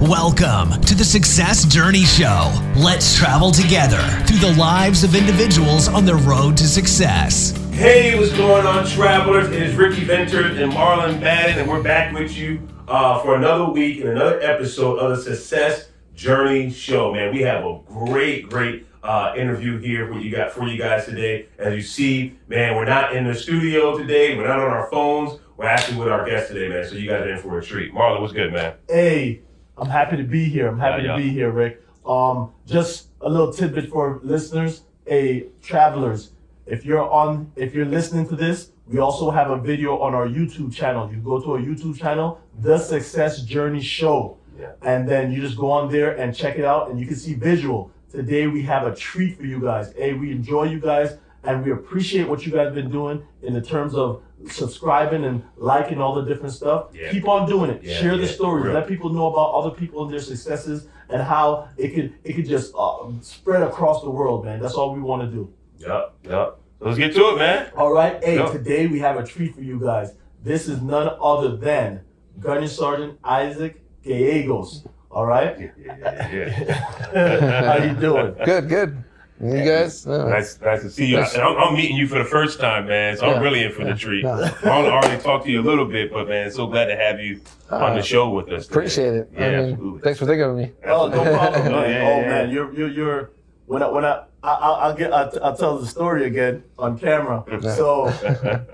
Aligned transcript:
Welcome 0.00 0.80
to 0.82 0.94
the 0.94 1.04
Success 1.04 1.64
Journey 1.64 2.04
Show. 2.04 2.52
Let's 2.76 3.16
travel 3.16 3.50
together 3.50 4.00
through 4.28 4.38
the 4.38 4.54
lives 4.56 5.02
of 5.02 5.16
individuals 5.16 5.88
on 5.88 6.04
the 6.04 6.14
road 6.14 6.56
to 6.58 6.68
success. 6.68 7.50
Hey, 7.72 8.16
what's 8.16 8.32
going 8.36 8.64
on, 8.64 8.86
travelers? 8.86 9.48
It 9.48 9.60
is 9.60 9.74
Ricky 9.74 10.04
Venters 10.04 10.56
and 10.56 10.70
Marlon 10.70 11.20
Madden, 11.20 11.58
and 11.58 11.68
we're 11.68 11.82
back 11.82 12.14
with 12.14 12.36
you 12.36 12.60
uh, 12.86 13.20
for 13.22 13.34
another 13.34 13.72
week 13.72 13.98
and 13.98 14.10
another 14.10 14.40
episode 14.40 15.00
of 15.00 15.16
the 15.16 15.20
Success 15.20 15.88
Journey 16.14 16.70
Show. 16.70 17.12
Man, 17.12 17.34
we 17.34 17.40
have 17.40 17.64
a 17.64 17.80
great, 17.88 18.48
great 18.48 18.86
uh, 19.02 19.34
interview 19.36 19.78
here 19.78 20.06
for 20.06 20.20
you 20.20 20.30
got 20.30 20.52
for 20.52 20.68
you 20.68 20.78
guys 20.78 21.06
today. 21.06 21.48
As 21.58 21.74
you 21.74 21.82
see, 21.82 22.38
man, 22.46 22.76
we're 22.76 22.84
not 22.84 23.16
in 23.16 23.26
the 23.26 23.34
studio 23.34 23.98
today. 23.98 24.36
We're 24.36 24.46
not 24.46 24.60
on 24.60 24.70
our 24.70 24.88
phones. 24.92 25.40
We're 25.56 25.66
actually 25.66 25.98
with 25.98 26.06
our 26.06 26.24
guest 26.24 26.52
today, 26.52 26.68
man. 26.68 26.86
So 26.86 26.94
you 26.94 27.10
guys 27.10 27.22
are 27.22 27.30
in 27.30 27.38
for 27.38 27.58
a 27.58 27.64
treat. 27.64 27.92
Marlon, 27.92 28.20
what's 28.20 28.32
good, 28.32 28.52
man? 28.52 28.74
Hey, 28.88 29.42
I'm 29.80 29.88
happy 29.88 30.16
to 30.16 30.24
be 30.24 30.44
here. 30.44 30.68
I'm 30.68 30.78
happy 30.78 31.02
Yeah, 31.04 31.14
to 31.16 31.20
yeah. 31.20 31.24
be 31.26 31.30
here, 31.30 31.50
Rick. 31.50 31.82
Um, 32.06 32.50
just 32.66 33.08
a 33.20 33.28
little 33.28 33.52
tidbit 33.52 33.90
for 33.90 34.20
listeners. 34.22 34.82
Hey, 35.06 35.46
travelers, 35.62 36.32
if 36.66 36.84
you're 36.84 37.08
on, 37.08 37.52
if 37.56 37.74
you're 37.74 37.86
listening 37.86 38.26
to 38.28 38.36
this, 38.36 38.70
we 38.86 38.98
also 38.98 39.30
have 39.30 39.50
a 39.50 39.58
video 39.58 39.98
on 39.98 40.14
our 40.14 40.26
YouTube 40.26 40.74
channel. 40.74 41.10
You 41.12 41.18
go 41.18 41.40
to 41.40 41.52
our 41.52 41.58
YouTube 41.58 41.98
channel, 41.98 42.40
The 42.60 42.78
Success 42.78 43.42
Journey 43.42 43.80
Show, 43.82 44.38
Yeah. 44.58 44.72
and 44.82 45.08
then 45.08 45.30
you 45.32 45.40
just 45.40 45.56
go 45.56 45.70
on 45.70 45.90
there 45.92 46.16
and 46.16 46.34
check 46.34 46.58
it 46.58 46.64
out, 46.64 46.90
and 46.90 46.98
you 46.98 47.06
can 47.06 47.16
see 47.16 47.34
visual. 47.34 47.90
Today 48.10 48.46
we 48.46 48.62
have 48.62 48.86
a 48.86 48.94
treat 48.94 49.36
for 49.36 49.44
you 49.44 49.60
guys. 49.60 49.92
Hey, 49.96 50.14
we 50.14 50.32
enjoy 50.32 50.64
you 50.64 50.80
guys, 50.80 51.18
and 51.44 51.64
we 51.64 51.70
appreciate 51.72 52.28
what 52.28 52.44
you 52.46 52.52
guys 52.52 52.66
have 52.66 52.74
been 52.74 52.90
doing 52.90 53.22
in 53.42 53.52
the 53.52 53.60
terms 53.62 53.94
of 53.94 54.22
subscribing 54.46 55.24
and 55.24 55.42
liking 55.56 56.00
all 56.00 56.14
the 56.14 56.22
different 56.22 56.54
stuff. 56.54 56.86
Yeah. 56.92 57.10
Keep 57.10 57.28
on 57.28 57.48
doing 57.48 57.70
it. 57.70 57.82
Yeah, 57.82 57.94
Share 57.96 58.16
the 58.16 58.24
yeah, 58.24 58.28
stories. 58.32 58.64
real. 58.64 58.74
Let 58.74 58.86
people 58.86 59.10
know 59.10 59.26
about 59.32 59.52
other 59.54 59.70
people 59.70 60.04
and 60.04 60.12
their 60.12 60.20
successes 60.20 60.86
and 61.08 61.22
how 61.22 61.68
it 61.76 61.94
could 61.94 62.14
it 62.24 62.34
could 62.34 62.46
just 62.46 62.72
uh, 62.78 62.98
spread 63.20 63.62
across 63.62 64.02
the 64.02 64.10
world, 64.10 64.44
man. 64.44 64.60
That's 64.60 64.74
all 64.74 64.94
we 64.94 65.00
want 65.00 65.22
to 65.22 65.28
do. 65.28 65.52
Yep, 65.78 66.14
yep. 66.24 66.58
So 66.78 66.84
let's 66.86 66.98
get 66.98 67.14
to 67.14 67.30
it, 67.30 67.38
man. 67.38 67.70
All 67.76 67.92
right. 67.92 68.22
Hey, 68.22 68.36
Yeah. 68.36 68.46
today 68.52 68.86
we 68.86 68.98
have 69.00 69.16
a 69.16 69.24
treat 69.26 69.54
for 69.54 69.62
you 69.62 69.80
guys. 69.80 70.14
This 70.42 70.68
is 70.68 70.80
none 70.80 71.10
other 71.20 71.56
than 71.56 72.02
Gunnery 72.38 72.68
Sergeant 72.68 73.18
Isaac 73.24 73.82
Gallegos. 74.04 74.86
All 75.10 75.26
right. 75.26 75.58
Yeah, 75.58 75.70
yeah, 75.78 76.30
yeah. 76.32 77.72
how 77.78 77.84
you 77.84 77.94
doing? 77.94 78.34
Good, 78.44 78.68
good. 78.68 79.04
You 79.40 79.64
guys? 79.64 80.04
No. 80.04 80.28
Nice, 80.28 80.60
nice 80.60 80.82
to 80.82 80.90
see 80.90 81.06
you. 81.06 81.18
And 81.18 81.42
I'm, 81.42 81.56
I'm 81.56 81.74
meeting 81.74 81.96
you 81.96 82.08
for 82.08 82.18
the 82.18 82.24
first 82.24 82.58
time, 82.58 82.88
man. 82.88 83.16
So 83.16 83.26
I'm 83.30 83.40
really 83.42 83.62
in 83.62 83.70
for 83.72 83.84
the 83.84 83.94
treat. 83.94 84.24
Yeah. 84.24 84.52
I 84.64 84.68
already 84.68 85.22
talked 85.22 85.44
to 85.44 85.50
you 85.52 85.60
a 85.60 85.62
little 85.62 85.84
bit, 85.84 86.12
but 86.12 86.28
man, 86.28 86.50
so 86.50 86.66
glad 86.66 86.86
to 86.86 86.96
have 86.96 87.20
you 87.20 87.40
on 87.70 87.94
the 87.94 88.00
Uh, 88.00 88.02
show 88.02 88.30
with 88.30 88.48
us. 88.50 88.66
today. 88.66 88.72
Appreciate 88.78 89.14
it. 89.14 89.30
Yeah, 89.32 89.46
I 89.46 89.50
mean, 89.50 89.72
absolutely. 89.74 90.00
thanks 90.00 90.18
for 90.18 90.26
thinking 90.26 90.42
of 90.44 90.56
me. 90.56 90.72
Oh, 90.86 91.08
no 91.08 91.22
problem, 91.22 91.72
man. 91.72 91.72
Oh, 91.72 92.12
oh 92.16 92.20
man, 92.22 92.50
you're 92.50 92.72
you're 92.74 92.88
you're 92.88 93.30
when 93.66 93.82
I 93.82 93.88
when 93.88 94.04
I, 94.04 94.24
I 94.42 94.54
I'll, 94.54 94.74
I'll 94.74 94.94
get 94.96 95.12
I'll, 95.12 95.30
I'll 95.44 95.56
tell 95.56 95.78
the 95.78 95.86
story 95.86 96.24
again 96.26 96.64
on 96.78 96.98
camera. 96.98 97.44
So 97.76 98.06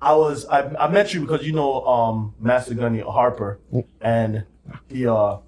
I 0.00 0.14
was 0.14 0.46
I, 0.46 0.60
I 0.76 0.88
met 0.92 1.12
you 1.12 1.22
because 1.22 1.44
you 1.44 1.52
know 1.54 1.84
um 1.86 2.34
Master 2.38 2.74
Gunny 2.74 3.00
Harper, 3.00 3.58
and 4.00 4.44
he 4.88 5.06
uh 5.08 5.38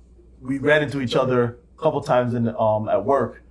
we 0.40 0.58
ran 0.58 0.82
into 0.82 1.00
each 1.00 1.14
other 1.14 1.58
a 1.78 1.80
couple 1.82 2.00
times 2.00 2.34
in 2.34 2.48
um 2.58 2.88
at 2.88 3.04
work. 3.04 3.42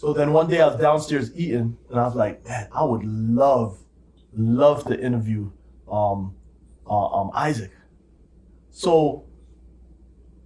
So 0.00 0.14
then 0.14 0.32
one 0.32 0.48
day 0.48 0.62
I 0.62 0.68
was 0.68 0.80
downstairs 0.80 1.30
eating, 1.36 1.76
and 1.90 2.00
I 2.00 2.04
was 2.04 2.14
like, 2.14 2.42
man, 2.48 2.68
I 2.72 2.84
would 2.84 3.04
love 3.04 3.78
love 4.34 4.86
to 4.86 4.98
interview 4.98 5.50
um 5.92 6.34
uh, 6.88 7.20
um 7.20 7.30
Isaac. 7.34 7.70
So 8.70 9.26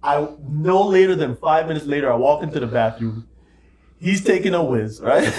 I 0.03 0.27
no 0.49 0.85
later 0.85 1.15
than 1.15 1.37
five 1.37 1.69
minutes 1.69 1.85
later, 1.85 2.11
I 2.11 2.17
walk 2.17 2.43
into 2.43 2.59
the 2.59 2.67
bathroom. 2.67 3.29
He's 3.97 4.21
taking 4.21 4.53
a 4.53 4.61
whiz, 4.61 4.99
right? 4.99 5.23
and 5.23 5.33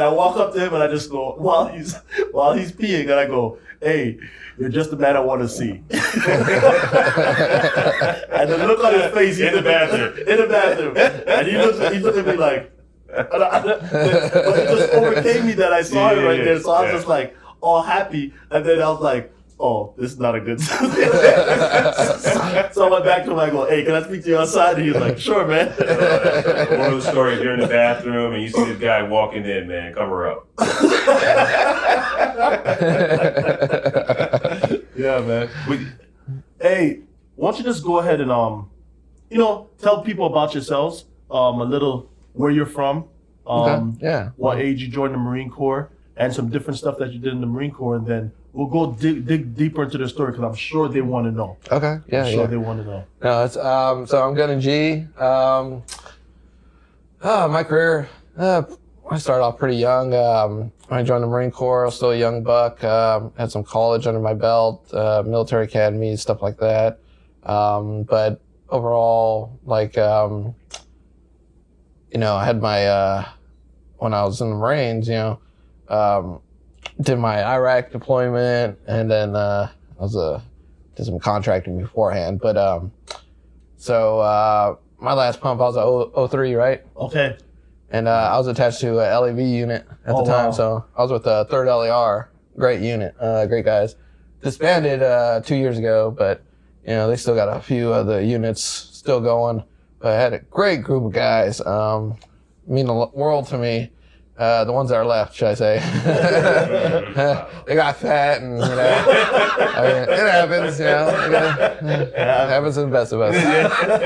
I 0.00 0.08
walk 0.08 0.36
up 0.36 0.54
to 0.54 0.64
him 0.64 0.72
and 0.72 0.84
I 0.84 0.86
just 0.86 1.10
go 1.10 1.34
while 1.36 1.66
he's 1.66 1.96
while 2.30 2.52
he's 2.52 2.70
peeing, 2.70 3.10
and 3.10 3.14
I 3.14 3.26
go, 3.26 3.58
"Hey, 3.82 4.20
you're 4.58 4.68
just 4.68 4.90
the 4.90 4.96
man 4.96 5.16
I 5.16 5.20
want 5.20 5.40
to 5.42 5.48
see." 5.48 5.70
and 5.70 5.88
the 8.50 8.58
look 8.66 8.82
on 8.84 8.92
his 8.94 9.12
face, 9.12 9.38
In 9.38 9.54
the 9.54 9.62
bathroom. 9.62 10.18
in 10.28 10.36
the 10.38 10.46
bathroom, 10.48 10.96
and 10.96 11.46
he 11.48 11.56
looks, 11.56 11.78
he 11.92 11.98
looked 12.00 12.18
at 12.18 12.26
me 12.26 12.36
like, 12.36 12.70
and 13.08 13.44
I- 13.44 13.62
but 13.62 14.58
it 14.58 14.68
just 14.68 14.92
overcame 14.92 15.46
me 15.46 15.52
that 15.54 15.72
I 15.72 15.82
saw 15.82 16.10
Yeah, 16.10 16.18
him 16.18 16.24
right 16.24 16.38
yeah, 16.38 16.44
there. 16.44 16.60
So 16.60 16.72
I 16.72 16.82
was 16.82 16.88
yeah. 16.90 16.96
just 16.98 17.08
like 17.08 17.36
all 17.60 17.82
happy, 17.82 18.32
and 18.50 18.64
then 18.66 18.82
I 18.82 18.88
was 18.90 19.00
like, 19.00 19.32
"Oh, 19.58 19.94
this 19.96 20.12
is 20.12 20.18
not 20.18 20.34
a 20.34 20.40
good." 20.40 20.60
so 20.60 20.74
I 22.86 22.88
went 22.90 23.04
back 23.04 23.24
to 23.24 23.30
him. 23.32 23.38
I 23.38 23.50
go, 23.50 23.66
"Hey, 23.68 23.84
can 23.84 23.94
I 23.94 24.02
speak 24.02 24.22
to 24.24 24.28
you 24.30 24.38
outside?" 24.38 24.76
And 24.78 24.84
he's 24.86 24.96
like, 24.96 25.18
"Sure, 25.18 25.46
man." 25.46 25.68
Uh, 25.68 26.66
One 26.78 26.92
of 26.94 27.02
the 27.04 27.10
stories, 27.10 27.40
you're 27.40 27.54
in 27.54 27.60
the 27.60 27.66
bathroom 27.68 28.32
and 28.34 28.42
you 28.42 28.48
see 28.50 28.64
this 28.64 28.78
guy 28.80 29.02
walking 29.02 29.44
in, 29.44 29.68
man, 29.68 29.94
cover 29.94 30.28
up. 30.30 30.46
yeah, 34.96 35.20
man. 35.20 35.48
We- 35.68 35.86
Hey, 36.60 37.00
why 37.36 37.50
don't 37.50 37.58
you 37.58 37.64
just 37.64 37.84
go 37.84 37.98
ahead 37.98 38.20
and 38.22 38.30
um, 38.32 38.70
you 39.28 39.36
know, 39.38 39.68
tell 39.78 40.02
people 40.02 40.26
about 40.26 40.54
yourselves, 40.54 41.04
um, 41.30 41.60
a 41.60 41.64
little 41.64 42.08
where 42.32 42.50
you're 42.50 42.64
from, 42.64 43.04
um, 43.46 43.96
Okay, 43.98 44.06
yeah. 44.06 44.30
what 44.36 44.58
age 44.60 44.80
you 44.82 44.88
joined 44.88 45.12
the 45.14 45.18
Marine 45.18 45.50
Corps, 45.50 45.90
and 46.16 46.32
some 46.32 46.48
different 46.48 46.78
stuff 46.78 46.96
that 46.98 47.12
you 47.12 47.18
did 47.18 47.32
in 47.32 47.40
the 47.40 47.46
Marine 47.46 47.70
Corps, 47.72 47.96
and 47.96 48.06
then 48.06 48.32
we'll 48.54 48.68
go 48.68 48.92
dig, 48.92 49.26
dig 49.26 49.54
deeper 49.54 49.82
into 49.82 49.98
the 49.98 50.08
story 50.08 50.30
because 50.32 50.44
I'm 50.44 50.54
sure 50.54 50.88
they 50.88 51.02
want 51.02 51.26
to 51.26 51.32
know. 51.32 51.56
Okay, 51.70 51.98
yeah, 52.06 52.24
I'm 52.24 52.32
sure 52.32 52.40
yeah. 52.42 52.46
they 52.46 52.56
want 52.56 52.80
to 52.80 52.86
know. 52.86 53.04
No, 53.22 53.44
it's 53.44 53.56
um. 53.56 54.06
So 54.06 54.22
I'm 54.26 54.34
gonna 54.34 54.60
G. 54.60 55.04
Um. 55.18 55.82
Uh, 57.20 57.48
my 57.50 57.62
career. 57.64 58.08
Uh, 58.36 58.62
I 59.10 59.18
started 59.18 59.44
off 59.44 59.58
pretty 59.58 59.76
young. 59.76 60.14
Um, 60.14 60.72
I 60.90 61.02
joined 61.02 61.22
the 61.22 61.28
Marine 61.28 61.50
Corps. 61.50 61.82
I 61.82 61.86
was 61.86 61.96
still 61.96 62.12
a 62.12 62.16
young 62.16 62.42
buck. 62.42 62.82
Um, 62.82 63.32
had 63.36 63.50
some 63.50 63.62
college 63.62 64.06
under 64.06 64.20
my 64.20 64.34
belt, 64.34 64.92
uh, 64.94 65.22
military 65.26 65.64
academy, 65.64 66.16
stuff 66.16 66.40
like 66.42 66.58
that. 66.58 67.00
Um, 67.42 68.04
but 68.04 68.40
overall, 68.70 69.58
like, 69.64 69.98
um, 69.98 70.54
you 72.10 72.18
know, 72.18 72.34
I 72.34 72.44
had 72.44 72.62
my 72.62 72.86
uh, 72.86 73.28
when 73.98 74.14
I 74.14 74.24
was 74.24 74.40
in 74.40 74.50
the 74.50 74.56
Marines. 74.56 75.08
You 75.08 75.14
know, 75.14 75.40
um, 75.88 76.40
did 77.00 77.18
my 77.18 77.44
Iraq 77.44 77.90
deployment, 77.90 78.78
and 78.86 79.10
then 79.10 79.36
uh, 79.36 79.70
I 79.98 80.02
was 80.02 80.16
a 80.16 80.42
did 80.96 81.04
some 81.04 81.18
contracting 81.18 81.78
beforehand. 81.78 82.40
But 82.40 82.56
um, 82.56 82.92
so 83.76 84.20
uh, 84.20 84.76
my 84.98 85.12
last 85.12 85.40
pump, 85.40 85.60
I 85.60 85.64
was 85.64 85.76
a 85.76 86.28
03, 86.28 86.54
right? 86.54 86.82
Okay. 86.96 87.36
And 87.94 88.08
uh, 88.08 88.30
I 88.34 88.38
was 88.38 88.48
attached 88.48 88.80
to 88.80 88.98
a 88.98 89.06
LAV 89.20 89.38
unit 89.38 89.86
at 90.04 90.12
Oh, 90.12 90.24
the 90.24 90.28
time. 90.32 90.46
wow. 90.46 90.50
So 90.50 90.84
I 90.96 91.02
was 91.02 91.12
with 91.12 91.22
the 91.22 91.46
third 91.48 91.68
LAR. 91.68 92.28
Great 92.58 92.80
unit, 92.80 93.14
uh, 93.20 93.46
great 93.46 93.64
guys. 93.64 93.94
Disbanded 94.42 95.00
uh, 95.00 95.42
two 95.44 95.54
years 95.54 95.78
ago, 95.78 96.10
but 96.10 96.42
you 96.82 96.90
know 96.90 97.08
they 97.08 97.14
still 97.14 97.36
got 97.36 97.56
a 97.56 97.60
few 97.60 97.92
of 97.92 98.08
the 98.08 98.24
units 98.24 98.64
still 98.64 99.20
going. 99.20 99.62
But 100.00 100.08
I 100.10 100.20
had 100.20 100.32
a 100.32 100.40
great 100.40 100.82
group 100.82 101.04
of 101.04 101.12
guys. 101.12 101.60
Um, 101.60 102.16
mean 102.66 102.86
the 102.86 102.94
world 103.14 103.46
to 103.48 103.58
me. 103.58 103.92
Uh, 104.36 104.64
the 104.64 104.72
ones 104.72 104.90
that 104.90 104.96
are 104.96 105.04
left, 105.06 105.32
should 105.36 105.46
I 105.46 105.54
say? 105.54 105.78
they 107.66 107.74
got 107.76 107.96
fat, 107.96 108.42
and 108.42 108.54
you 108.54 108.58
know, 108.58 109.04
I 109.76 109.82
mean, 109.82 110.02
it 110.12 110.30
happens. 110.32 110.78
You 110.80 110.86
know, 110.86 111.24
You 111.24 111.30
gotta- 111.30 112.02
it 112.12 112.48
happens 112.48 112.74
to 112.74 112.80
the 112.82 112.86
best 112.88 113.12
of 113.12 113.20
us. 113.20 113.34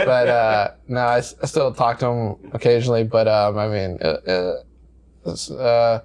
But 0.05 0.29
uh, 0.29 0.71
no, 0.87 1.01
I, 1.01 1.19
s- 1.19 1.35
I 1.43 1.47
still 1.47 1.73
talk 1.73 1.99
to 2.01 2.07
them 2.07 2.51
occasionally. 2.53 3.05
But 3.05 3.27
um, 3.27 3.57
I 3.59 3.69
mean, 3.69 3.99
uh, 4.03 4.07
uh, 4.29 4.55
it's, 5.27 5.51
uh, 5.51 6.03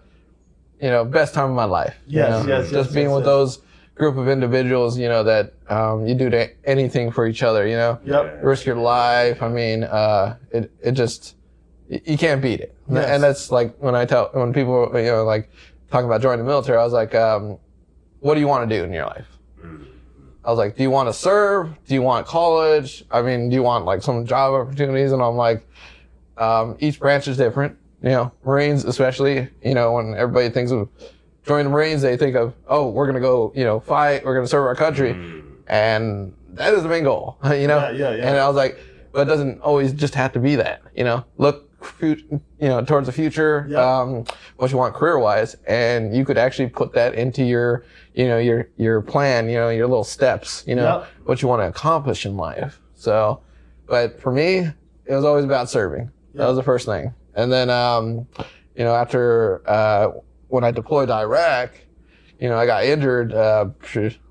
you 0.82 0.90
know, 0.90 1.04
best 1.06 1.34
time 1.34 1.50
of 1.50 1.56
my 1.56 1.66
life. 1.66 1.96
you 2.08 2.20
Yes, 2.20 2.30
know? 2.46 2.48
yes, 2.50 2.72
Just 2.72 2.74
yes, 2.90 2.94
being 2.94 3.08
yes, 3.08 3.16
with 3.16 3.24
yes. 3.26 3.32
those 3.32 3.60
group 3.96 4.18
of 4.18 4.28
individuals, 4.28 4.98
you 4.98 5.08
know, 5.10 5.24
that 5.24 5.54
um, 5.70 6.06
you 6.08 6.16
do 6.16 6.30
to 6.30 6.50
anything 6.66 7.12
for 7.12 7.28
each 7.28 7.44
other. 7.44 7.68
You 7.68 7.76
know, 7.76 8.00
Yep. 8.06 8.40
risk 8.44 8.66
your 8.66 8.78
life. 8.78 9.42
I 9.44 9.50
mean, 9.50 9.84
uh, 9.84 10.38
it 10.52 10.72
it 10.82 10.92
just 10.94 11.36
you 12.06 12.18
can't 12.18 12.42
beat 12.42 12.60
it. 12.60 12.76
Yes. 12.90 13.06
And 13.08 13.24
that's 13.24 13.52
like 13.52 13.76
when 13.78 13.96
I 13.96 14.06
tell 14.06 14.30
when 14.34 14.54
people 14.54 14.90
you 14.96 15.04
know 15.04 15.24
like 15.24 15.50
talking 15.92 16.06
about 16.06 16.22
joining 16.22 16.40
the 16.40 16.50
military, 16.50 16.78
I 16.78 16.84
was 16.84 16.94
like, 16.94 17.14
um, 17.16 17.58
what 18.20 18.36
do 18.36 18.40
you 18.40 18.48
want 18.48 18.70
to 18.70 18.76
do 18.78 18.84
in 18.84 18.92
your 18.94 19.06
life? 19.06 19.28
I 20.46 20.50
was 20.50 20.58
like, 20.58 20.76
do 20.76 20.84
you 20.84 20.90
want 20.90 21.08
to 21.08 21.14
serve? 21.14 21.70
Do 21.86 21.94
you 21.94 22.02
want 22.02 22.28
college? 22.28 23.06
I 23.12 23.22
mean, 23.22 23.50
do 23.50 23.56
you 23.56 23.64
want 23.64 23.86
like 23.86 24.02
some 24.02 24.26
job 24.26 24.54
opportunities? 24.54 25.14
And 25.14 25.22
I'm 25.22 25.36
like, 25.36 25.66
um, 26.38 26.76
each 26.80 27.00
branch 27.00 27.28
is 27.28 27.38
different. 27.38 27.78
You 28.02 28.10
know, 28.10 28.32
Marines 28.44 28.84
especially. 28.84 29.48
You 29.64 29.74
know, 29.74 29.94
when 29.94 30.16
everybody 30.16 30.50
thinks 30.50 30.72
of 30.72 30.90
joining 31.46 31.66
the 31.66 31.70
Marines, 31.70 32.02
they 32.02 32.18
think 32.18 32.36
of, 32.36 32.54
oh, 32.68 32.90
we're 32.90 33.06
gonna 33.06 33.22
go, 33.22 33.54
you 33.56 33.64
know, 33.64 33.80
fight. 33.80 34.26
We're 34.26 34.36
gonna 34.36 34.48
serve 34.48 34.66
our 34.66 34.76
country, 34.76 35.12
and 35.68 36.34
that 36.50 36.74
is 36.74 36.84
the 36.84 36.90
main 36.90 37.04
goal. 37.04 37.38
You 37.46 37.68
know. 37.68 37.78
Yeah, 37.78 37.92
yeah, 37.92 38.16
yeah. 38.16 38.30
And 38.30 38.38
I 38.38 38.48
was 38.48 38.58
like, 38.58 38.80
but 39.14 39.22
it 39.22 39.30
doesn't 39.30 39.62
always 39.62 39.94
just 39.94 40.16
have 40.16 40.34
to 40.34 40.40
be 40.40 40.56
that. 40.58 40.82
You 40.96 41.06
know, 41.06 41.24
look, 41.38 41.63
you 42.02 42.42
know, 42.60 42.84
towards 42.84 43.08
the 43.08 43.12
future. 43.14 43.66
Yeah. 43.70 43.80
Um, 44.00 44.26
what 44.58 44.72
you 44.72 44.78
want 44.78 44.94
career 44.96 45.20
wise, 45.20 45.56
and 45.68 46.16
you 46.16 46.26
could 46.26 46.38
actually 46.38 46.70
put 46.70 46.94
that 46.94 47.16
into 47.16 47.44
your, 47.44 47.84
you 48.14 48.28
know, 48.28 48.38
your 48.38 48.70
your 48.78 49.02
plan. 49.02 49.50
You 49.50 49.58
know, 49.58 49.70
your 49.70 49.88
little 49.88 50.04
steps. 50.04 50.64
You 50.68 50.76
know, 50.76 50.84
Yeah. 50.84 51.06
what 51.26 51.42
you 51.42 51.48
want 51.48 51.62
to 51.62 51.68
accomplish 51.68 52.26
in 52.26 52.38
life. 52.38 52.80
So, 52.96 53.42
but 53.88 54.20
for 54.22 54.32
me, 54.32 54.60
it 55.06 55.14
was 55.16 55.26
always 55.26 55.46
about 55.46 55.70
serving. 55.70 56.10
That 56.36 56.48
was 56.48 56.56
the 56.58 56.64
first 56.64 56.86
thing. 56.86 57.14
And 57.36 57.52
then, 57.52 57.70
um, 57.70 58.28
you 58.76 58.84
know, 58.84 58.96
after 58.96 59.62
uh, 59.70 60.12
when 60.48 60.64
I 60.64 60.72
deployed 60.72 61.10
to 61.10 61.14
Iraq, 61.16 61.72
you 62.44 62.50
know, 62.50 62.58
I 62.58 62.66
got 62.66 62.84
injured 62.84 63.32
uh, 63.32 63.70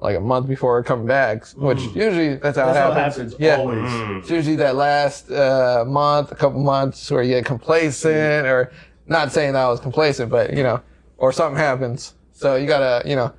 like 0.01 0.17
a 0.19 0.21
month 0.21 0.47
before 0.47 0.83
coming 0.83 1.07
back, 1.07 1.47
which 1.55 1.81
usually 1.95 2.35
that's 2.37 2.59
how 2.59 2.67
That's 2.67 2.77
it 2.77 2.81
how 2.83 2.93
happens. 2.93 3.33
it 3.33 3.41
happens 3.41 3.41
Yeah. 3.41 3.57
always. 3.57 4.19
It's 4.21 4.31
usually 4.31 4.57
that 4.57 4.77
last 4.77 5.31
uh, 5.31 5.85
month, 5.89 6.31
a 6.31 6.35
couple 6.35 6.61
months 6.63 7.11
where 7.11 7.23
you 7.23 7.31
get 7.31 7.47
complacent, 7.47 8.47
or 8.47 8.71
not 9.07 9.33
saying 9.33 9.55
that 9.55 9.63
I 9.65 9.69
was 9.71 9.81
complacent, 9.81 10.31
but 10.31 10.53
you 10.53 10.63
know, 10.63 10.83
or 11.17 11.33
something 11.33 11.57
happens. 11.57 12.13
So 12.33 12.57
you 12.57 12.67
gotta, 12.67 13.09
you 13.09 13.17
know, 13.17 13.33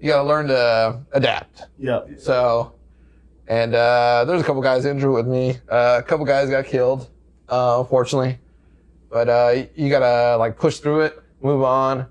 you 0.00 0.08
gotta 0.08 0.26
learn 0.26 0.46
to 0.48 1.00
adapt. 1.12 1.64
Yeah. 1.78 2.00
So, 2.16 2.72
and 3.46 3.74
uh, 3.74 4.24
there's 4.26 4.40
a 4.40 4.44
couple 4.44 4.62
guys 4.62 4.86
injured 4.86 5.12
with 5.12 5.26
me. 5.26 5.58
Uh, 5.70 5.96
a 5.98 6.02
couple 6.02 6.24
guys 6.24 6.48
got 6.48 6.64
killed, 6.64 7.10
uh, 7.50 7.76
unfortunately. 7.80 8.38
But 9.10 9.28
uh, 9.28 9.64
you 9.76 9.90
gotta 9.90 10.38
like 10.38 10.56
push 10.56 10.78
through 10.78 11.00
it, 11.02 11.22
move 11.42 11.62
on. 11.62 12.06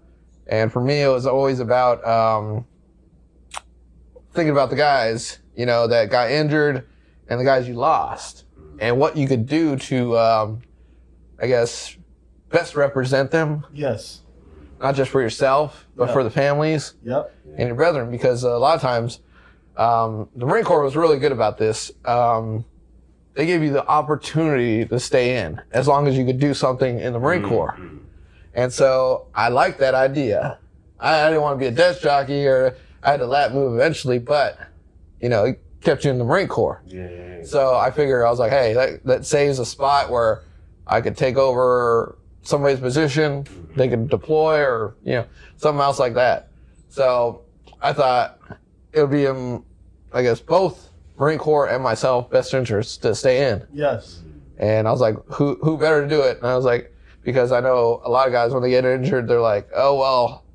And 0.50 0.72
for 0.72 0.82
me, 0.82 1.02
it 1.02 1.08
was 1.10 1.26
always 1.28 1.60
about 1.60 2.06
um, 2.08 2.66
thinking 4.34 4.52
about 4.52 4.70
the 4.70 4.76
guys, 4.76 5.40
you 5.56 5.66
know, 5.66 5.88
that 5.88 6.10
got 6.10 6.32
injured 6.32 6.88
and 7.28 7.40
the 7.40 7.44
guys 7.44 7.68
you 7.68 7.74
lost, 7.74 8.46
and 8.80 8.98
what 8.98 9.18
you 9.18 9.28
could 9.28 9.46
do 9.46 9.76
to, 9.76 10.18
um, 10.18 10.62
I 11.42 11.48
guess, 11.48 11.98
best 12.50 12.76
represent 12.76 13.32
them, 13.32 13.66
Yes. 13.74 14.22
not 14.80 14.96
just 14.96 15.12
for 15.12 15.22
yourself, 15.22 15.86
but 15.98 16.08
Yeah. 16.08 16.14
for 16.14 16.24
the 16.24 16.30
families 16.30 16.94
Yep. 17.04 17.34
and 17.58 17.68
your 17.68 17.76
brethren 17.76 18.10
because 18.10 18.44
a 18.44 18.58
lot 18.58 18.76
of 18.76 18.82
times 18.82 19.20
um, 19.76 20.30
the 20.36 20.46
Marine 20.46 20.64
Corps 20.64 20.82
was 20.82 20.96
really 20.96 21.20
good 21.20 21.32
about 21.32 21.58
this. 21.58 21.92
Um, 22.06 22.66
they 23.36 23.46
gave 23.46 23.62
you 23.62 23.72
the 23.72 23.86
opportunity 23.86 24.86
to 24.86 25.00
stay 25.00 25.38
in 25.38 25.62
as 25.72 25.88
long 25.88 26.08
as 26.08 26.18
you 26.18 26.26
could 26.26 26.40
do 26.40 26.54
something 26.56 27.00
in 27.00 27.14
the 27.14 27.20
Marine 27.20 27.44
Corps. 27.44 27.78
And 28.58 28.74
so 28.74 29.28
I 29.36 29.50
liked 29.50 29.80
that 29.80 29.94
idea. 29.94 30.58
I, 31.00 31.22
I 31.22 31.30
didn't 31.30 31.44
want 31.44 31.58
to 31.58 31.60
be 31.60 31.68
a 31.68 31.72
desk 31.72 32.02
jockey 32.02 32.46
or 32.48 32.76
I 33.04 33.12
had 33.12 33.20
to 33.20 33.28
lat 33.28 33.54
move 33.54 33.76
eventually, 33.76 34.18
but 34.18 34.60
you 35.22 35.30
know, 35.30 35.46
it 35.46 35.62
kept 35.82 36.04
you 36.04 36.12
in 36.12 36.18
the 36.18 36.26
Marine 36.26 36.48
Corps. 36.48 36.82
Yeah. 36.88 37.44
So 37.44 37.76
I 37.76 37.92
figured 37.92 38.26
I 38.26 38.30
was 38.30 38.40
like, 38.40 38.52
hey, 38.52 38.74
that, 38.74 39.06
that 39.06 39.26
saves 39.26 39.60
a 39.60 39.66
spot 39.66 40.10
where 40.10 40.42
I 40.88 41.02
could 41.02 41.16
take 41.16 41.38
over 41.38 42.18
somebody's 42.42 42.80
position, 42.80 43.44
mm-hmm. 43.44 43.76
they 43.76 43.88
could 43.88 44.10
deploy 44.10 44.60
or, 44.60 44.96
you 45.04 45.14
know, 45.14 45.26
something 45.58 45.82
else 45.82 46.00
like 46.00 46.16
that. 46.16 46.50
So 46.90 47.44
I 47.80 47.94
thought 47.94 48.40
it 48.92 49.02
would 49.02 49.12
be 49.12 49.26
in, 49.26 49.64
I 50.12 50.24
guess, 50.24 50.40
both 50.40 50.90
Marine 51.20 51.38
Corps 51.38 51.68
and 51.68 51.84
myself 51.84 52.32
best 52.32 52.54
interest 52.56 53.04
to 53.04 53.14
stay 53.14 53.50
in. 53.52 53.68
Yes. 53.72 54.22
And 54.58 54.88
I 54.88 54.92
was 54.92 55.02
like, 55.02 55.16
who, 55.28 55.60
who 55.62 55.78
better 55.78 56.02
to 56.02 56.10
do 56.10 56.22
it? 56.22 56.38
And 56.38 56.48
I 56.48 56.56
was 56.56 56.66
like, 56.66 56.92
because 57.28 57.52
I 57.52 57.60
know 57.60 58.00
a 58.06 58.10
lot 58.10 58.26
of 58.26 58.32
guys 58.32 58.54
when 58.54 58.64
they 58.64 58.70
get 58.70 58.86
injured, 58.86 59.28
they're 59.28 59.42
like, 59.42 59.68
oh, 59.76 60.00
well, 60.00 60.46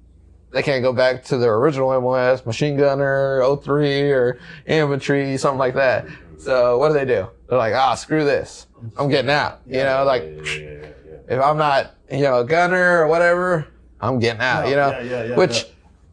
they 0.52 0.62
can't 0.62 0.82
go 0.82 0.94
back 0.94 1.22
to 1.24 1.36
their 1.36 1.56
original 1.56 2.00
MOS, 2.00 2.46
machine 2.46 2.78
gunner, 2.78 3.44
03 3.62 4.10
or 4.10 4.40
infantry, 4.64 5.36
something 5.36 5.58
like 5.58 5.74
that. 5.74 6.06
So 6.38 6.78
what 6.78 6.88
do 6.88 6.94
they 6.94 7.04
do? 7.04 7.28
They're 7.46 7.58
like, 7.58 7.74
ah, 7.74 7.94
screw 7.94 8.24
this. 8.24 8.68
I'm 8.96 9.10
getting 9.10 9.30
out. 9.30 9.60
You 9.66 9.82
know, 9.82 10.04
like 10.06 10.22
if 10.22 11.42
I'm 11.42 11.58
not, 11.58 11.94
you 12.10 12.22
know, 12.22 12.38
a 12.38 12.44
gunner 12.46 13.02
or 13.02 13.06
whatever, 13.06 13.66
I'm 14.00 14.18
getting 14.18 14.40
out, 14.40 14.66
you 14.66 14.74
know, 14.74 14.92
Yeah, 14.92 15.02
yeah, 15.02 15.24
yeah, 15.24 15.36
which 15.36 15.66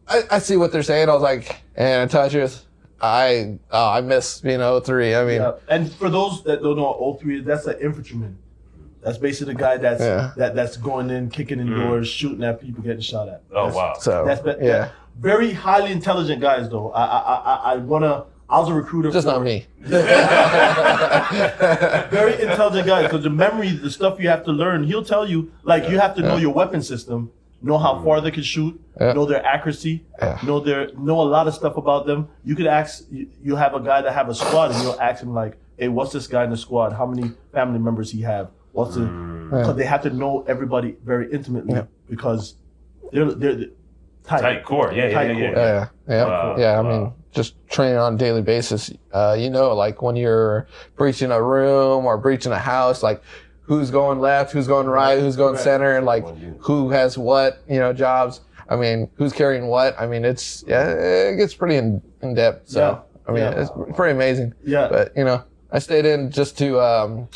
I, 0.10 0.24
I 0.30 0.40
see 0.40 0.58
what 0.58 0.74
they're 0.74 0.84
saying. 0.84 1.08
I 1.08 1.14
was 1.14 1.24
like, 1.24 1.62
and 1.78 2.12
touches, 2.12 2.66
I, 3.00 3.60
oh, 3.72 3.92
I 3.92 4.02
miss 4.02 4.42
being 4.42 4.60
03. 4.60 5.16
I 5.16 5.24
mean, 5.24 5.36
Yeah. 5.36 5.54
And 5.70 5.90
for 5.90 6.10
those 6.10 6.44
that 6.44 6.62
don't 6.62 6.76
know, 6.76 7.18
03, 7.18 7.44
that's 7.44 7.66
an 7.66 7.80
infantryman. 7.80 8.38
That's 9.01 9.18
basically 9.18 9.54
the 9.54 9.60
guy 9.60 9.78
that's 9.78 10.01
Yeah. 10.01 10.31
that 10.38 10.56
that's 10.56 10.78
going 10.78 11.10
in, 11.10 11.30
kicking 11.30 11.60
in 11.60 11.68
mm. 11.69 11.78
doors, 11.78 12.07
shooting 12.07 12.44
at 12.44 12.60
people, 12.62 12.84
getting 12.84 13.01
shot 13.01 13.30
at. 13.30 13.44
Oh 13.51 13.68
That's- 13.68 13.75
wow. 13.75 13.94
so 14.00 14.25
That's 14.25 14.42
be- 14.42 14.56
yeah, 14.66 14.90
very 15.19 15.51
highly 15.54 15.92
intelligent 15.92 16.42
guys, 16.42 16.69
though. 16.69 16.92
I 16.92 17.04
I 17.06 17.36
I, 17.36 17.74
I 17.74 17.75
wanna. 17.78 18.25
I 18.50 18.60
was 18.60 18.69
a 18.69 18.74
recruiter. 18.74 19.12
just 19.12 19.28
for, 19.28 19.34
not 19.34 19.44
me. 19.44 19.68
Very 22.10 22.42
intelligent 22.42 22.88
guys 22.88 23.04
because 23.04 23.24
the 23.24 23.30
memory, 23.30 23.69
the 23.69 23.92
stuff 23.92 24.19
you 24.19 24.28
have 24.28 24.44
to 24.46 24.51
learn, 24.51 24.84
he'll 24.84 25.06
tell 25.06 25.30
you. 25.30 25.51
Like 25.62 25.88
you 25.88 26.00
have 26.00 26.16
to 26.16 26.24
know 26.24 26.38
your 26.38 26.51
weapon 26.51 26.81
system, 26.81 27.31
know 27.62 27.78
how 27.78 27.94
mm. 27.94 28.04
far 28.04 28.22
they 28.22 28.31
can 28.31 28.42
shoot, 28.42 28.81
Yeah. 29.00 29.13
know 29.13 29.25
their 29.25 29.46
accuracy, 29.46 30.04
Yeah. 30.19 30.40
know 30.44 30.60
their 30.60 30.92
know 30.96 31.22
a 31.22 31.30
lot 31.30 31.48
of 31.48 31.54
stuff 31.54 31.78
about 31.78 32.07
them. 32.07 32.28
You 32.44 32.56
could 32.56 32.66
ask. 32.66 33.04
You, 33.12 33.28
you 33.44 33.56
have 33.56 33.75
a 33.75 33.80
guy 33.80 34.01
that 34.01 34.13
have 34.13 34.30
a 34.30 34.34
squad, 34.34 34.72
and 34.72 34.81
you'll 34.81 35.00
ask 35.00 35.22
him 35.22 35.36
like, 35.36 35.56
"Hey, 35.78 35.88
what's 35.88 36.12
this 36.12 36.25
guy 36.25 36.44
in 36.44 36.50
the 36.50 36.57
squad? 36.57 36.92
How 36.94 37.06
many 37.06 37.31
family 37.54 37.78
members 37.78 38.10
he 38.10 38.22
have? 38.22 38.50
What's 38.71 38.95
the?" 38.95 39.06
Because 39.50 39.75
they 39.75 39.86
have 39.86 40.04
to 40.04 40.12
know 40.12 40.45
everybody 40.48 40.95
very 41.04 41.31
intimately 41.31 41.74
Yeah. 41.74 41.83
because 42.10 42.56
they're 43.12 43.31
they're 43.31 43.66
tight. 44.24 44.42
Tight 44.42 44.63
core. 44.63 44.92
Yeah, 44.94 45.07
yeah, 45.07 45.13
Tight 45.13 45.27
yeah, 45.27 45.33
core. 45.33 45.42
yeah. 45.42 45.54
Yeah, 46.07 46.16
yeah, 46.16 46.25
Wow, 46.25 46.56
yeah. 46.57 46.66
I 46.77 46.81
wow. 46.81 46.89
mean, 46.89 47.13
just 47.31 47.56
training 47.69 47.98
on 47.98 48.13
a 48.13 48.18
daily 48.18 48.42
basis. 48.44 48.92
Uh, 49.12 49.36
you 49.38 49.50
know, 49.50 49.74
like 49.74 50.01
when 50.04 50.16
you're 50.16 50.68
breaching 50.95 51.31
a 51.31 51.42
room 51.42 52.06
or 52.06 52.18
breaching 52.18 52.51
a 52.51 52.60
house, 52.60 53.01
like 53.01 53.21
who's 53.63 53.89
going 53.92 54.19
left, 54.19 54.51
who's 54.51 54.68
going 54.68 54.88
right, 54.88 55.19
who's 55.19 55.36
going 55.36 55.57
center, 55.57 55.98
and 55.98 56.06
like 56.06 56.25
who 56.60 56.89
has 56.92 57.18
what, 57.18 57.63
you 57.68 57.80
know, 57.80 57.92
jobs. 57.94 58.42
I 58.68 58.75
mean, 58.75 59.10
who's 59.15 59.33
carrying 59.33 59.65
what? 59.65 60.00
I 60.00 60.06
mean, 60.06 60.25
it's 60.25 60.63
yeah, 60.68 60.89
it 60.92 61.38
gets 61.38 61.56
pretty 61.56 61.75
in, 61.75 62.04
in 62.22 62.36
depth. 62.36 62.69
So 62.69 62.80
Yeah. 62.80 63.00
I 63.27 63.31
mean, 63.31 63.42
Yeah. 63.44 63.62
it's 63.62 63.72
pretty 63.95 64.13
amazing. 64.13 64.54
Yeah. 64.63 64.88
But 64.89 65.18
you 65.18 65.24
know, 65.24 65.44
I 65.72 65.80
stayed 65.80 66.06
in 66.06 66.30
just 66.30 66.56
to, 66.60 66.80
um, 66.80 67.27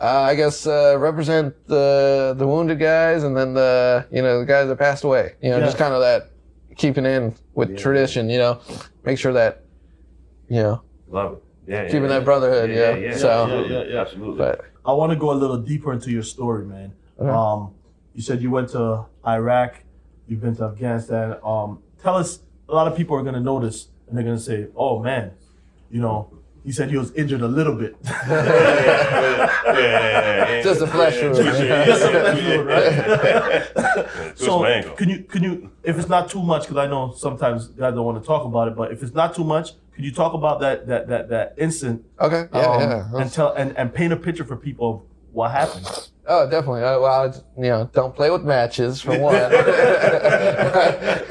uh, 0.00 0.20
I 0.22 0.34
guess, 0.34 0.66
uh, 0.66 0.96
represent 0.98 1.54
the 1.66 2.34
the 2.36 2.46
wounded 2.46 2.78
guys, 2.78 3.22
and 3.22 3.36
then 3.36 3.54
the 3.54 4.06
you 4.10 4.22
know 4.22 4.40
the 4.40 4.46
guys 4.46 4.68
that 4.68 4.76
passed 4.76 5.04
away. 5.04 5.34
You 5.42 5.50
know, 5.50 5.58
Yeah. 5.58 5.64
just 5.64 5.78
kind 5.78 5.94
of 5.94 6.00
that 6.00 6.30
keeping 6.76 7.06
in 7.06 7.34
with 7.54 7.76
tradition. 7.78 8.28
You 8.28 8.38
know, 8.38 8.60
make 9.04 9.18
sure 9.18 9.32
that 9.32 9.62
you 10.48 10.56
know 10.62 10.82
Love 11.08 11.34
it. 11.34 11.42
Yeah. 11.66 11.82
yeah, 11.82 11.86
keeping 11.88 12.02
yeah. 12.02 12.08
that 12.18 12.24
brotherhood. 12.24 12.70
Yeah, 12.70 12.76
Yeah. 12.76 12.94
yeah, 12.96 13.08
yeah. 13.10 13.16
So, 13.16 13.28
absolutely. 13.30 13.74
Yeah, 13.74 13.82
yeah, 13.82 13.92
yeah. 13.94 14.00
Absolutely. 14.00 14.38
but 14.38 14.60
I 14.84 14.92
want 14.92 15.10
to 15.12 15.16
go 15.16 15.30
a 15.30 15.38
little 15.38 15.58
deeper 15.58 15.92
into 15.92 16.10
your 16.10 16.22
story, 16.22 16.64
man. 16.66 16.92
Okay. 17.18 17.30
Um, 17.30 17.72
you 18.14 18.22
said 18.22 18.42
you 18.42 18.50
went 18.50 18.68
to 18.70 19.06
Iraq, 19.26 19.82
you've 20.26 20.40
been 20.40 20.56
to 20.56 20.64
Afghanistan. 20.64 21.36
Um, 21.44 21.82
tell 22.02 22.16
us. 22.16 22.40
A 22.66 22.74
lot 22.74 22.86
of 22.90 22.96
people 22.96 23.14
are 23.14 23.22
going 23.22 23.34
to 23.34 23.40
notice, 23.40 23.88
and 24.08 24.16
they're 24.16 24.24
going 24.24 24.38
to 24.38 24.42
say, 24.42 24.68
"Oh 24.74 24.98
man, 24.98 25.32
you 25.90 26.00
know." 26.00 26.30
He 26.64 26.72
said 26.72 26.90
he 26.90 26.96
was 26.96 27.12
injured 27.12 27.42
a 27.42 27.48
little 27.48 27.74
bit. 27.76 27.94
yeah, 28.04 28.20
yeah, 28.26 29.74
yeah, 29.74 30.48
yeah. 30.48 30.62
Just 30.62 30.80
a 30.80 30.86
flesh 30.86 31.20
wound. 31.22 31.36
Just 31.36 32.04
a 32.04 32.10
flesh 32.10 32.42
wound, 32.42 32.66
right? 32.66 34.04
Twist 34.34 34.46
so 34.46 34.60
my 34.60 34.82
can 34.96 35.08
you 35.08 35.22
can 35.24 35.42
you 35.42 35.70
if 35.82 35.98
it's 35.98 36.08
not 36.08 36.30
too 36.30 36.42
much 36.42 36.62
because 36.62 36.76
I 36.76 36.86
know 36.86 37.12
sometimes 37.16 37.68
guys 37.68 37.94
don't 37.94 38.04
want 38.04 38.20
to 38.22 38.26
talk 38.26 38.44
about 38.44 38.68
it, 38.68 38.76
but 38.76 38.92
if 38.92 39.02
it's 39.02 39.14
not 39.14 39.34
too 39.34 39.44
much, 39.44 39.72
can 39.94 40.04
you 40.04 40.12
talk 40.12 40.34
about 40.34 40.60
that 40.60 40.86
that 40.86 41.08
that 41.08 41.28
that 41.28 41.54
instant 41.58 42.04
okay. 42.20 42.48
Yeah. 42.52 42.60
um, 42.60 42.80
yeah. 42.80 43.20
and 43.20 43.32
tell 43.32 43.52
and, 43.54 43.76
and 43.76 43.92
paint 43.94 44.12
a 44.12 44.16
picture 44.16 44.44
for 44.44 44.56
people 44.56 44.90
of 44.90 45.02
what 45.34 45.50
happened? 45.50 45.86
Oh, 46.26 46.48
definitely. 46.48 46.82
Uh, 46.82 47.00
well, 47.00 47.24
it's, 47.24 47.42
you 47.58 47.64
know, 47.64 47.90
don't 47.92 48.14
play 48.16 48.30
with 48.30 48.44
matches 48.44 49.02
for 49.02 49.18
one. 49.18 49.34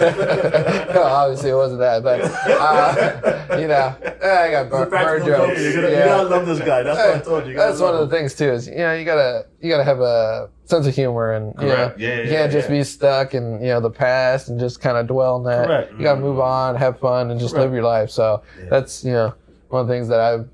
Obviously, 0.03 1.49
it 1.49 1.55
wasn't 1.55 1.79
that, 1.79 2.03
but 2.03 2.21
uh, 2.21 3.57
you 3.59 3.67
know, 3.67 3.95
I 4.23 4.51
got 4.51 4.69
bird, 4.69 4.89
bird 4.91 5.25
jokes. 5.25 5.59
You're 5.59 5.73
gonna, 5.73 5.87
you 5.87 5.93
Yeah. 5.93 6.05
gotta 6.05 6.29
love 6.29 6.45
this 6.45 6.59
guy. 6.59 6.83
That's 6.83 6.97
what 6.99 7.15
I 7.15 7.19
told 7.19 7.45
you. 7.45 7.51
you. 7.51 7.57
That's 7.57 7.79
one 7.79 7.93
love 7.93 8.03
of 8.03 8.09
the 8.09 8.15
things 8.15 8.35
too. 8.35 8.51
Is 8.51 8.67
you 8.67 8.75
know 8.77 8.93
you 8.93 9.05
gotta 9.05 9.47
you 9.61 9.69
gotta 9.69 9.83
have 9.83 9.99
a 9.99 10.49
sense 10.65 10.85
of 10.85 10.93
humor 10.93 11.33
and 11.33 11.53
you 11.59 11.67
know 11.67 11.75
Correct. 11.75 11.99
Yeah, 11.99 12.15
you 12.17 12.23
yeah, 12.23 12.29
can't 12.29 12.51
just 12.51 12.69
yeah. 12.69 12.75
be 12.77 12.83
stuck 12.83 13.33
in 13.33 13.61
you 13.61 13.67
know 13.69 13.79
the 13.79 13.89
past 13.89 14.49
and 14.49 14.59
just 14.59 14.79
kind 14.81 14.97
of 14.97 15.07
dwell 15.07 15.35
on 15.35 15.43
that. 15.45 15.65
Correct. 15.67 15.91
You 15.93 16.03
gotta 16.03 16.21
move 16.21 16.39
on, 16.39 16.75
have 16.75 16.99
fun, 16.99 17.31
and 17.31 17.39
just 17.39 17.53
Correct. 17.55 17.65
live 17.65 17.73
your 17.73 17.83
life. 17.83 18.09
So 18.11 18.43
that's 18.69 19.03
you 19.03 19.11
know 19.13 19.33
one 19.69 19.81
of 19.81 19.87
the 19.87 19.93
things 19.93 20.07
that 20.09 20.19
I've 20.19 20.47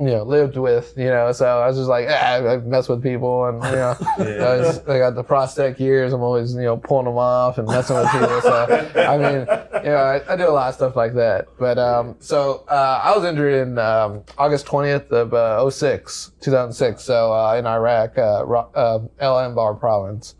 you 0.00 0.06
know 0.06 0.22
lived 0.22 0.56
with. 0.56 0.94
You 0.96 1.06
know, 1.06 1.30
so 1.32 1.46
I 1.46 1.68
was 1.68 1.76
just 1.76 1.88
like 1.88 2.06
ah, 2.08 2.36
I 2.36 2.56
mess 2.58 2.88
with 2.88 3.02
people 3.02 3.44
and 3.44 3.62
you 3.64 3.72
know 3.72 3.96
I, 4.18 4.56
was, 4.56 4.78
I 4.88 4.98
got 4.98 5.14
the 5.14 5.22
prosthetic 5.22 5.78
years. 5.78 6.12
I'm 6.14 6.22
always 6.22 6.54
you 6.54 6.62
know 6.62 6.78
pulling 6.78 7.04
them 7.04 7.18
off 7.18 7.58
and 7.58 7.68
messing 7.68 7.96
with 7.96 8.10
people. 8.10 8.40
So 8.40 8.92
I 8.96 9.18
mean 9.18 9.40
you 9.84 9.90
know 9.90 9.96
I, 9.96 10.32
I 10.32 10.36
do 10.36 10.48
a 10.48 10.50
lot 10.50 10.70
of 10.70 10.74
stuff 10.74 10.96
like 10.96 11.14
that. 11.14 11.48
But 11.58 11.78
um 11.78 12.16
so 12.18 12.64
uh, 12.68 13.02
I 13.04 13.14
was 13.14 13.24
injured 13.26 13.68
in 13.68 13.78
um, 13.78 14.24
August 14.38 14.66
20th 14.66 15.10
of 15.10 15.34
uh, 15.34 15.68
06, 15.68 16.32
2006. 16.40 17.02
So 17.02 17.32
uh, 17.32 17.56
in 17.56 17.66
Iraq, 17.66 18.16
uh, 18.16 18.42
uh, 18.42 19.00
El 19.18 19.34
Anbar 19.34 19.78
province. 19.78 20.34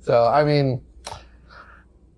So 0.00 0.26
I 0.26 0.44
mean. 0.44 0.82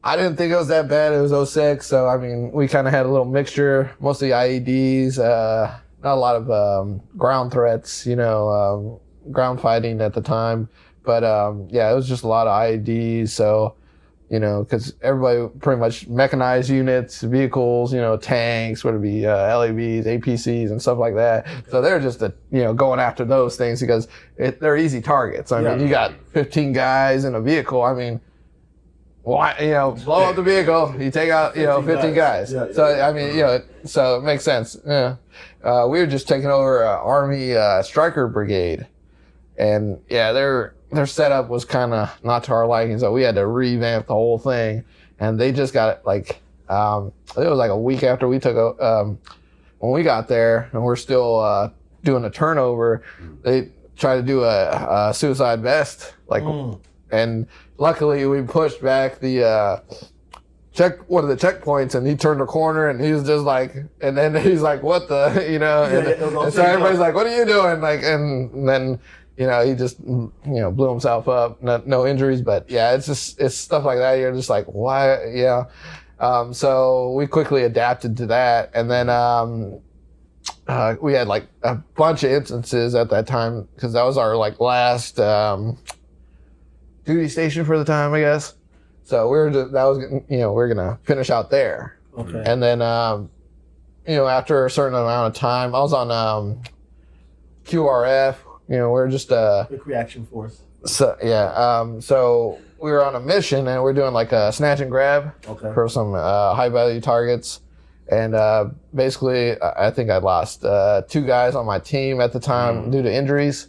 I 0.07 0.17
didn't 0.17 0.37
think 0.37 0.53
it 0.53 0.57
was 0.57 0.69
that 0.69 0.87
bad. 0.87 1.15
It 1.15 1.21
was 1.23 1.51
06, 1.51 1.87
so 1.87 2.07
I 2.07 2.19
mean, 2.19 2.53
we 2.53 2.69
kind 2.69 2.87
of 2.87 2.93
had 2.93 3.07
a 3.07 3.09
little 3.09 3.25
mixture, 3.25 3.91
mostly 4.01 4.29
IEDs, 4.29 5.19
uh, 5.19 5.79
not 6.05 6.15
a 6.15 6.21
lot 6.21 6.37
of 6.37 6.51
um, 6.51 7.01
ground 7.17 7.51
threats, 7.51 8.07
you 8.07 8.15
know, 8.15 8.49
um, 8.51 9.33
ground 9.33 9.61
fighting 9.61 10.01
at 10.01 10.13
the 10.13 10.21
time. 10.21 10.69
But 11.03 11.25
um, 11.25 11.67
yeah, 11.71 11.91
it 11.91 11.95
was 11.95 12.07
just 12.09 12.23
a 12.25 12.29
lot 12.29 12.47
of 12.47 12.53
IEDs. 12.53 13.31
So, 13.31 13.75
you 14.31 14.39
know, 14.39 14.65
because 14.65 14.95
everybody 15.03 15.49
pretty 15.61 15.81
much 15.81 16.07
mechanized 16.09 16.69
units, 16.71 17.23
vehicles, 17.23 17.93
you 17.93 18.01
know, 18.01 18.17
tanks, 18.17 18.85
would 18.85 18.95
it 18.95 19.03
be 19.03 19.27
uh, 19.27 19.37
LAVs, 19.37 20.05
APCs, 20.07 20.71
and 20.71 20.81
stuff 20.81 20.99
like 20.99 21.15
that. 21.15 21.47
So 21.71 21.81
they're 21.81 22.01
just, 22.01 22.23
uh 22.23 22.31
you 22.51 22.63
know, 22.63 22.73
going 22.75 23.01
after 23.01 23.25
those 23.25 23.57
things 23.57 23.81
because 23.81 24.09
it, 24.37 24.61
they're 24.61 24.77
easy 24.77 25.01
targets. 25.01 25.53
I 25.53 25.61
Yeah. 25.63 25.71
mean, 25.71 25.81
you 25.81 25.89
got 25.89 26.13
15 26.33 26.73
guys 26.73 27.25
in 27.25 27.35
a 27.35 27.41
vehicle. 27.41 27.83
I 27.83 27.95
mean, 27.95 28.21
why, 29.25 29.57
you 29.61 29.71
know, 29.71 29.93
blow 30.05 30.25
up 30.31 30.37
the 30.37 30.43
vehicle, 30.43 30.95
you 30.99 31.11
take 31.11 31.31
out, 31.31 31.57
you 31.57 31.65
know, 31.65 31.79
15 31.83 31.97
15 31.97 32.15
guys. 32.15 32.53
guys. 32.53 32.69
Yeah, 32.69 32.75
so, 32.75 32.95
yeah. 32.97 33.09
I 33.09 33.13
mean, 33.13 33.35
you 33.35 33.43
know, 33.43 33.63
so 33.85 34.17
it 34.19 34.23
makes 34.23 34.45
sense. 34.45 34.77
Yeah. 34.87 35.17
Uh, 35.63 35.87
we 35.89 35.99
were 35.99 36.07
just 36.07 36.29
taking 36.29 36.51
over 36.51 36.85
uh, 36.85 36.99
Army 36.99 37.55
uh, 37.55 37.83
Stryker 37.83 38.29
Brigade. 38.29 38.87
And 39.57 40.01
yeah, 40.09 40.33
their 40.33 40.75
their 40.93 41.07
setup 41.07 41.49
was 41.49 41.65
kind 41.65 41.93
of 41.95 42.11
not 42.25 42.45
to 42.45 42.53
our 42.53 42.67
liking, 42.67 42.99
so 42.99 43.13
we 43.13 43.23
had 43.23 43.35
to 43.37 43.47
revamp 43.47 44.07
the 44.09 44.13
whole 44.15 44.39
thing. 44.39 44.85
And 45.21 45.39
they 45.41 45.53
just 45.53 45.73
got 45.73 45.97
it 45.97 46.03
like 46.05 46.41
um, 46.69 47.13
it 47.37 47.49
was 47.49 47.59
like 47.59 47.71
a 47.71 47.79
week 47.79 48.03
after 48.03 48.27
we 48.29 48.39
took 48.39 48.57
o- 48.57 48.77
um, 48.81 49.19
when 49.79 49.93
we 49.93 50.03
got 50.03 50.29
there, 50.29 50.69
and 50.73 50.83
we're 50.83 50.97
still 50.97 51.39
uh, 51.41 51.71
doing 52.03 52.25
a 52.25 52.31
turnover. 52.31 53.03
They 53.43 53.71
tried 53.97 54.17
to 54.17 54.23
do 54.23 54.43
a, 54.45 55.09
a 55.11 55.15
suicide 55.15 55.61
vest, 55.61 56.15
like, 56.27 56.43
Mm. 56.43 56.81
And 57.11 57.47
luckily 57.79 58.27
we 58.27 58.43
pushed 58.43 58.83
back 58.83 59.21
the. 59.21 59.45
Uh, 59.45 59.81
check 60.73 61.09
one 61.09 61.23
of 61.23 61.31
the 61.31 61.37
checkpoints 61.37 61.95
and 61.95 62.05
he 62.05 62.17
turned 62.17 62.41
a 62.41 62.45
corner 62.45 62.89
and 62.89 63.01
he 63.01 63.13
was 63.13 63.23
just 63.25 63.45
like 63.45 63.77
and 64.01 64.19
then 64.19 64.35
he's 64.43 64.61
like 64.61 64.83
what 64.83 65.09
the 65.09 65.47
you 65.51 65.59
know? 65.59 65.85
And, 65.85 65.93
Yeah, 65.93 66.03
yeah, 66.03 66.09
it 66.09 66.21
was 66.21 66.35
all 66.35 66.45
and 66.45 66.53
so 66.53 66.63
everybody's 66.63 66.99
like 66.99 67.15
what 67.15 67.27
are 67.27 67.37
you 67.37 67.45
doing? 67.45 67.81
Like 67.81 68.03
and 68.03 68.69
then 68.69 68.99
you 69.37 69.47
know 69.47 69.65
he 69.65 69.75
just 69.75 70.05
mm, 70.05 70.31
you 70.45 70.61
know 70.61 70.73
blew 70.73 70.91
himself 70.91 71.29
up 71.29 71.63
no, 71.63 71.81
no 71.87 72.07
injuries. 72.07 72.43
But 72.43 72.69
yeah 72.69 72.95
it's 72.95 73.07
just 73.07 73.41
it's 73.41 73.57
stuff 73.57 73.85
like 73.85 73.99
that. 73.99 74.15
You're 74.15 74.33
just 74.33 74.51
like 74.51 74.67
why? 74.67 75.27
Yeah. 75.27 75.67
Um, 76.19 76.55
so 76.55 77.13
we 77.13 77.27
quickly 77.27 77.65
adapted 77.65 78.17
to 78.19 78.27
that. 78.27 78.71
And 78.75 78.91
then 78.91 79.11
um, 79.11 79.81
uh, 80.67 80.97
we 81.01 81.13
had 81.13 81.29
like 81.29 81.47
a 81.63 81.75
bunch 81.75 82.25
of 82.25 82.31
instances 82.31 82.95
at 82.95 83.11
that 83.11 83.27
time 83.27 83.69
because 83.75 83.93
that 83.93 84.05
was 84.05 84.17
our 84.17 84.37
like 84.37 84.61
last 84.61 85.19
um, 85.21 85.79
duty 87.05 87.29
station 87.29 87.65
for 87.65 87.79
the 87.79 87.85
time 87.85 88.13
i 88.15 88.21
guess 88.21 88.55
so 89.05 89.29
we 89.29 89.37
are 89.39 89.51
just, 89.51 89.73
that 89.73 89.85
was 89.85 89.99
you 90.29 90.39
know 90.39 90.53
we 90.53 90.63
are 90.63 90.69
gonna 90.69 90.99
finish 91.05 91.31
out 91.31 91.51
there 91.51 91.99
Okay. 92.17 92.43
and 92.47 92.63
then, 92.63 92.81
um, 92.81 93.29
you 94.07 94.15
know, 94.15 94.29
after 94.29 94.67
a 94.67 94.71
certain 94.71 94.97
amount 94.97 95.35
of 95.35 95.41
time, 95.41 95.75
I 95.75 95.81
was 95.81 95.93
on 95.93 96.11
um, 96.13 96.63
QRF. 97.65 98.37
You 98.69 98.77
know, 98.79 98.93
we 98.93 99.01
are 99.01 99.09
just 99.09 99.33
uh, 99.33 99.65
Quick 99.67 99.87
reaction 99.87 100.27
force. 100.27 100.61
so 100.85 101.17
yeah. 101.23 101.47
Um, 101.55 102.01
so 102.01 102.61
we 102.81 102.91
were 102.93 103.05
on 103.05 103.15
a 103.15 103.21
mission, 103.21 103.67
and 103.69 103.83
we 103.83 103.91
are 103.91 103.95
doing 103.95 104.13
like 104.13 104.33
a 104.33 104.53
snatch 104.53 104.81
and 104.81 104.91
grab 104.91 105.33
Okay. 105.49 105.73
for 105.75 105.89
some 105.89 106.15
uh, 106.15 106.55
high 106.55 106.69
value 106.69 107.01
targets. 107.01 107.61
And 108.11 108.35
uh, 108.35 108.67
basically, 108.95 109.61
I 109.61 109.89
I 109.89 109.91
think 109.91 110.11
I 110.11 110.19
lost 110.19 110.65
uh, 110.65 111.03
two 111.09 111.27
guys 111.27 111.55
on 111.55 111.67
my 111.67 111.79
team 111.79 112.21
at 112.21 112.33
the 112.33 112.41
time 112.41 112.91
due 112.91 113.03
to 113.03 113.13
injuries. 113.13 113.69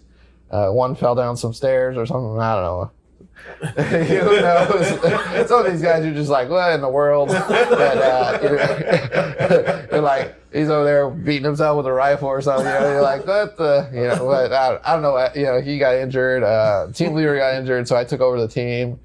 Uh, 0.51 0.69
one 0.69 0.93
fell 0.95 1.15
down 1.15 1.35
some 1.35 1.53
stairs 1.53 1.97
or 1.97 2.05
something. 2.05 2.39
I 2.39 2.53
don't 2.55 2.63
know. 2.63 2.91
Who 3.77 4.41
knows? 4.41 4.87
Some 5.49 5.65
of 5.65 5.71
these 5.71 5.81
guys 5.81 6.05
are 6.05 6.13
just 6.13 6.29
like, 6.29 6.49
what 6.49 6.73
in 6.73 6.81
the 6.81 6.89
world? 6.89 7.29
But, 7.75 7.97
uh, 7.97 8.39
you're, 8.41 9.87
you're 9.91 10.01
like, 10.01 10.35
he's 10.51 10.69
over 10.69 10.83
there 10.85 11.09
beating 11.09 11.43
himself 11.45 11.77
with 11.77 11.85
a 11.85 11.91
rifle 11.91 12.27
or 12.27 12.41
something. 12.41 12.65
You 12.65 12.71
know, 12.79 12.91
you're 12.93 13.01
like, 13.01 13.25
what 13.27 13.57
the? 13.57 13.89
You 13.93 14.07
know, 14.07 14.25
but 14.27 14.51
I, 14.51 14.79
I 14.83 14.93
don't 14.93 15.01
know. 15.01 15.15
uh, 15.15 15.31
You 15.35 15.43
know, 15.45 15.61
he 15.61 15.77
got 15.77 15.95
injured. 15.95 16.43
Uh, 16.43 16.87
team 16.93 17.13
leader 17.13 17.35
got 17.37 17.55
injured, 17.55 17.87
so 17.87 17.95
I 17.95 18.03
took 18.03 18.21
over 18.21 18.39
the 18.39 18.47
team. 18.47 18.99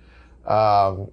Um, 0.46 1.10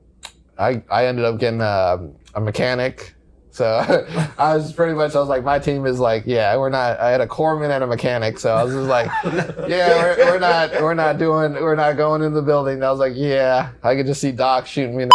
I 0.57 0.81
I 0.89 1.05
ended 1.07 1.25
up 1.25 1.38
getting 1.39 1.62
a, 1.62 2.09
a 2.36 2.39
mechanic. 2.41 3.13
So 3.57 3.65
I 4.37 4.55
was 4.55 4.71
pretty 4.71 4.93
much 4.93 5.15
I 5.15 5.19
was 5.19 5.29
like 5.29 5.43
my 5.43 5.57
team 5.57 5.87
is 5.87 5.99
like 5.99 6.23
yeah 6.27 6.55
we're 6.57 6.69
not 6.69 6.99
I 6.99 7.09
had 7.09 7.21
a 7.21 7.27
corpsman 7.27 7.71
and 7.71 7.83
a 7.83 7.87
mechanic. 7.87 8.37
So 8.37 8.53
I 8.53 8.63
was 8.63 8.71
just 8.71 8.87
like 8.87 9.09
yeah 9.67 9.97
we're, 9.97 10.33
we're 10.33 10.39
not 10.39 10.71
we're 10.73 10.93
not 10.93 11.17
doing 11.17 11.53
we're 11.53 11.75
not 11.75 11.97
going 11.97 12.21
in 12.21 12.35
the 12.35 12.41
building. 12.43 12.75
And 12.75 12.85
I 12.85 12.91
was 12.91 12.99
like 12.99 13.13
yeah 13.15 13.71
I 13.81 13.95
could 13.95 14.05
just 14.05 14.21
see 14.21 14.31
Doc 14.31 14.67
shooting 14.67 14.95
me 14.95 15.03
in 15.03 15.09
the 15.09 15.13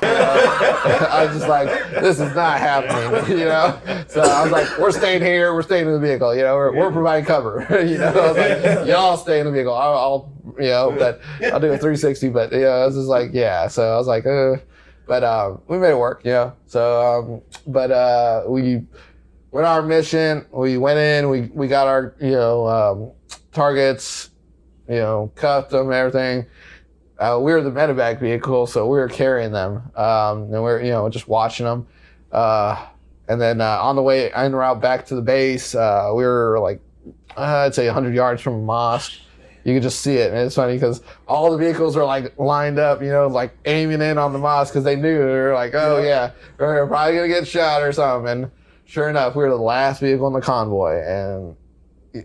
I 0.04 1.24
was 1.24 1.36
just 1.38 1.48
like 1.48 1.68
this 1.92 2.20
is 2.20 2.34
not 2.34 2.58
happening 2.58 3.38
you 3.38 3.46
know? 3.46 3.80
So 4.06 4.20
I 4.20 4.42
was 4.42 4.52
like 4.52 4.78
we're 4.78 4.92
staying 4.92 5.22
here 5.22 5.54
we're 5.54 5.62
staying 5.62 5.86
in 5.86 5.92
the 5.94 5.98
vehicle 5.98 6.36
you 6.36 6.42
know? 6.42 6.56
We're, 6.56 6.76
we're 6.76 6.92
providing 6.92 7.24
cover 7.24 7.66
you 7.86 7.96
know? 7.96 8.08
I 8.08 8.28
was 8.28 8.36
like 8.36 8.86
y'all 8.86 9.16
stay 9.16 9.40
in 9.40 9.46
the 9.46 9.52
vehicle. 9.52 9.72
I'll, 9.72 9.96
I'll 9.96 10.32
you 10.58 10.68
know 10.68 10.94
but 10.98 11.22
I'll 11.42 11.58
do 11.58 11.68
a 11.68 11.78
360 11.78 12.28
but 12.28 12.52
yeah 12.52 12.66
I 12.66 12.84
was 12.84 12.96
just 12.96 13.08
like 13.08 13.30
yeah. 13.32 13.66
So 13.68 13.94
I 13.94 13.96
was 13.96 14.06
like 14.06 14.26
uh 14.26 14.56
but 15.08 15.24
um, 15.24 15.62
we 15.66 15.78
made 15.78 15.90
it 15.90 15.98
work, 15.98 16.20
you 16.24 16.32
know. 16.32 16.52
So, 16.66 17.02
um, 17.02 17.42
but 17.66 17.90
uh, 17.90 18.44
we 18.46 18.82
went 19.50 19.66
our 19.66 19.82
mission. 19.82 20.46
We 20.52 20.76
went 20.76 20.98
in. 20.98 21.30
We 21.30 21.50
we 21.54 21.66
got 21.66 21.88
our 21.88 22.14
you 22.20 22.32
know 22.32 22.68
um, 22.68 23.12
targets, 23.50 24.30
you 24.88 24.96
know, 24.96 25.32
cuffed 25.34 25.70
them, 25.70 25.90
everything. 25.90 26.46
Uh, 27.18 27.40
we 27.42 27.50
were 27.50 27.62
the 27.62 27.70
medevac 27.70 28.20
vehicle, 28.20 28.68
so 28.68 28.86
we 28.86 28.98
were 28.98 29.08
carrying 29.08 29.50
them, 29.50 29.82
um, 29.96 30.42
and 30.42 30.62
we 30.62 30.70
are 30.70 30.80
you 30.80 30.90
know 30.90 31.08
just 31.08 31.26
watching 31.26 31.66
them. 31.66 31.86
Uh, 32.30 32.86
and 33.28 33.40
then 33.40 33.60
uh, 33.60 33.78
on 33.80 33.96
the 33.96 34.02
way 34.02 34.30
en 34.32 34.54
route 34.54 34.80
back 34.80 35.06
to 35.06 35.14
the 35.14 35.22
base, 35.22 35.74
uh, 35.74 36.12
we 36.14 36.22
were 36.22 36.58
like 36.60 36.80
I'd 37.36 37.74
say 37.74 37.86
100 37.86 38.14
yards 38.14 38.42
from 38.42 38.54
a 38.54 38.58
mosque. 38.58 39.12
You 39.64 39.74
could 39.74 39.82
just 39.82 40.00
see 40.00 40.16
it, 40.16 40.30
and 40.32 40.40
it's 40.40 40.54
funny 40.54 40.74
because 40.74 41.02
all 41.26 41.50
the 41.50 41.58
vehicles 41.58 41.96
are 41.96 42.04
like 42.04 42.38
lined 42.38 42.78
up, 42.78 43.02
you 43.02 43.10
know, 43.10 43.26
like 43.26 43.56
aiming 43.64 44.00
in 44.00 44.16
on 44.18 44.32
the 44.32 44.38
mosque 44.38 44.72
because 44.72 44.84
they 44.84 44.96
knew 44.96 45.18
they 45.18 45.24
were 45.24 45.54
like, 45.54 45.74
oh 45.74 46.02
yeah, 46.02 46.30
we're 46.58 46.86
probably 46.86 47.14
gonna 47.16 47.28
get 47.28 47.46
shot 47.46 47.82
or 47.82 47.92
something. 47.92 48.30
And 48.30 48.50
sure 48.84 49.08
enough, 49.08 49.34
we 49.36 49.44
were 49.44 49.50
the 49.50 49.56
last 49.56 50.00
vehicle 50.00 50.26
in 50.28 50.32
the 50.32 50.40
convoy, 50.40 51.02
and 51.02 51.56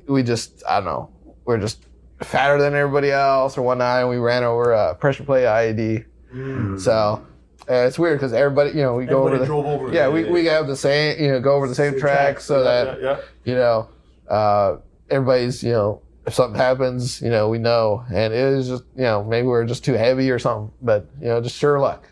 we 0.08 0.24
just 0.24 0.64
I 0.68 0.76
don't 0.76 0.86
know, 0.86 1.10
we're 1.46 1.60
just 1.60 1.86
fatter 2.22 2.62
than 2.62 2.74
everybody 2.74 3.12
else 3.12 3.58
or 3.58 3.64
whatnot, 3.64 4.02
and 4.02 4.10
we 4.10 4.18
ran 4.18 4.44
over 4.44 4.72
a 4.72 4.96
pressure 4.96 5.24
plate 5.24 5.44
IED. 5.44 6.80
So 6.80 7.26
uh, 7.70 7.74
it's 7.74 8.00
weird 8.00 8.18
because 8.20 8.34
everybody, 8.34 8.72
you 8.72 8.84
know, 8.84 8.96
we 8.96 9.06
go 9.06 9.24
over 9.28 9.38
the 9.38 9.52
over. 9.52 9.94
yeah, 9.94 10.10
we, 10.10 10.26
we 10.26 10.46
have 10.46 10.68
the 10.68 10.76
same, 10.76 11.22
you 11.22 11.32
know, 11.32 11.40
go 11.40 11.54
over 11.54 11.68
the 11.68 11.76
same 11.76 12.00
track 12.00 12.40
so 12.40 12.58
Yeah, 12.58 12.64
that 12.64 13.02
yeah, 13.02 13.10
yeah. 13.10 13.22
you 13.46 13.56
know, 13.56 13.90
uh, 14.30 14.78
everybody's, 15.10 15.64
you 15.64 15.72
know, 15.72 16.02
if 16.26 16.34
something 16.34 16.60
happens, 16.60 17.22
you 17.22 17.30
know, 17.30 17.50
we 17.50 17.58
know. 17.58 18.04
And 18.14 18.34
it 18.34 18.56
was 18.56 18.68
just, 18.68 18.84
you 18.96 19.04
know, 19.04 19.24
maybe 19.24 19.48
we 19.48 19.54
are 19.54 19.66
just 19.66 19.84
too 19.84 19.94
heavy 19.94 20.30
or 20.32 20.40
something, 20.40 20.72
but, 20.82 21.06
you 21.20 21.28
know, 21.28 21.42
just 21.42 21.58
sure 21.58 21.80
luck. 21.80 22.08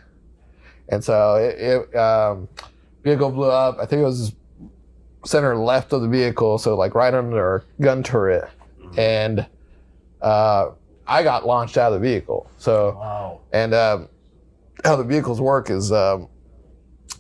And 0.89 1.03
so 1.03 1.35
it, 1.35 1.55
it 1.59 1.95
um, 1.95 2.47
vehicle 3.03 3.29
blew 3.31 3.49
up. 3.49 3.77
I 3.79 3.85
think 3.85 4.01
it 4.01 4.05
was 4.05 4.33
center 5.25 5.55
left 5.55 5.93
of 5.93 6.01
the 6.01 6.07
vehicle, 6.09 6.57
so 6.57 6.75
like 6.75 6.95
right 6.95 7.13
under 7.13 7.37
our 7.39 7.63
gun 7.79 8.03
turret. 8.03 8.49
And 8.97 9.45
uh, 10.21 10.71
I 11.07 11.23
got 11.23 11.45
launched 11.47 11.77
out 11.77 11.93
of 11.93 12.01
the 12.01 12.05
vehicle. 12.07 12.49
So, 12.57 12.95
Wow. 12.97 13.39
and 13.53 13.73
um, 13.73 14.09
how 14.83 14.97
the 14.97 15.03
vehicles 15.05 15.39
work 15.39 15.69
is 15.69 15.91
um, 15.93 16.27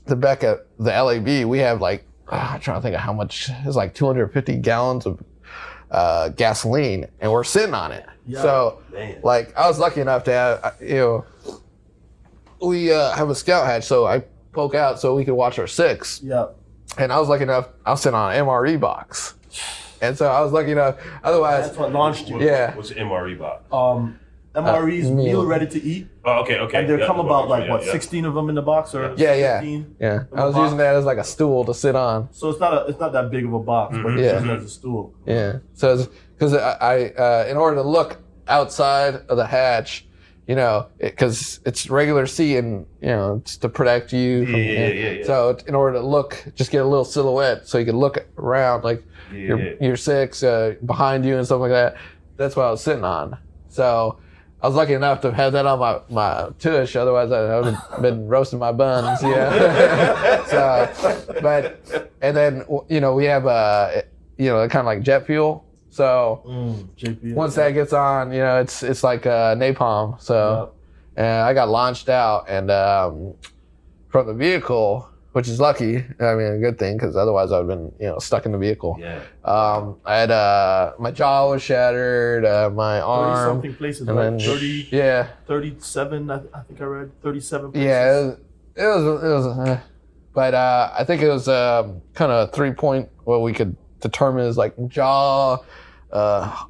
the 0.07 0.15
back 0.17 0.43
at 0.43 0.67
the 0.77 0.91
LAV, 0.91 1.47
we 1.47 1.59
have 1.59 1.79
like, 1.79 2.05
ah, 2.29 2.55
I'm 2.55 2.59
trying 2.59 2.77
to 2.77 2.81
think 2.81 2.95
of 2.95 3.01
how 3.01 3.13
much, 3.13 3.49
it's 3.63 3.75
like 3.77 3.93
250 3.93 4.57
gallons 4.57 5.05
of 5.05 5.23
uh, 5.91 6.29
gasoline, 6.29 7.07
and 7.19 7.31
we're 7.31 7.43
sitting 7.43 7.73
on 7.75 7.91
it. 7.91 8.05
Yeah. 8.25 8.41
So, 8.41 8.81
Man. 8.93 9.19
like, 9.23 9.55
I 9.57 9.67
was 9.67 9.77
lucky 9.79 10.01
enough 10.01 10.23
to 10.25 10.31
have, 10.31 10.75
you 10.81 10.95
know, 10.95 11.25
we 12.61 12.91
uh, 12.91 13.11
have 13.15 13.29
a 13.29 13.35
scout 13.35 13.65
hatch, 13.65 13.83
so 13.83 14.05
I 14.05 14.23
poke 14.53 14.75
out 14.75 14.99
so 14.99 15.15
we 15.15 15.25
could 15.25 15.33
watch 15.33 15.59
our 15.59 15.67
six. 15.67 16.21
Yeah. 16.23 16.47
And 16.97 17.11
I 17.11 17.19
was 17.19 17.29
lucky 17.29 17.43
enough, 17.43 17.69
I 17.85 17.91
was 17.91 18.01
sitting 18.01 18.15
on 18.17 18.33
an 18.33 18.45
MRE 18.45 18.79
box. 18.79 19.35
And 20.01 20.17
so 20.17 20.27
I 20.27 20.41
was 20.41 20.51
lucky 20.51 20.71
enough, 20.71 20.97
otherwise, 21.23 21.65
That's 21.67 21.77
what 21.77 21.91
launched 21.91 22.27
you. 22.27 22.35
What- 22.35 22.43
Yeah. 22.43 22.75
What's 22.75 22.89
the 22.89 22.95
MRE 22.95 23.37
box? 23.37 23.63
Um, 23.71 24.19
MREs 24.55 25.05
Uh, 25.07 25.11
meal 25.11 25.15
meal. 25.15 25.45
ready 25.45 25.65
to 25.67 25.81
eat, 25.81 26.07
Oh, 26.25 26.41
okay, 26.41 26.59
okay. 26.59 26.79
and 26.79 26.89
there 26.89 26.99
Yeah, 26.99 27.07
come 27.07 27.17
the 27.17 27.23
about 27.23 27.47
like 27.47 27.65
yeah, 27.65 27.71
what 27.71 27.85
yeah. 27.85 27.91
16 27.93 28.25
of 28.25 28.33
them 28.33 28.49
in 28.49 28.55
the 28.55 28.61
box 28.61 28.93
or 28.93 29.13
Yeah, 29.15 29.33
yeah. 29.33 29.59
15? 29.61 29.95
yeah, 29.99 30.23
In 30.31 30.39
I 30.39 30.45
was 30.45 30.55
box? 30.55 30.63
using 30.65 30.77
that 30.79 30.95
as 30.95 31.05
like 31.05 31.17
a 31.19 31.23
stool 31.23 31.63
to 31.65 31.73
sit 31.73 31.95
on. 31.95 32.27
So 32.31 32.49
it's 32.49 32.59
not 32.59 32.73
a 32.73 32.85
it's 32.87 32.99
not 32.99 33.13
that 33.13 33.31
big 33.31 33.45
of 33.45 33.53
a 33.53 33.59
box, 33.59 33.97
but 34.03 34.11
it's 34.13 34.21
Yeah. 34.21 34.33
using 34.33 34.49
it 34.49 34.57
as 34.57 34.65
a 34.65 34.69
stool. 34.69 35.13
Yeah. 35.25 35.59
So 35.73 36.05
because 36.33 36.53
I, 36.53 36.77
I 36.81 36.95
uh, 37.25 37.45
in 37.49 37.55
order 37.55 37.77
to 37.77 37.81
look 37.83 38.17
outside 38.49 39.21
of 39.29 39.37
the 39.37 39.45
hatch, 39.45 40.05
you 40.47 40.55
know, 40.55 40.87
because 40.99 41.61
it's 41.65 41.89
regular 41.89 42.25
sea 42.25 42.57
and 42.57 42.85
you 42.99 43.07
know, 43.07 43.35
it's 43.41 43.55
to 43.57 43.69
protect 43.69 44.11
you. 44.11 44.45
From, 44.47 44.55
Yeah, 44.55 44.61
yeah, 44.63 44.87
yeah, 44.89 45.09
yeah. 45.11 45.25
So 45.25 45.57
in 45.65 45.75
order 45.75 45.93
to 45.99 46.05
look, 46.05 46.43
just 46.55 46.71
get 46.71 46.81
a 46.81 46.85
little 46.93 47.05
silhouette, 47.05 47.67
so 47.69 47.77
you 47.77 47.85
can 47.85 47.95
look 47.97 48.17
around, 48.37 48.83
like 48.83 49.01
Yeah, 49.31 49.39
your 49.39 49.59
yeah. 49.59 49.73
your 49.79 49.95
six 49.95 50.43
uh, 50.43 50.75
behind 50.85 51.23
you 51.23 51.37
and 51.37 51.45
stuff 51.45 51.61
like 51.61 51.71
that. 51.71 51.95
That's 52.35 52.57
what 52.57 52.65
I 52.65 52.71
was 52.71 52.83
sitting 52.83 53.05
on. 53.05 53.37
So. 53.69 54.17
I 54.63 54.67
was 54.67 54.75
lucky 54.75 54.93
enough 54.93 55.21
to 55.21 55.31
have 55.33 55.53
that 55.53 55.65
on 55.65 55.79
my, 55.79 55.99
my 56.09 56.49
tush, 56.59 56.95
otherwise 56.95 57.31
I 57.31 57.59
would 57.59 57.73
have 57.73 58.01
been 58.01 58.27
roasting 58.33 58.59
my 58.59 58.71
buns, 58.71 59.21
yeah. 59.23 60.45
so, 60.45 61.31
but, 61.41 62.11
and 62.21 62.37
then, 62.37 62.63
you 62.87 62.99
know, 63.01 63.13
we 63.15 63.25
have, 63.25 63.47
uh, 63.47 64.03
you 64.37 64.49
know, 64.49 64.67
kind 64.67 64.81
of 64.81 64.85
like 64.85 65.01
jet 65.01 65.25
fuel. 65.25 65.65
So 65.89 66.43
Mm, 66.45 67.33
once 67.33 67.55
that 67.55 67.71
gets 67.71 67.91
on, 67.91 68.31
you 68.31 68.39
know, 68.39 68.59
it's, 68.61 68.83
it's 68.83 69.03
like, 69.03 69.25
uh, 69.25 69.55
napalm. 69.55 70.21
So, 70.21 70.73
and 71.17 71.27
I 71.27 71.53
got 71.53 71.67
launched 71.67 72.07
out 72.07 72.45
and 72.47 72.69
um, 72.71 73.33
from 74.09 74.27
the 74.27 74.33
vehicle, 74.33 75.09
which 75.33 75.47
is 75.47 75.59
lucky. 75.59 75.97
I 76.19 76.35
mean, 76.35 76.53
a 76.53 76.57
good 76.57 76.77
thing 76.77 76.97
because 76.97 77.15
otherwise 77.15 77.51
I'd 77.51 77.57
have 77.57 77.67
been 77.67 77.91
you 77.99 78.07
know 78.07 78.19
stuck 78.19 78.45
in 78.45 78.51
the 78.51 78.57
vehicle. 78.57 78.97
Yeah. 78.99 79.21
Um, 79.45 79.97
I 80.05 80.17
had 80.17 80.31
uh, 80.31 80.93
my 80.99 81.11
jaw 81.11 81.49
was 81.49 81.61
shattered, 81.61 82.45
uh, 82.45 82.69
my 82.69 82.99
30 82.99 83.05
arm, 83.05 83.49
something 83.49 83.75
places, 83.75 84.07
and 84.07 84.17
right? 84.17 84.37
then 84.37 84.39
30, 84.39 84.89
yeah, 84.91 85.27
37, 85.47 86.29
I, 86.29 86.35
I 86.35 86.61
think 86.63 86.81
I 86.81 86.83
read. 86.83 87.11
37 87.21 87.71
places. 87.71 87.85
yeah, 87.85 88.11
it 88.11 88.15
was 88.15 88.37
it 88.75 88.85
was, 88.85 89.23
it 89.23 89.27
was 89.27 89.45
uh, 89.69 89.79
but 90.33 90.53
uh, 90.53 90.91
I 90.97 91.03
think 91.03 91.21
it 91.21 91.29
was 91.29 91.47
um, 91.47 92.01
kind 92.13 92.31
of 92.31 92.53
three 92.53 92.71
point 92.71 93.09
what 93.23 93.41
we 93.41 93.53
could 93.53 93.75
determine 93.99 94.45
is 94.45 94.57
like 94.57 94.73
jaw, 94.87 95.57
uh, 96.11 96.63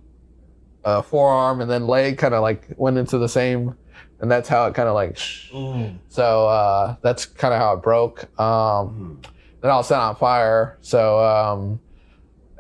uh, 0.84 1.02
forearm, 1.02 1.62
and 1.62 1.70
then 1.70 1.88
leg 1.88 2.18
kind 2.18 2.34
of 2.34 2.42
like 2.42 2.68
went 2.78 2.98
into 2.98 3.18
the 3.18 3.30
same, 3.30 3.76
and 4.22 4.32
that's 4.32 4.48
how 4.48 4.66
it 4.68 4.74
kind 4.74 4.88
of 4.88 4.96
like. 4.96 5.16
Mm. 5.16 5.98
So 6.10 6.48
uh, 6.48 6.96
that's 7.02 7.26
kind 7.26 7.54
of 7.54 7.60
how 7.60 7.74
it 7.74 7.82
broke. 7.82 8.40
Um, 8.40 9.20
then 9.62 9.72
I 9.72 9.76
was 9.76 9.88
set 9.88 10.00
on 10.00 10.16
fire. 10.16 10.78
So 10.82 11.20
um, 11.20 11.80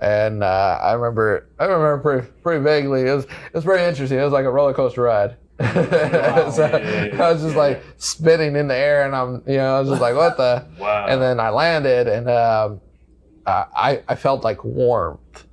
and 0.01 0.43
uh, 0.43 0.79
I 0.81 0.93
remember 0.93 1.47
I 1.59 1.65
remember 1.65 1.97
pretty 1.99 2.27
pretty 2.41 2.63
vaguely. 2.63 3.01
It 3.01 3.13
was 3.13 3.25
it 3.25 3.53
was 3.53 3.63
very 3.63 3.83
interesting. 3.83 4.17
It 4.19 4.23
was 4.23 4.33
like 4.33 4.45
a 4.45 4.51
roller 4.51 4.73
coaster 4.73 5.03
ride. 5.03 5.37
so 5.61 5.67
Yeah, 5.67 6.77
yeah, 6.77 7.05
yeah, 7.05 7.23
I 7.23 7.31
was 7.31 7.41
just 7.43 7.53
yeah. 7.53 7.61
like 7.61 7.83
spinning 7.97 8.55
in 8.55 8.67
the 8.67 8.75
air, 8.75 9.05
and 9.05 9.15
I'm 9.15 9.43
you 9.45 9.57
know 9.57 9.75
I 9.75 9.79
was 9.79 9.89
just 9.89 10.01
like 10.01 10.15
what 10.15 10.37
the. 10.37 10.65
Wow. 10.79 11.05
And 11.07 11.21
then 11.21 11.39
I 11.39 11.49
landed, 11.49 12.07
and 12.07 12.27
um, 12.27 12.81
I 13.45 14.01
I 14.07 14.15
felt 14.15 14.43
like 14.43 14.63
warmth, 14.63 15.45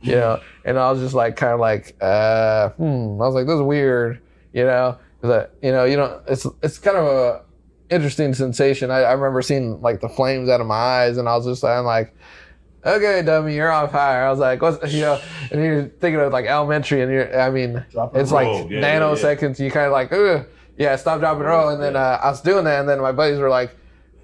you 0.00 0.16
know, 0.16 0.40
and 0.64 0.78
I 0.78 0.90
was 0.90 1.00
just 1.00 1.14
like 1.14 1.36
kind 1.36 1.52
of 1.52 1.60
like 1.60 1.96
uh, 2.00 2.70
hmm. 2.70 3.22
I 3.22 3.26
was 3.26 3.34
like 3.34 3.46
this 3.46 3.54
is 3.54 3.62
weird, 3.62 4.20
you 4.52 4.64
know, 4.64 4.98
that 5.22 5.52
you 5.62 5.72
know 5.72 5.84
you 5.84 5.96
know 5.96 6.20
it's 6.28 6.46
it's 6.62 6.78
kind 6.78 6.96
of 6.96 7.06
a 7.06 7.42
interesting 7.90 8.34
sensation. 8.34 8.90
I, 8.90 9.00
I 9.02 9.12
remember 9.12 9.42
seeing 9.42 9.80
like 9.80 10.00
the 10.00 10.08
flames 10.08 10.48
out 10.48 10.60
of 10.60 10.66
my 10.66 10.74
eyes, 10.74 11.18
and 11.18 11.28
I 11.28 11.36
was 11.36 11.46
just 11.46 11.64
I'm 11.64 11.84
like. 11.84 12.14
Okay, 12.84 13.22
dummy, 13.22 13.54
you're 13.54 13.70
on 13.70 13.88
fire. 13.90 14.24
I 14.26 14.30
was 14.30 14.40
like, 14.40 14.60
what's 14.60 14.92
you 14.92 15.02
know, 15.02 15.20
and 15.52 15.62
you're 15.62 15.84
thinking 15.84 16.18
of 16.20 16.32
like 16.32 16.46
elementary, 16.46 17.00
and 17.00 17.12
you're, 17.12 17.40
I 17.40 17.48
mean, 17.48 17.84
Drop 17.92 18.16
it's 18.16 18.32
like. 18.32 18.48
Yeah, 18.48 18.64
yeah, 18.64 18.80
yeah. 18.80 18.98
nanoseconds. 19.00 19.60
You 19.60 19.70
kind 19.70 19.86
of 19.86 19.92
like, 19.92 20.12
Ugh. 20.12 20.44
yeah, 20.76 20.96
stop, 20.96 21.20
drop, 21.20 21.36
and 21.36 21.44
roll. 21.46 21.68
And 21.68 21.80
then 21.80 21.94
uh, 21.94 22.18
I 22.20 22.28
was 22.30 22.40
doing 22.40 22.64
that, 22.64 22.80
and 22.80 22.88
then 22.88 23.00
my 23.00 23.12
buddies 23.12 23.38
were 23.38 23.48
like, 23.48 23.76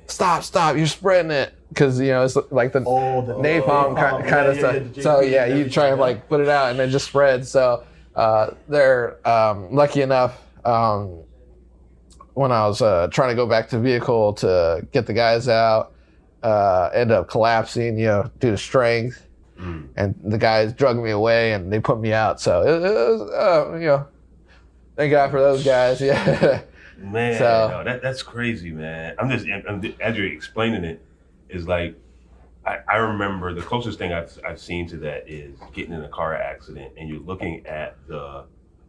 stop, 0.09 0.43
stop, 0.43 0.77
you're 0.77 0.89
spreading 0.89 1.31
it. 1.31 1.55
Because, 1.69 2.01
you 2.01 2.09
know, 2.09 2.25
it's 2.25 2.37
like 2.51 2.73
the 2.73 2.83
Oh, 2.85 3.25
the 3.25 3.35
napalm 3.35 3.95
kind, 3.97 4.27
kind 4.27 4.49
of 4.49 4.57
yeah, 4.57 4.73
yeah, 4.73 4.91
stuff. 4.91 5.03
so, 5.05 5.21
yeah, 5.21 5.47
you 5.47 5.71
try 5.71 5.91
and 5.91 6.01
like 6.01 6.29
put 6.29 6.41
it 6.41 6.49
out, 6.49 6.73
and 6.73 6.81
it 6.81 6.89
just 6.89 7.07
spreads. 7.07 7.49
So, 7.49 7.85
uh, 8.17 8.55
they're 8.69 9.25
um, 9.25 9.73
lucky 9.73 10.03
enough. 10.03 10.37
Um, 10.65 11.23
when 12.35 12.53
I 12.53 12.67
was 12.67 12.81
uh, 12.83 13.09
trying 13.11 13.31
to 13.31 13.35
go 13.35 13.47
back 13.47 13.69
to 13.71 13.77
the 13.77 13.83
vehicle 13.83 14.33
to 14.35 14.87
get 14.93 15.07
the 15.07 15.13
guys 15.13 15.49
out, 15.49 15.93
uh, 16.43 16.91
end 16.95 17.11
up 17.11 17.29
collapsing, 17.29 17.99
you 17.99 18.07
know, 18.07 18.31
due 18.39 18.53
to 18.53 18.57
strength. 18.57 19.27
Mm. 19.59 19.89
And 19.97 20.15
the 20.23 20.39
guys 20.39 20.73
drug 20.73 20.97
me 20.99 21.11
away 21.11 21.53
and 21.53 21.73
they 21.73 21.81
put 21.81 21.99
me 21.99 22.13
out. 22.13 22.41
So 22.41 22.63
it, 22.63 22.87
it 22.87 22.95
was, 22.95 23.31
uh, 23.33 23.75
you 23.75 23.87
know, 23.87 24.07
thank 24.95 25.11
God 25.11 25.31
for 25.33 25.41
those 25.41 25.65
guys. 25.65 26.01
Yeah. 26.01 26.63
Man, 26.97 27.39
So- 27.39 27.69
no, 27.71 27.85
that 27.85 28.03
that's 28.03 28.23
crazy, 28.23 28.73
man. 28.73 29.15
I'm 29.21 29.31
just 29.31 29.47
I'm, 29.69 29.95
as 30.01 30.17
you're 30.17 30.27
explaining 30.27 30.83
it, 30.85 31.01
is 31.49 31.67
like 31.69 31.95
I, 32.67 32.79
I 32.89 32.97
remember 32.97 33.55
the 33.55 33.63
closest 33.63 33.99
thing 33.99 34.13
I've 34.13 34.37
I've 34.47 34.61
seen 34.61 34.89
to 34.89 34.97
that 34.99 35.29
is 35.29 35.57
getting 35.73 35.93
in 35.93 36.03
a 36.03 36.09
car 36.09 36.35
accident 36.35 36.93
and 36.97 37.09
you're 37.09 37.21
looking 37.21 37.65
at 37.67 37.97
the 38.09 38.45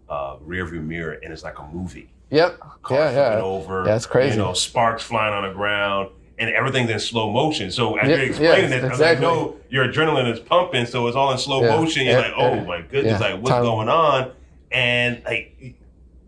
uh, 0.10 0.38
rearview 0.38 0.84
mirror 0.84 1.14
and 1.24 1.32
it's 1.32 1.44
like 1.44 1.60
a 1.60 1.68
movie. 1.72 2.10
yep. 2.30 2.60
Car 2.84 2.98
Yeah, 2.98 3.12
flipping 3.12 3.38
yeah. 3.40 3.44
over. 3.44 3.84
That's 3.84 4.06
crazy. 4.06 4.38
You 4.38 4.44
know, 4.44 4.54
sparks 4.54 5.04
flying 5.04 5.34
on 5.34 5.48
the 5.48 5.54
ground. 5.54 6.10
And 6.42 6.50
everything's 6.52 6.90
in 6.90 7.00
slow 7.02 7.30
motion. 7.34 7.70
So 7.70 7.98
as 7.98 8.08
Yeah, 8.08 8.16
you're 8.16 8.26
explaining 8.28 8.70
yes, 8.72 8.84
it, 8.84 8.86
I 8.86 8.90
was 8.92 9.00
like, 9.02 9.20
no, 9.20 9.58
your 9.70 9.86
adrenaline 9.90 10.32
is 10.32 10.40
pumping, 10.40 10.86
so 10.86 11.06
it's 11.08 11.18
all 11.18 11.34
in 11.34 11.38
slow 11.38 11.62
Yeah, 11.62 11.76
motion. 11.76 12.06
You're 12.06 12.14
yeah, 12.14 12.28
like, 12.28 12.34
oh 12.38 12.54
yeah. 12.54 12.64
my 12.64 12.82
goodness, 12.82 13.20
like 13.20 13.36
what's 13.36 13.50
time- 13.50 13.64
going 13.64 13.90
on? 13.90 14.32
And 14.72 15.22
like, 15.26 15.76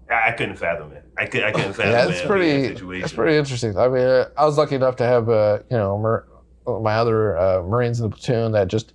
I 0.10 0.30
I 0.30 0.32
couldn't 0.34 0.58
fathom 0.58 0.92
it. 0.92 1.06
I, 1.18 1.28
could, 1.28 1.44
I 1.46 1.52
couldn't 1.54 1.74
fathom 1.76 1.92
Yeah, 1.94 2.06
it. 2.08 2.12
it's 2.12 2.26
pretty. 2.26 2.68
situation. 2.74 3.04
It's 3.06 3.14
pretty 3.14 3.38
interesting. 3.38 3.78
I 3.78 3.88
mean, 3.88 4.26
I 4.38 4.46
was 4.46 4.58
lucky 4.58 4.76
enough 4.76 4.98
to 4.98 5.06
have, 5.06 5.30
uh, 5.30 5.60
you 5.72 5.78
know, 5.78 5.98
my 6.68 6.96
other 6.96 7.38
uh, 7.38 7.62
Marines 7.64 8.02
in 8.02 8.10
the 8.10 8.14
platoon 8.14 8.52
that 8.52 8.68
just, 8.68 8.92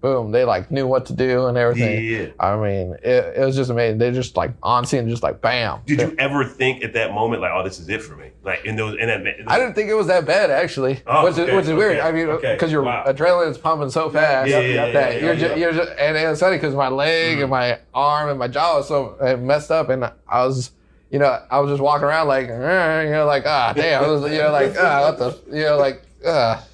boom, 0.00 0.30
they 0.32 0.44
like 0.44 0.70
knew 0.70 0.86
what 0.86 1.06
to 1.06 1.12
do 1.12 1.46
and 1.46 1.58
everything. 1.58 2.04
yeah. 2.04 2.26
I 2.40 2.56
mean, 2.56 2.96
it, 3.02 3.36
it 3.36 3.44
was 3.44 3.54
just 3.56 3.70
amazing. 3.70 3.98
They 3.98 4.10
just 4.12 4.36
like 4.36 4.52
on 4.62 4.86
scene, 4.86 5.08
just 5.08 5.22
like 5.22 5.40
bam. 5.40 5.80
Did 5.86 6.00
you 6.00 6.14
ever 6.18 6.44
think 6.44 6.82
at 6.82 6.92
that 6.94 7.12
moment, 7.12 7.42
like, 7.42 7.52
oh, 7.54 7.62
this 7.62 7.78
is 7.78 7.88
it 7.88 8.02
for 8.02 8.16
me? 8.16 8.30
Like 8.42 8.64
in 8.64 8.76
those, 8.76 8.96
in 8.98 9.08
that, 9.08 9.22
I 9.46 9.58
didn't 9.58 9.74
think 9.74 9.90
it 9.90 9.94
was 9.94 10.06
that 10.06 10.24
bad 10.26 10.50
actually, 10.50 11.00
Oh, 11.06 11.24
which 11.24 11.32
is 11.34 11.38
okay, 11.40 11.54
which 11.56 11.66
is 11.66 11.72
weird. 11.72 11.98
okay, 11.98 12.08
I 12.08 12.12
mean, 12.12 12.28
okay, 12.28 12.54
because 12.54 12.72
your 12.72 12.82
wow. 12.82 13.04
adrenaline's 13.06 13.58
pumping 13.58 13.90
so 13.90 14.08
fast 14.08 14.48
Yeah, 14.50 14.60
yeah, 14.60 14.90
that 14.92 15.20
you're 15.20 15.36
just, 15.36 15.56
you're 15.58 15.72
just, 15.72 15.90
and 15.98 16.16
it's 16.16 16.40
funny 16.40 16.56
because 16.56 16.74
my 16.74 16.88
leg 16.88 17.38
Mm. 17.38 17.42
and 17.42 17.50
my 17.50 17.78
arm 17.92 18.30
and 18.30 18.38
my 18.38 18.48
jaw 18.48 18.78
was 18.78 18.88
so 18.88 19.16
messed 19.40 19.70
up, 19.70 19.90
and 19.90 20.04
I 20.04 20.44
was, 20.46 20.70
you 21.10 21.18
know, 21.18 21.42
I 21.50 21.60
was 21.60 21.70
just 21.72 21.82
walking 21.82 22.04
around 22.06 22.28
like, 22.28 22.46
you 22.46 22.52
know, 23.12 23.24
like 23.26 23.44
ah, 23.46 23.72
damn, 23.76 24.02
I 24.04 24.08
was, 24.08 24.22
you 24.32 24.38
know, 24.38 24.50
like 24.52 24.74
ah, 24.78 25.02
what 25.10 25.18
the, 25.18 25.56
you 25.56 25.64
know, 25.64 25.76
like 25.76 26.02
ah, 26.26 26.64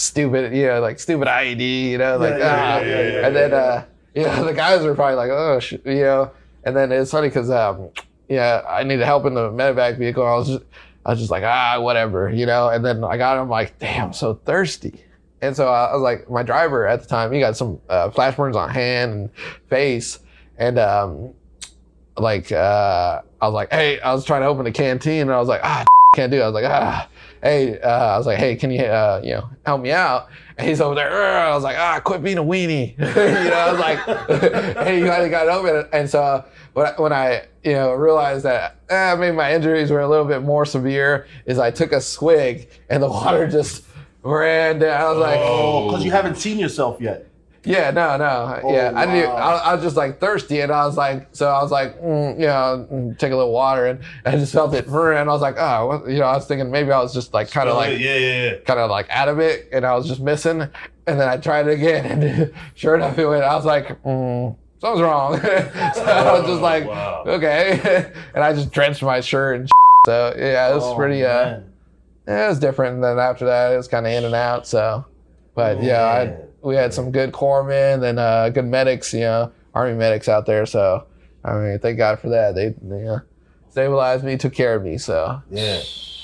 stupid, 0.00 0.54
you 0.54 0.66
know, 0.66 0.80
like 0.80 0.98
stupid 0.98 1.28
IED, 1.28 1.90
you 1.90 1.98
know, 1.98 2.16
like 2.16 2.38
Yeah, 2.38 2.78
ah, 2.78 2.80
yeah, 2.80 3.02
yeah, 3.02 3.26
and 3.26 3.36
then 3.36 3.52
uh, 3.52 3.84
you 4.14 4.22
know, 4.22 4.44
the 4.44 4.54
guys 4.54 4.82
were 4.82 4.94
probably 4.94 5.16
like, 5.16 5.30
oh, 5.30 5.60
sh-, 5.60 5.74
you 5.84 6.02
know, 6.02 6.30
and 6.64 6.76
then 6.76 6.90
it's 6.92 7.10
funny 7.10 7.28
because 7.28 7.50
um, 7.50 7.90
yeah, 8.28 8.62
I 8.68 8.82
needed 8.82 9.04
help 9.04 9.26
in 9.26 9.34
the 9.34 9.50
medevac 9.50 9.98
vehicle. 9.98 10.26
I 10.26 10.34
was 10.34 10.48
just, 10.48 10.62
I 11.04 11.10
was 11.10 11.18
just 11.18 11.30
like, 11.30 11.44
ah, 11.44 11.80
whatever, 11.80 12.30
you 12.30 12.46
know. 12.46 12.68
And 12.68 12.84
then 12.84 13.04
I 13.04 13.16
got 13.16 13.40
him 13.40 13.48
like, 13.48 13.78
damn, 13.78 14.06
I'm 14.06 14.12
so 14.12 14.34
thirsty. 14.34 15.04
And 15.42 15.56
so 15.56 15.68
I 15.68 15.92
was 15.94 16.02
like, 16.02 16.28
my 16.28 16.42
driver 16.42 16.86
at 16.86 17.00
the 17.00 17.08
time, 17.08 17.32
he 17.32 17.40
got 17.40 17.56
some 17.56 17.80
uh, 17.88 18.10
flash 18.10 18.36
burns 18.36 18.56
on 18.56 18.68
hand 18.68 19.12
and 19.12 19.30
face, 19.68 20.18
and 20.58 20.78
um, 20.78 21.32
like 22.16 22.52
uh, 22.52 23.22
I 23.40 23.46
was 23.46 23.54
like, 23.54 23.72
hey, 23.72 24.00
I 24.00 24.12
was 24.12 24.24
trying 24.24 24.42
to 24.42 24.48
open 24.48 24.64
the 24.64 24.72
canteen, 24.72 25.22
and 25.22 25.32
I 25.32 25.38
was 25.38 25.48
like, 25.48 25.62
ah, 25.64 25.84
can't 26.14 26.30
do. 26.30 26.38
it. 26.38 26.42
I 26.42 26.46
was 26.46 26.54
like, 26.54 26.64
ah, 26.70 27.08
hey, 27.42 27.80
uh, 27.80 28.14
I 28.14 28.18
was 28.18 28.26
like, 28.26 28.38
hey, 28.38 28.56
can 28.56 28.70
you, 28.70 28.82
uh, 28.82 29.20
you 29.22 29.32
know, 29.32 29.48
help 29.64 29.80
me 29.80 29.92
out? 29.92 30.28
And 30.58 30.68
he's 30.68 30.80
over 30.80 30.94
there. 30.94 31.10
"Ugh." 31.10 31.50
I 31.52 31.54
was 31.54 31.64
like, 31.64 31.76
ah, 31.78 32.00
quit 32.00 32.22
being 32.22 32.38
a 32.38 32.42
weenie. 32.44 32.96
you 32.98 33.04
know, 33.04 33.56
I 33.56 33.72
was 33.72 33.80
like, 33.80 33.98
hey, 34.84 34.98
you 34.98 35.06
finally 35.06 35.30
got 35.30 35.48
over 35.48 35.68
it 35.68 35.70
open. 35.76 35.90
And 35.92 36.08
so 36.08 36.44
when 36.74 36.86
I, 36.86 36.92
when 37.00 37.12
I, 37.12 37.46
you 37.64 37.72
know, 37.72 37.92
realized 37.94 38.44
that 38.44 38.76
eh, 38.88 39.14
maybe 39.16 39.34
my 39.36 39.54
injuries 39.54 39.90
were 39.90 40.00
a 40.00 40.08
little 40.08 40.26
bit 40.26 40.42
more 40.42 40.66
severe, 40.66 41.26
is 41.46 41.58
I 41.58 41.70
took 41.70 41.92
a 41.92 42.00
swig 42.00 42.68
and 42.90 43.02
the 43.02 43.08
water 43.10 43.48
just 43.48 43.84
ran 44.22 44.78
down. 44.80 45.00
I 45.00 45.08
was 45.08 45.18
like, 45.18 45.40
Oh. 45.40 45.88
Because 45.88 46.04
you 46.04 46.10
haven't 46.10 46.36
seen 46.36 46.58
yourself 46.58 47.00
yet. 47.00 47.26
Yeah, 47.64 47.90
no, 47.90 48.16
no, 48.16 48.60
Oh, 48.64 48.72
yeah. 48.72 48.92
I 48.94 49.04
didn't. 49.04 49.18
Even, 49.18 49.30
wow. 49.30 49.36
I, 49.56 49.70
I 49.70 49.74
was 49.74 49.82
just 49.84 49.96
like 49.96 50.18
thirsty, 50.18 50.60
and 50.60 50.72
I 50.72 50.86
was 50.86 50.96
like, 50.96 51.28
so 51.32 51.48
I 51.48 51.62
was 51.62 51.70
like, 51.70 52.00
mm, 52.00 52.34
you 52.40 52.46
know, 52.46 53.14
take 53.18 53.32
a 53.32 53.36
little 53.36 53.52
water, 53.52 53.86
and 53.86 54.00
I 54.24 54.32
just 54.32 54.52
felt 54.52 54.72
it, 54.74 54.86
and 54.86 55.28
I 55.28 55.32
was 55.32 55.42
like, 55.42 55.56
oh, 55.58 55.86
what, 55.86 56.08
you 56.08 56.18
know, 56.18 56.24
I 56.26 56.36
was 56.36 56.46
thinking 56.46 56.70
maybe 56.70 56.90
I 56.90 56.98
was 57.00 57.12
just 57.12 57.34
like 57.34 57.50
kind 57.50 57.68
of 57.68 57.76
like 57.76 57.98
yeah, 57.98 58.16
yeah, 58.16 58.44
yeah. 58.52 58.58
kind 58.60 58.80
of 58.80 58.90
like 58.90 59.08
out 59.10 59.28
of 59.28 59.38
it, 59.40 59.68
and 59.72 59.84
I 59.84 59.94
was 59.94 60.06
just 60.08 60.20
missing. 60.20 60.62
And 61.06 61.18
then 61.18 61.28
I 61.28 61.36
tried 61.38 61.66
it 61.66 61.72
again, 61.72 62.22
and 62.22 62.52
sure 62.74 62.94
enough, 62.94 63.18
it 63.18 63.26
went. 63.26 63.42
I 63.42 63.54
was 63.56 63.64
like, 63.64 63.88
mm, 64.04 64.56
something's 64.80 65.02
wrong. 65.02 65.40
so 65.40 66.04
I 66.04 66.38
was 66.38 66.46
just 66.48 66.62
like, 66.62 66.86
Wow. 66.86 67.24
okay, 67.26 68.12
and 68.34 68.44
I 68.44 68.52
just 68.54 68.70
drenched 68.70 69.02
my 69.02 69.20
shirt 69.20 69.60
and. 69.60 69.70
So 70.06 70.34
yeah, 70.38 70.70
it 70.70 70.74
was 70.74 70.84
Oh, 70.84 70.96
pretty. 70.96 71.22
Uh, 71.26 71.60
yeah, 72.26 72.46
it 72.46 72.48
was 72.48 72.58
different. 72.58 72.94
And 72.94 73.04
then 73.04 73.18
after 73.18 73.44
that, 73.44 73.72
it 73.72 73.76
was 73.76 73.86
kind 73.86 74.06
of 74.06 74.12
in 74.12 74.24
and 74.24 74.34
out. 74.34 74.66
So, 74.66 75.04
but 75.54 75.82
yeah, 75.82 76.04
I, 76.06 76.24
Man. 76.26 76.48
We 76.62 76.74
had 76.74 76.92
some 76.94 77.10
good 77.10 77.32
corpsmen 77.32 78.02
and 78.08 78.18
uh, 78.18 78.50
good 78.50 78.64
medics, 78.66 79.12
you 79.14 79.20
know, 79.20 79.52
army 79.74 79.94
medics 79.94 80.28
out 80.28 80.46
there. 80.46 80.66
So, 80.66 81.06
I 81.44 81.54
mean, 81.54 81.78
thank 81.78 81.98
God 81.98 82.18
for 82.20 82.28
that. 82.30 82.54
They, 82.54 82.74
they 82.82 83.06
uh, 83.06 83.20
stabilized 83.70 84.24
me, 84.24 84.36
took 84.36 84.52
care 84.52 84.74
of 84.74 84.82
me. 84.82 84.98
So, 84.98 85.42
Yeah. 85.50 85.80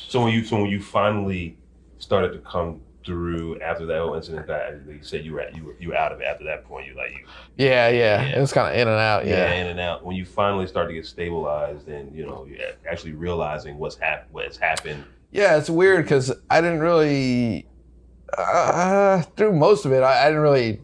So 0.09 0.23
when 0.23 0.33
you 0.33 0.45
so 0.45 0.57
when 0.61 0.67
you 0.71 0.81
finally 0.81 1.57
started 1.99 2.33
to 2.33 2.39
come 2.39 2.81
through 3.05 3.61
after 3.61 3.87
that 3.87 3.99
whole 3.99 4.15
incident, 4.15 4.47
that 4.47 4.81
you 4.89 4.99
said 5.03 5.25
you 5.25 5.33
were 5.33 5.41
at, 5.41 5.57
you 5.57 5.65
were 5.65 5.77
you 5.81 5.89
were 5.89 5.97
out 5.97 6.13
of 6.13 6.21
it 6.21 6.25
after 6.25 6.45
that 6.45 6.65
point. 6.65 6.87
You 6.87 6.95
like 6.97 7.11
you 7.11 7.19
yeah, 7.57 7.89
yeah, 7.89 8.23
Yeah. 8.23 8.37
it 8.37 8.41
was 8.41 8.53
kind 8.53 8.69
of 8.73 8.81
in 8.81 8.87
and 8.89 8.97
out. 8.99 9.27
yeah. 9.27 9.49
Yeah. 9.49 9.55
in 9.55 9.67
and 9.67 9.81
out. 9.81 10.05
When 10.05 10.15
you 10.17 10.25
finally 10.25 10.67
start 10.69 10.89
to 10.89 10.95
get 10.95 11.07
stabilized 11.07 11.89
and 11.89 12.15
you 12.17 12.25
know 12.25 12.47
you're 12.49 12.59
actually 12.89 13.13
realizing 13.13 13.79
what's 13.79 13.97
hap- 13.97 14.29
what's 14.31 14.57
happened. 14.57 15.05
Yeah, 15.33 15.57
it's 15.59 15.69
weird 15.69 16.05
because 16.05 16.33
I 16.49 16.61
didn't 16.61 16.81
really, 16.81 17.67
uh, 18.37 19.23
through 19.37 19.53
most 19.53 19.85
of 19.85 19.93
it, 19.93 20.03
I, 20.03 20.23
I 20.23 20.27
didn't 20.27 20.41
really 20.43 20.81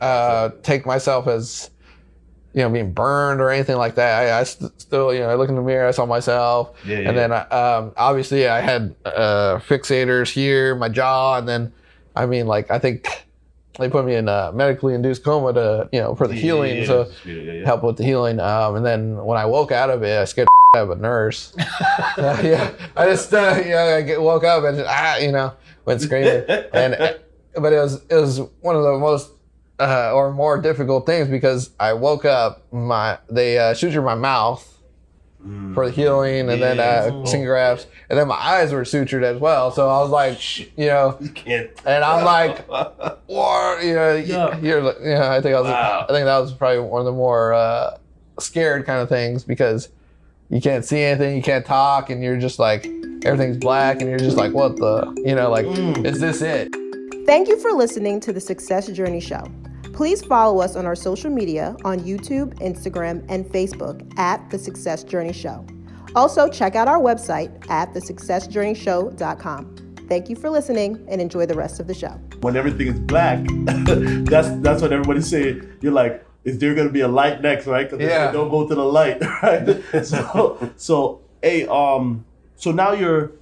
uh, 0.00 0.50
take 0.62 0.86
myself 0.86 1.26
as, 1.26 1.70
you 2.54 2.62
know, 2.62 2.70
being 2.70 2.92
burned 2.92 3.40
or 3.40 3.50
anything 3.50 3.76
like 3.76 3.94
that. 3.96 4.26
I, 4.28 4.40
I 4.40 4.42
st- 4.44 4.80
still, 4.80 5.12
you 5.12 5.20
know, 5.20 5.28
I 5.30 5.34
look 5.34 5.48
in 5.48 5.54
the 5.54 5.62
mirror, 5.62 5.86
I 5.86 5.90
saw 5.90 6.06
myself. 6.06 6.74
Yeah, 6.86 6.98
And 6.98 7.16
then, 7.16 7.32
I- 7.32 7.48
um, 7.48 7.92
obviously, 7.96 8.48
I 8.48 8.60
had 8.60 8.94
uh, 9.04 9.58
fixators 9.58 10.32
here, 10.32 10.74
my 10.74 10.88
jaw, 10.88 11.38
and 11.38 11.48
then, 11.48 11.72
I 12.16 12.26
mean, 12.26 12.46
like, 12.46 12.70
I 12.70 12.78
think 12.78 13.06
they 13.78 13.88
put 13.88 14.04
me 14.04 14.14
in 14.16 14.28
a 14.28 14.50
medically 14.52 14.94
induced 14.94 15.22
coma 15.22 15.52
to, 15.52 15.88
you 15.92 16.00
know, 16.00 16.14
for 16.14 16.26
the 16.26 16.34
healing, 16.34 16.84
so 16.86 17.08
yeah, 17.24 17.34
yeah, 17.34 17.52
yeah. 17.52 17.64
help 17.64 17.84
with 17.84 17.96
the 17.98 18.04
healing. 18.04 18.40
Um, 18.40 18.76
and 18.76 18.84
then 18.84 19.16
when 19.24 19.38
I 19.38 19.46
woke 19.46 19.70
out 19.70 19.90
of 19.90 20.02
it, 20.02 20.18
I 20.18 20.24
scared 20.74 20.78
have 20.78 20.90
a 20.90 21.00
nurse. 21.00 21.52
Uh, 21.58 22.40
yeah, 22.44 22.70
I 22.96 23.06
just 23.06 23.32
uh, 23.34 23.60
you 23.64 23.70
know 23.70 23.96
I 23.96 24.02
get, 24.02 24.20
woke 24.20 24.44
up 24.44 24.64
and 24.64 24.76
just, 24.78 24.88
ah 24.88 25.16
you 25.16 25.32
know 25.32 25.52
went 25.84 26.00
screaming 26.00 26.44
and 26.72 26.94
uh, 26.94 27.14
but 27.56 27.72
it 27.72 27.78
was 27.78 28.04
it 28.08 28.14
was 28.14 28.40
one 28.60 28.76
of 28.76 28.82
the 28.82 28.96
most 28.98 29.32
uh, 29.80 30.12
or 30.14 30.32
more 30.32 30.60
difficult 30.60 31.06
things 31.06 31.28
because 31.28 31.70
I 31.80 31.94
woke 31.94 32.24
up 32.24 32.72
my 32.72 33.18
they 33.28 33.58
uh, 33.58 33.74
sutured 33.74 34.04
my 34.04 34.14
mouth 34.14 34.66
for 35.74 35.86
the 35.86 35.92
healing 35.92 36.50
and 36.50 36.62
then 36.62 36.78
uh, 36.78 37.24
skin 37.24 37.44
grafts 37.44 37.86
and 38.08 38.18
then 38.18 38.28
my 38.28 38.34
eyes 38.36 38.72
were 38.72 38.82
sutured 38.82 39.22
as 39.22 39.40
well. 39.40 39.70
So 39.72 39.88
I 39.88 39.98
was 40.00 40.10
like 40.10 40.58
you 40.78 40.86
know 40.86 41.18
You 41.46 41.68
and 41.86 42.04
I'm 42.04 42.24
like, 42.24 42.68
or 43.26 43.80
you 43.82 43.94
know, 43.94 44.14
Yeah. 44.16 44.56
you're, 44.58 44.82
you 45.02 45.14
know, 45.14 45.30
I 45.30 45.40
think 45.40 45.54
I 45.56 45.60
was, 45.60 45.70
Wow. 45.70 46.06
I 46.08 46.12
think 46.12 46.26
that 46.26 46.38
was 46.38 46.52
probably 46.52 46.80
one 46.80 47.00
of 47.00 47.06
the 47.06 47.12
more 47.12 47.54
uh, 47.54 47.96
scared 48.38 48.84
kind 48.84 49.00
of 49.00 49.08
things 49.08 49.42
because 49.44 49.88
you 50.50 50.60
can't 50.60 50.84
see 50.84 51.02
anything, 51.02 51.36
you 51.36 51.42
can't 51.42 51.64
talk, 51.64 52.10
and 52.10 52.22
you're 52.22 52.36
just 52.36 52.58
like, 52.58 52.84
everything's 53.22 53.56
black, 53.56 54.00
and 54.00 54.10
you're 54.10 54.18
just 54.18 54.36
like, 54.36 54.52
what 54.52 54.76
the, 54.76 55.12
you 55.24 55.34
know, 55.34 55.48
like, 55.48 55.64
mm. 55.64 56.04
is 56.04 56.18
this 56.18 56.42
it? 56.42 56.74
Thank 57.24 57.48
you 57.48 57.58
for 57.60 57.72
listening 57.72 58.18
to 58.20 58.32
the 58.32 58.40
Success 58.40 58.88
Journey 58.88 59.20
Show. 59.20 59.44
Please 59.92 60.24
follow 60.24 60.60
us 60.60 60.74
on 60.74 60.86
our 60.86 60.96
social 60.96 61.30
media 61.30 61.76
on 61.84 62.00
YouTube, 62.00 62.54
Instagram, 62.60 63.24
and 63.28 63.44
Facebook 63.46 64.18
at 64.18 64.50
The 64.50 64.58
Success 64.58 65.04
Journey 65.04 65.32
Show. 65.32 65.64
Also, 66.16 66.48
check 66.48 66.74
out 66.74 66.88
our 66.88 66.98
website 66.98 67.70
at 67.70 67.94
thesuccessjourneyshow.com. 67.94 69.76
Thank 70.08 70.28
you 70.28 70.34
for 70.34 70.50
listening 70.50 71.06
and 71.08 71.20
enjoy 71.20 71.46
the 71.46 71.54
rest 71.54 71.78
of 71.78 71.86
the 71.86 71.94
show. 71.94 72.18
when 72.40 72.56
everything 72.56 72.88
is 72.88 72.98
black, 72.98 73.38
that's 74.26 74.48
that's 74.60 74.82
what 74.82 74.92
everybody's 74.92 75.28
saying. 75.28 75.78
You're 75.80 75.92
like, 75.92 76.26
is 76.44 76.58
there 76.58 76.74
gonna 76.74 76.90
be 76.90 77.00
a 77.00 77.08
light 77.08 77.40
next, 77.42 77.66
right? 77.66 77.88
Because 77.90 78.04
Yeah. 78.04 78.30
don't 78.32 78.50
go 78.50 78.66
to 78.66 78.74
the 78.74 78.84
light, 78.84 79.20
right? 79.42 79.82
so 80.04 80.70
so 80.76 81.20
hey, 81.42 81.66
um, 81.66 82.24
so 82.56 82.70
now 82.72 82.92
you're 82.92 83.32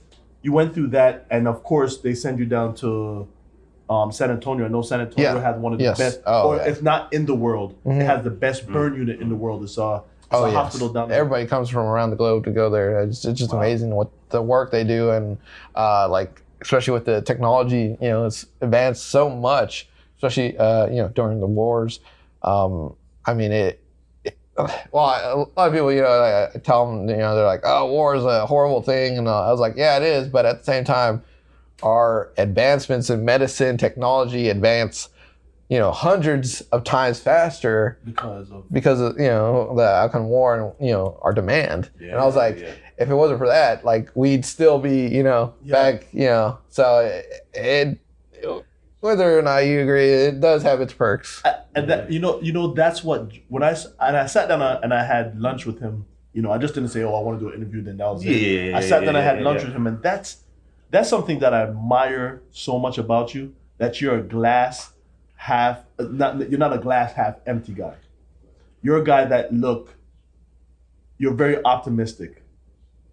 you 0.43 0.53
went 0.53 0.73
through 0.75 0.89
that, 0.89 1.27
and 1.31 1.47
of 1.49 1.63
course 1.63 1.99
they 1.99 2.15
send 2.15 2.39
you 2.39 2.47
down 2.47 2.75
to 2.77 3.27
um, 3.91 4.13
San 4.13 4.31
Antonio. 4.31 4.65
I 4.67 4.69
know 4.69 4.83
San 4.83 5.01
Antonio 5.01 5.35
Yeah. 5.35 5.41
has 5.43 5.57
one 5.59 5.73
of 5.73 5.79
the 5.79 5.85
Yes. 5.87 5.99
best, 5.99 6.21
Oh, 6.27 6.49
or 6.51 6.57
yeah. 6.57 6.63
Mm-hmm. 6.63 6.71
if 6.71 6.83
not 6.83 7.13
in 7.13 7.27
the 7.27 7.35
world, 7.35 7.75
it 7.87 8.03
has 8.05 8.23
the 8.23 8.31
best 8.31 8.67
burn 8.69 8.95
unit 8.95 9.21
in 9.21 9.29
the 9.31 9.35
world. 9.35 9.63
It's 9.65 9.79
a, 9.79 10.03
it's 10.19 10.27
Oh 10.31 10.45
a 10.45 10.49
yes. 10.49 10.55
hospital 10.57 10.91
down 10.91 11.09
there. 11.09 11.19
Everybody 11.19 11.47
comes 11.47 11.71
from 11.71 11.87
around 11.87 12.11
the 12.11 12.17
globe 12.17 12.45
to 12.45 12.51
go 12.51 12.69
there. 12.69 13.01
It's, 13.01 13.25
it's 13.25 13.39
just 13.41 13.53
amazing 13.55 13.91
what 13.95 14.11
the 14.29 14.43
work 14.43 14.71
they 14.71 14.85
do, 14.85 15.11
and 15.11 15.39
uh, 15.75 16.07
like 16.09 16.43
especially 16.61 16.93
with 16.93 17.05
the 17.07 17.23
technology, 17.23 17.97
you 18.01 18.09
know, 18.09 18.27
it's 18.27 18.45
advanced 18.61 19.07
so 19.07 19.31
much. 19.31 19.89
Especially 20.17 20.59
uh, 20.59 20.87
you 20.89 20.97
know 20.97 21.09
during 21.09 21.41
the 21.41 21.47
wars. 21.47 22.01
Um, 22.49 22.97
I 23.25 23.35
mean 23.35 23.53
it. 23.53 23.83
it- 24.25 24.39
Well, 24.93 25.05
I- 25.05 25.23
a 25.33 25.37
lot 25.37 25.51
of 25.69 25.73
people, 25.73 25.93
you 25.93 26.03
know, 26.03 26.09
I, 26.09 26.49
I 26.55 26.59
tell 26.59 26.87
them, 26.91 27.09
you 27.09 27.17
know, 27.17 27.35
they're 27.37 27.47
like, 27.47 27.61
"Oh, 27.65 27.87
war 27.91 28.15
is 28.17 28.25
a 28.25 28.47
horrible 28.47 28.83
thing," 28.83 29.19
and 29.19 29.29
uh, 29.29 29.47
I 29.47 29.51
was 29.51 29.61
like, 29.61 29.75
"Yeah, 29.77 29.97
it 29.99 30.03
is," 30.03 30.29
but 30.29 30.47
at 30.47 30.59
the 30.59 30.65
same 30.65 30.85
time, 30.85 31.23
our 31.83 32.31
advancements 32.39 33.11
in 33.11 33.25
medicine, 33.25 33.77
technology 33.77 34.49
advance, 34.49 35.11
you 35.69 35.79
know, 35.79 35.93
hundreds 35.93 36.61
of 36.73 36.83
times 36.83 37.21
faster 37.21 37.99
because 38.05 38.51
of 38.51 38.65
because 38.73 39.01
of 39.01 39.17
you 39.19 39.29
know 39.29 39.75
the 39.77 39.85
outcome 39.85 40.23
of 40.23 40.29
war 40.29 40.59
and 40.59 40.87
you 40.87 40.93
know 40.93 41.19
our 41.23 41.33
demand. 41.33 41.91
and 42.01 42.15
I 42.17 42.25
was 42.25 42.35
like, 42.37 42.59
yeah. 42.59 42.73
if 42.99 43.09
it 43.11 43.15
wasn't 43.15 43.39
for 43.39 43.47
that, 43.49 43.85
like 43.85 44.11
we'd 44.17 44.45
still 44.45 44.79
be 44.81 45.07
you 45.07 45.23
know 45.23 45.55
Yeah. 45.63 45.73
back 45.75 46.07
you 46.13 46.27
know. 46.27 46.59
So 46.69 46.99
it, 47.01 47.27
it 47.55 47.99
whether 49.01 49.39
or 49.39 49.43
not 49.43 49.59
you 49.59 49.81
agree, 49.81 50.11
it 50.11 50.41
does 50.41 50.63
have 50.63 50.81
its 50.81 50.93
perks. 50.93 51.43
and 51.75 51.89
that 51.89 52.11
you 52.11 52.19
know 52.19 52.41
you 52.41 52.53
know 52.53 52.73
that's 52.75 53.05
what 53.05 53.33
when 53.49 53.63
I 53.63 53.71
s- 53.71 53.87
and 54.01 54.17
I 54.17 54.27
sat 54.27 54.49
down 54.49 54.61
and 54.63 54.93
I 54.93 55.05
had 55.05 55.39
lunch 55.41 55.67
with 55.67 55.81
him. 55.81 56.07
You 56.33 56.43
know, 56.43 56.53
I 56.53 56.59
just 56.59 56.75
didn't 56.75 56.91
say, 56.91 57.03
"Oh, 57.03 57.15
I 57.15 57.21
want 57.21 57.39
to 57.39 57.45
do 57.45 57.49
an 57.53 57.57
interview." 57.61 57.83
Then 57.83 57.97
that 57.97 58.09
was 58.13 58.25
it. 58.25 58.31
Yeah, 58.31 58.77
I 58.77 58.81
sat 58.81 59.01
down 59.01 59.17
and 59.17 59.19
yeah, 59.19 59.23
had 59.35 59.43
lunch 59.43 59.61
yeah. 59.61 59.67
with 59.67 59.77
him, 59.77 59.87
and 59.87 60.03
that's 60.03 60.45
that's 60.91 61.09
something 61.09 61.39
that 61.41 61.53
I 61.55 61.63
admire 61.63 62.43
so 62.51 62.79
much 62.79 62.99
about 62.99 63.35
you. 63.35 63.55
That 63.79 64.01
you're 64.01 64.19
a 64.19 64.23
glass 64.23 64.93
half, 65.37 65.85
uh, 65.99 66.05
not 66.11 66.51
you're 66.51 66.59
not 66.59 66.73
a 66.73 66.79
glass 66.79 67.13
half 67.15 67.37
empty 67.47 67.73
guy. 67.73 67.95
You're 68.83 68.99
a 68.99 69.05
guy 69.05 69.25
that 69.25 69.53
look. 69.53 69.95
You're 71.17 71.35
very 71.35 71.63
optimistic. 71.65 72.45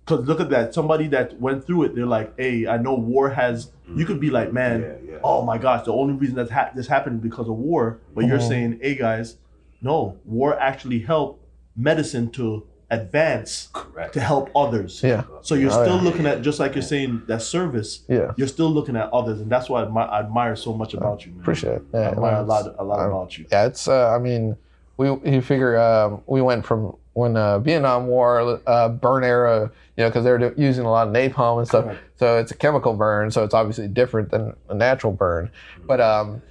Cause 0.05 0.25
look 0.27 0.39
at 0.39 0.49
that. 0.51 0.73
Somebody 0.73 1.07
that 1.07 1.39
went 1.41 1.65
through 1.65 1.83
it, 1.83 1.95
they're 1.95 2.05
like, 2.05 2.33
"Hey, 2.37 2.67
I 2.67 2.77
know 2.77 2.93
war 2.93 3.29
has." 3.31 3.71
You 3.95 4.05
could 4.05 4.19
be 4.19 4.29
like, 4.29 4.53
"Man, 4.53 4.81
Yeah, 4.81 5.11
yeah. 5.13 5.17
oh 5.23 5.41
my 5.43 5.57
gosh, 5.57 5.85
the 5.85 5.93
only 5.93 6.13
reason 6.13 6.35
that 6.35 6.49
ha- 6.51 6.69
this 6.75 6.87
happened 6.87 7.21
because 7.21 7.47
of 7.47 7.55
war." 7.55 7.99
But 8.13 8.25
you're 8.25 8.39
saying, 8.39 8.79
"Hey 8.81 8.95
guys, 8.95 9.37
no, 9.81 10.17
war 10.25 10.59
actually 10.59 10.99
helped 10.99 11.43
medicine 11.75 12.29
to 12.31 12.65
advance 12.91 13.69
Correct. 13.73 14.13
to 14.13 14.19
help 14.19 14.49
others." 14.55 15.01
Yeah. 15.03 15.23
So 15.41 15.55
you're 15.55 15.71
Oh, 15.71 15.83
still 15.83 15.97
yeah. 15.97 16.03
looking 16.03 16.25
at 16.27 16.41
just 16.43 16.59
like 16.59 16.75
you're 16.75 16.81
saying 16.83 17.23
that 17.27 17.41
service. 17.41 18.01
Yeah. 18.07 18.33
You're 18.37 18.47
still 18.47 18.69
looking 18.69 18.95
at 18.95 19.11
others, 19.11 19.41
and 19.41 19.49
that's 19.51 19.69
why 19.69 19.81
I, 19.83 19.85
admi- 19.85 20.09
I 20.09 20.19
admire 20.19 20.55
so 20.55 20.73
much 20.73 20.93
about 20.93 21.25
you. 21.25 21.31
Man. 21.31 21.41
Appreciate 21.41 21.73
it. 21.77 21.83
I 21.93 21.97
admire 22.13 22.35
a 22.35 22.41
lot, 22.43 22.75
a 22.77 22.83
lot 22.83 22.99
um, 22.99 23.07
about 23.11 23.37
you. 23.37 23.45
Yeah, 23.51 23.65
it's. 23.65 23.87
Uh, 23.87 24.09
I 24.15 24.19
mean, 24.19 24.55
we 24.97 25.07
you 25.25 25.41
figure 25.41 25.79
um, 25.79 26.21
we 26.27 26.41
went 26.41 26.65
from 26.65 26.95
when 27.15 27.38
uh, 27.38 27.60
Vietnam 27.60 28.08
War 28.08 28.60
uh, 28.67 28.89
burn 28.89 29.23
era, 29.23 29.71
you 29.95 30.04
know, 30.04 30.10
because 30.10 30.25
they 30.25 30.32
were 30.32 30.54
using 30.58 30.86
a 30.86 30.91
lot 30.91 31.08
of 31.08 31.13
napalm 31.13 31.60
and 31.60 31.67
stuff. 31.67 31.86
Correct. 31.86 32.19
So 32.19 32.38
it's 32.39 32.51
a 32.51 32.56
chemical 32.58 32.93
burn, 32.93 33.32
so 33.32 33.45
it's 33.45 33.54
obviously 33.54 33.88
different 33.88 34.32
than 34.32 34.54
a 34.67 34.75
natural 34.75 35.13
burn. 35.13 35.49
But 35.88 36.01
um, 36.01 36.41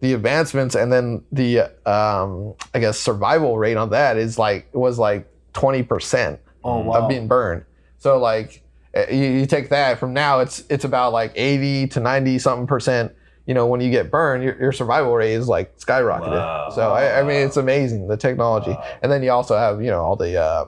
the 0.00 0.12
advancements 0.12 0.74
and 0.74 0.92
then 0.92 1.22
the 1.30 1.60
um, 1.88 2.54
I 2.74 2.80
guess 2.80 2.98
survival 2.98 3.58
rate 3.58 3.76
on 3.76 3.90
that 3.90 4.16
is 4.16 4.38
like 4.38 4.68
it 4.72 4.76
was 4.76 4.98
like 4.98 5.30
twenty 5.52 5.84
percent 5.84 6.40
Oh 6.64 6.80
wow. 6.80 7.02
of 7.02 7.08
being 7.08 7.28
burned. 7.28 7.64
So 7.98 8.18
like 8.18 8.64
uh, 8.92 9.06
you, 9.08 9.24
you 9.24 9.46
take 9.46 9.68
that 9.68 10.00
from 10.00 10.12
now, 10.12 10.40
it's 10.40 10.64
it's 10.68 10.84
about 10.84 11.12
like 11.12 11.30
eighty 11.36 11.86
to 11.88 12.00
ninety 12.00 12.40
something 12.40 12.66
percent. 12.66 13.12
You 13.46 13.54
know, 13.54 13.66
when 13.66 13.80
you 13.80 13.90
get 13.90 14.10
burned, 14.10 14.42
your, 14.42 14.58
your 14.60 14.72
survival 14.72 15.14
rate 15.14 15.32
is 15.34 15.48
like 15.48 15.76
skyrocketed. 15.78 16.26
Wow. 16.32 16.68
So 16.74 16.90
I, 16.92 17.20
I 17.20 17.22
mean, 17.22 17.46
it's 17.46 17.56
amazing 17.56 18.08
the 18.08 18.16
technology, 18.16 18.76
and 19.02 19.10
then 19.12 19.22
you 19.22 19.30
also 19.30 19.56
have 19.56 19.80
you 19.80 19.90
know 19.90 20.02
all 20.02 20.16
the 20.16 20.36
uh, 20.40 20.66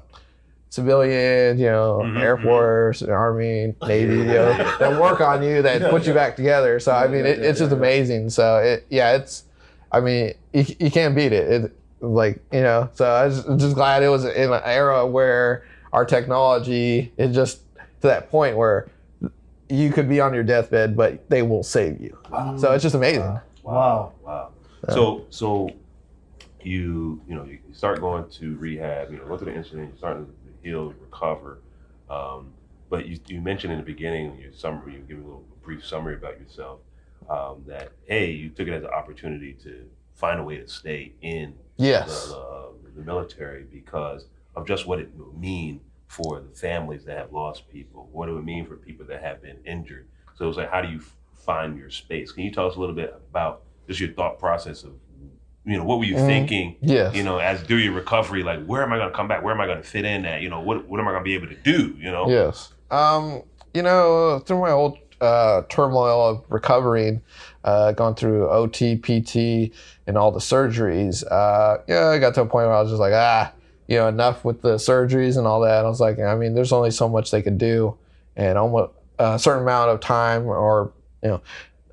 civilians, 0.71 1.61
you 1.61 1.67
know, 1.67 2.03
Mhm, 2.05 2.21
Air 2.23 2.37
mhm. 2.37 2.43
Force, 2.43 3.03
Army, 3.03 3.75
Navy, 3.87 4.17
you 4.17 4.25
know, 4.25 4.53
that 4.79 5.01
work 5.01 5.21
on 5.21 5.43
you 5.43 5.63
that 5.63 5.91
put 5.91 6.07
you 6.07 6.15
back 6.15 6.37
together. 6.37 6.79
So 6.81 6.93
I 6.93 7.09
mean, 7.09 7.27
it, 7.27 7.39
it's 7.41 7.59
just 7.59 7.73
amazing. 7.73 8.31
So 8.31 8.59
it, 8.59 8.87
yeah, 8.91 9.17
it's, 9.17 9.45
I 9.91 10.01
mean, 10.01 10.35
you, 10.53 10.65
you 10.79 10.91
can't 10.91 11.15
beat 11.15 11.33
it. 11.33 11.65
it. 11.65 11.73
Like 12.01 12.41
you 12.53 12.61
know, 12.61 12.89
so 12.95 13.07
I 13.11 13.27
was 13.27 13.45
just 13.57 13.75
glad 13.75 14.05
it 14.05 14.09
was 14.09 14.25
in 14.25 14.53
an 14.53 14.61
era 14.65 15.05
where 15.05 15.65
our 15.93 16.05
technology 16.05 17.13
is 17.17 17.35
just 17.35 17.59
to 18.03 18.07
that 18.07 18.31
point 18.31 18.57
where 18.57 18.89
you 19.69 19.91
could 19.91 20.09
be 20.09 20.21
on 20.21 20.33
your 20.35 20.43
deathbed, 20.43 20.97
but 20.97 21.29
they 21.29 21.43
will 21.43 21.63
save 21.63 22.01
you. 22.01 22.17
So 22.59 22.73
it's 22.73 22.83
just 22.83 22.95
amazing. 22.95 23.39
Wow. 23.63 24.13
Wow. 24.23 24.51
So 24.91 25.27
so 25.31 25.71
you 26.63 27.21
you 27.29 27.35
know 27.35 27.45
you 27.45 27.59
start 27.73 28.01
going 28.01 28.29
to 28.31 28.57
rehab. 28.57 29.11
You 29.11 29.19
know, 29.19 29.25
go 29.27 29.37
through 29.37 29.53
the 29.53 29.59
incident. 29.59 29.89
You're 29.91 29.99
starting 29.99 30.27
to 30.27 30.33
heal, 30.63 30.95
recover. 31.01 31.59
Um, 32.11 32.53
but 32.91 33.07
you, 33.07 33.19
you 33.27 33.41
mentioned 33.41 33.73
in 33.73 33.79
the 33.79 33.85
beginning, 33.85 34.39
your 34.41 34.53
summary, 34.53 34.95
you 34.95 35.01
give 35.01 35.19
a 35.19 35.23
little 35.23 35.45
brief 35.63 35.85
summary 35.87 36.15
about 36.15 36.41
yourself. 36.41 36.81
Um, 37.29 37.63
that 37.67 37.91
hey, 38.07 38.31
you 38.31 38.49
took 38.49 38.69
it 38.69 38.73
as 38.73 38.83
an 38.85 38.91
opportunity 38.91 39.53
to 39.65 39.85
find 40.15 40.41
a 40.41 40.43
way 40.43 40.57
to 40.57 40.67
stay 40.69 41.13
in 41.21 41.55
Yes. 41.77 42.29
the, 42.29 42.37
uh, 42.37 42.67
the 42.97 43.03
military 43.03 43.65
because 43.71 44.25
of 44.57 44.67
just 44.67 44.87
what 44.87 44.99
it 44.99 45.11
will 45.17 45.33
mean 45.39 45.81
for 46.09 46.41
the 46.41 46.55
families 46.57 47.05
that 47.05 47.17
have 47.17 47.33
lost 47.33 47.69
people, 47.71 48.09
what 48.13 48.27
do 48.27 48.39
it 48.39 48.45
mean 48.45 48.67
for 48.67 48.77
people 48.77 49.07
that 49.07 49.23
have 49.23 49.41
been 49.43 49.59
injured. 49.65 50.09
So 50.37 50.45
it 50.45 50.49
was 50.49 50.57
like, 50.57 50.71
how 50.71 50.81
do 50.81 50.89
you 50.89 51.01
find 51.35 51.77
your 51.79 51.91
space? 51.91 52.33
Can 52.33 52.45
you 52.45 52.51
tell 52.51 52.67
us 52.67 52.77
a 52.77 52.81
little 52.81 52.95
bit 52.95 53.15
about 53.31 53.63
just 53.87 54.01
your 54.01 54.11
thought 54.13 54.39
process 54.39 54.85
of, 54.85 54.93
you 55.65 55.77
know, 55.77 55.85
what 55.85 55.99
were 55.99 56.05
you 56.05 56.17
Mhm. 56.17 56.27
thinking, 56.27 56.77
Yes. 56.81 57.15
you 57.15 57.23
know, 57.23 57.39
as 57.39 57.63
do 57.63 57.77
your 57.79 57.93
recovery? 57.93 58.43
Like, 58.43 58.65
where 58.65 58.83
am 58.83 58.93
I 58.93 58.97
going 58.97 59.11
to 59.11 59.15
come 59.17 59.29
back? 59.29 59.43
Where 59.45 59.53
am 59.55 59.61
I 59.61 59.67
going 59.67 59.83
to 59.83 59.87
fit 59.87 60.05
in 60.05 60.25
at? 60.25 60.41
You 60.41 60.49
know, 60.49 60.61
what, 60.61 60.87
what 60.89 60.99
am 60.99 61.07
I 61.09 61.13
going 61.13 61.23
to 61.23 61.25
be 61.25 61.35
able 61.35 61.49
to 61.49 61.55
do? 61.57 61.95
You 61.99 62.11
know? 62.11 62.29
Yes. 62.29 62.73
Um, 62.91 63.43
you 63.75 63.83
know, 63.83 64.39
through 64.41 64.61
my 64.61 64.71
old 64.71 64.97
uh, 65.21 65.63
turmoil 65.69 66.27
of 66.29 66.45
recovering, 66.49 67.21
uh, 67.65 67.93
gone 67.93 68.15
through 68.15 68.49
OT, 68.49 68.97
PT, 68.97 69.73
and 70.07 70.17
all 70.17 70.31
the 70.31 70.39
surgeries, 70.39 71.25
uh, 71.31 71.79
yeah, 71.89 72.09
I 72.09 72.19
got 72.19 72.35
to 72.35 72.43
a 72.43 72.47
point 72.47 72.67
where 72.69 72.75
I 72.77 72.81
was 72.81 72.91
just 72.91 73.01
like, 73.01 73.13
ah, 73.13 73.53
you 73.89 73.97
know, 73.97 74.07
enough 74.07 74.45
with 74.45 74.63
the 74.63 74.75
surgeries 74.77 75.37
and 75.37 75.47
all 75.47 75.61
that. 75.63 75.85
I 75.85 75.89
was 75.89 76.01
like, 76.01 76.19
I 76.21 76.35
mean, 76.37 76.55
there's 76.55 76.73
only 76.73 76.91
so 76.93 77.09
much 77.09 77.31
they 77.31 77.43
could 77.43 77.59
do, 77.59 77.97
and 78.37 78.57
almost 78.57 78.93
a 79.19 79.39
certain 79.39 79.63
amount 79.65 79.91
of 79.91 79.99
time 80.01 80.47
or 80.47 80.93
you 81.23 81.31
know, 81.31 81.41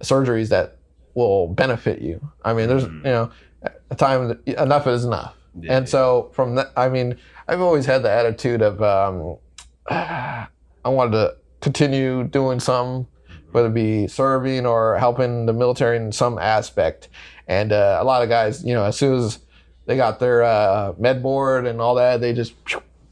surgeries 0.01 0.49
that 0.49 0.77
will 1.15 1.47
benefit 1.47 2.01
you. 2.01 2.21
I 2.43 2.53
mean, 2.53 2.67
there's 2.67 2.85
Mhm. 2.85 2.97
you 2.97 3.03
know, 3.11 3.29
a 3.89 3.95
time 3.95 4.39
enough 4.45 4.85
is 4.85 5.05
enough. 5.05 5.33
Yeah. 5.59 5.77
And 5.77 5.89
so 5.89 6.29
from 6.33 6.55
that, 6.55 6.71
I 6.77 6.89
mean, 6.89 7.17
I've 7.47 7.61
always 7.61 7.85
had 7.85 8.03
the 8.03 8.11
attitude 8.11 8.61
of 8.61 8.83
um, 8.83 9.37
I 9.89 10.47
wanted 10.89 11.11
to 11.13 11.35
continue 11.61 12.23
doing 12.25 12.59
some, 12.59 13.07
whether 13.51 13.67
it 13.69 13.73
be 13.73 14.07
serving 14.07 14.65
or 14.65 14.97
helping 14.97 15.45
the 15.45 15.53
military 15.53 15.97
in 15.97 16.11
some 16.11 16.37
aspect. 16.37 17.07
And 17.47 17.71
uh, 17.71 17.97
a 18.01 18.03
lot 18.03 18.21
of 18.21 18.29
guys, 18.29 18.63
you 18.63 18.73
know, 18.73 18.83
as 18.83 18.97
soon 18.97 19.17
as 19.17 19.39
they 19.85 19.95
got 19.95 20.19
their 20.19 20.43
uh, 20.43 20.93
med 20.97 21.21
board 21.21 21.65
and 21.67 21.79
all 21.81 21.95
that, 21.95 22.21
they 22.21 22.33
just 22.33 22.53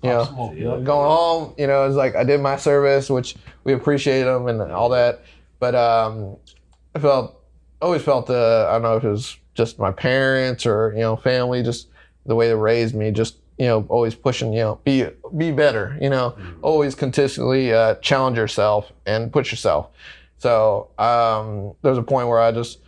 You 0.03 0.09
know, 0.09 0.81
going 0.83 1.07
home, 1.07 1.53
you 1.57 1.65
know, 1.65 1.87
it's 1.87 1.95
like 1.95 2.15
I 2.15 2.25
did 2.25 2.41
my 2.41 2.57
service, 2.57 3.09
which 3.09 3.35
we 3.63 3.71
appreciate 3.71 4.23
them 4.23 4.47
and 4.47 4.61
all 4.61 4.89
that. 4.89 5.23
But 5.59 5.75
um, 5.75 6.35
I 6.93 6.99
felt, 6.99 7.41
always 7.81 8.01
felt, 8.01 8.29
uh, 8.29 8.67
I 8.69 8.73
don't 8.73 8.81
know 8.81 8.97
if 8.97 9.03
it 9.05 9.09
was 9.09 9.37
just 9.53 9.79
my 9.79 9.91
parents 9.91 10.65
or 10.65 10.91
you 10.93 11.01
know 11.01 11.15
family, 11.15 11.63
just 11.63 11.87
the 12.25 12.35
way 12.35 12.47
they 12.47 12.55
raised 12.55 12.95
me, 12.95 13.11
just 13.11 13.37
you 13.57 13.67
know, 13.67 13.85
always 13.87 14.15
pushing, 14.15 14.51
you 14.51 14.59
know, 14.59 14.79
be 14.83 15.07
be 15.37 15.51
better, 15.51 15.97
you 16.01 16.09
know, 16.09 16.35
always 16.61 16.95
continually 16.95 17.71
uh, 17.73 17.95
challenge 17.95 18.37
yourself 18.37 18.91
and 19.05 19.31
push 19.31 19.51
yourself. 19.51 19.89
So 20.39 20.89
um, 20.97 21.73
there's 21.81 21.97
a 21.97 22.03
point 22.03 22.27
where 22.27 22.39
I 22.39 22.51
just, 22.51 22.79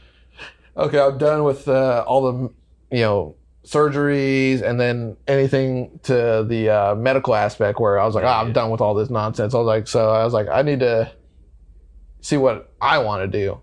okay, 0.76 1.00
I'm 1.00 1.18
done 1.18 1.44
with 1.44 1.68
uh, 1.68 2.04
all 2.06 2.22
the, 2.32 2.50
you 2.96 3.04
know, 3.04 3.36
surgeries 3.66 4.62
and 4.62 4.80
then 4.80 5.18
anything 5.28 6.00
to 6.04 6.46
the 6.48 6.70
uh, 6.70 6.96
medical 6.96 7.36
aspect 7.36 7.80
where 7.80 8.00
I 8.00 8.06
was 8.06 8.16
like, 8.16 8.24
ah, 8.24 8.42
I'm 8.42 8.54
done 8.54 8.70
with 8.70 8.80
all 8.80 8.94
this 8.94 9.10
nonsense. 9.10 9.54
I 9.54 9.58
was 9.58 9.66
like, 9.66 9.88
so 9.88 10.12
I 10.12 10.24
was 10.24 10.34
like, 10.34 10.48
I 10.48 10.62
need 10.62 10.80
to 10.82 11.12
see 12.22 12.38
what 12.38 12.72
I 12.80 13.00
want 13.00 13.24
to 13.24 13.28
do. 13.28 13.60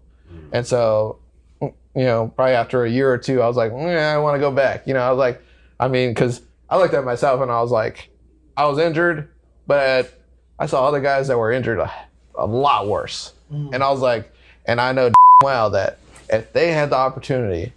And 0.53 0.67
so, 0.67 1.19
you 1.61 1.73
know, 1.95 2.33
probably 2.35 2.55
after 2.55 2.85
a 2.85 2.91
year 2.91 3.13
or 3.13 3.19
two, 3.19 3.41
I 3.43 3.47
was 3.47 3.57
like, 3.57 3.73
yeah, 3.73 4.13
I 4.15 4.19
want 4.19 4.35
to 4.35 4.41
go 4.41 4.51
back. 4.51 4.87
You 4.87 4.95
know, 4.95 5.01
I 5.01 5.11
was 5.11 5.19
like, 5.19 5.43
I 5.79 5.89
mean, 5.89 6.11
because 6.11 6.43
I 6.69 6.79
looked 6.79 6.95
at 6.95 7.05
myself 7.05 7.41
and 7.41 7.51
I 7.51 7.61
was 7.61 7.71
like, 7.71 8.09
I 8.57 8.67
was 8.67 8.79
injured, 8.79 9.29
but 9.67 10.13
I 10.59 10.67
saw 10.67 10.87
other 10.87 11.01
guys 11.01 11.29
that 11.29 11.39
were 11.39 11.53
injured 11.53 11.79
a, 11.79 11.93
a 12.35 12.47
lot 12.47 12.89
worse. 12.89 13.33
And 13.75 13.83
I 13.83 13.91
was 13.91 14.01
like, 14.01 14.33
and 14.65 14.81
I 14.81 14.93
know 14.93 15.11
well 15.43 15.71
that 15.71 15.99
if 16.29 16.53
they 16.53 16.73
had 16.73 16.91
the 16.91 16.97
opportunity, 16.97 17.73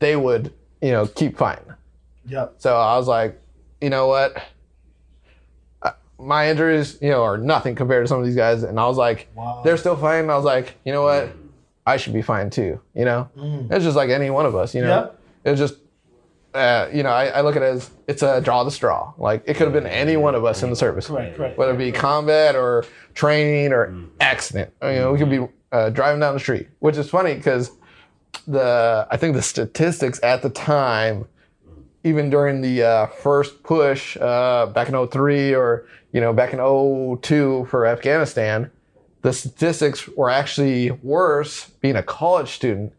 they 0.00 0.16
would, 0.16 0.52
you 0.82 0.90
know, 0.92 1.06
keep 1.06 1.36
fighting. 1.36 1.72
Yep. 2.26 2.54
So 2.58 2.76
I 2.76 2.96
was 2.96 3.06
like, 3.08 3.40
you 3.80 3.90
know 3.90 4.06
what? 4.08 4.40
My 6.18 6.50
injuries, 6.50 6.98
you 7.00 7.08
know, 7.08 7.22
are 7.22 7.38
nothing 7.38 7.74
compared 7.74 8.04
to 8.04 8.08
some 8.08 8.20
of 8.20 8.26
these 8.26 8.36
guys. 8.36 8.62
And 8.62 8.78
I 8.78 8.86
was 8.86 8.98
like, 8.98 9.28
Wow. 9.34 9.62
they're 9.64 9.78
still 9.78 9.96
fighting. 9.96 10.28
I 10.30 10.36
was 10.36 10.44
like, 10.44 10.74
you 10.84 10.92
know 10.92 11.02
what? 11.02 11.30
I 11.86 11.96
should 11.96 12.12
be 12.12 12.20
fine 12.20 12.50
too. 12.50 12.78
You 12.94 13.06
know, 13.06 13.30
it's 13.70 13.84
just 13.84 13.96
like 13.96 14.10
any 14.10 14.28
one 14.28 14.44
of 14.44 14.54
us. 14.54 14.74
You 14.74 14.82
know, 14.82 14.88
Yeah. 14.88 15.08
it 15.44 15.50
was 15.52 15.58
just, 15.58 15.76
uh, 16.52 16.88
you 16.92 17.02
know, 17.02 17.08
I, 17.08 17.28
I 17.28 17.40
look 17.40 17.56
at 17.56 17.62
it 17.62 17.66
as 17.66 17.90
it's 18.06 18.22
a 18.22 18.38
draw 18.42 18.64
the 18.64 18.70
straw. 18.70 19.14
Like 19.16 19.44
it 19.46 19.54
could 19.56 19.64
have 19.64 19.72
been 19.72 19.86
any 19.86 20.18
one 20.18 20.34
of 20.34 20.44
us 20.44 20.62
in 20.62 20.68
the 20.68 20.76
service, 20.76 21.06
Correct, 21.06 21.36
correct, 21.36 21.56
whether 21.56 21.72
it 21.72 21.78
be 21.78 21.90
combat 21.90 22.54
or 22.54 22.84
training 23.14 23.72
or 23.72 23.94
accident. 24.20 24.72
You 24.82 24.88
know, 24.96 25.12
we 25.12 25.18
could 25.18 25.30
be 25.30 25.48
uh, 25.72 25.88
driving 25.88 26.20
down 26.20 26.34
the 26.34 26.40
street, 26.40 26.68
which 26.80 26.98
is 26.98 27.08
funny 27.08 27.34
because 27.34 27.70
the 28.46 29.06
I 29.10 29.16
think 29.16 29.34
the 29.34 29.42
statistics 29.42 30.20
at 30.22 30.42
the 30.42 30.50
time, 30.50 31.26
even 32.04 32.30
during 32.30 32.60
the 32.60 32.82
uh, 32.82 33.06
first 33.06 33.62
push 33.62 34.16
uh, 34.20 34.66
back 34.66 34.88
in 34.88 35.06
03 35.08 35.54
or 35.54 35.86
you 36.12 36.20
know 36.20 36.32
back 36.32 36.52
in 36.52 36.58
02 37.22 37.66
for 37.70 37.86
Afghanistan, 37.86 38.70
the 39.22 39.32
statistics 39.32 40.08
were 40.08 40.30
actually 40.30 40.90
worse 40.90 41.66
being 41.80 41.96
a 41.96 42.02
college 42.02 42.48
student 42.50 42.92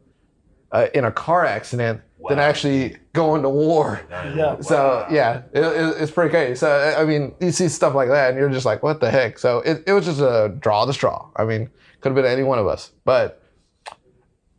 uh, 0.71 0.87
in 0.93 1.05
a 1.05 1.11
car 1.11 1.45
accident 1.45 2.01
than 2.29 2.37
actually 2.39 2.95
going 3.13 3.41
to 3.41 3.49
war. 3.49 3.99
Yeah. 4.11 4.61
So 4.61 5.07
yeah, 5.09 5.41
it, 5.53 5.61
it, 5.63 6.01
it's 6.01 6.11
pretty 6.11 6.29
crazy. 6.29 6.53
So 6.55 6.69
I- 6.69 7.01
I 7.01 7.05
mean, 7.05 7.33
you 7.41 7.51
see 7.51 7.67
stuff 7.67 7.95
like 7.95 8.09
that, 8.09 8.29
and 8.29 8.37
you're 8.39 8.49
just 8.49 8.65
like, 8.65 8.83
what 8.83 8.99
the 8.99 9.09
heck? 9.09 9.39
So 9.39 9.59
it, 9.61 9.83
it 9.87 9.91
was 9.93 10.05
just 10.05 10.19
a 10.21 10.55
draw 10.59 10.85
the 10.85 10.93
straw. 10.93 11.27
I 11.35 11.45
mean, 11.45 11.69
could 11.99 12.09
have 12.09 12.15
been 12.15 12.31
any 12.31 12.43
one 12.43 12.59
of 12.59 12.67
us, 12.67 12.91
but 13.05 13.40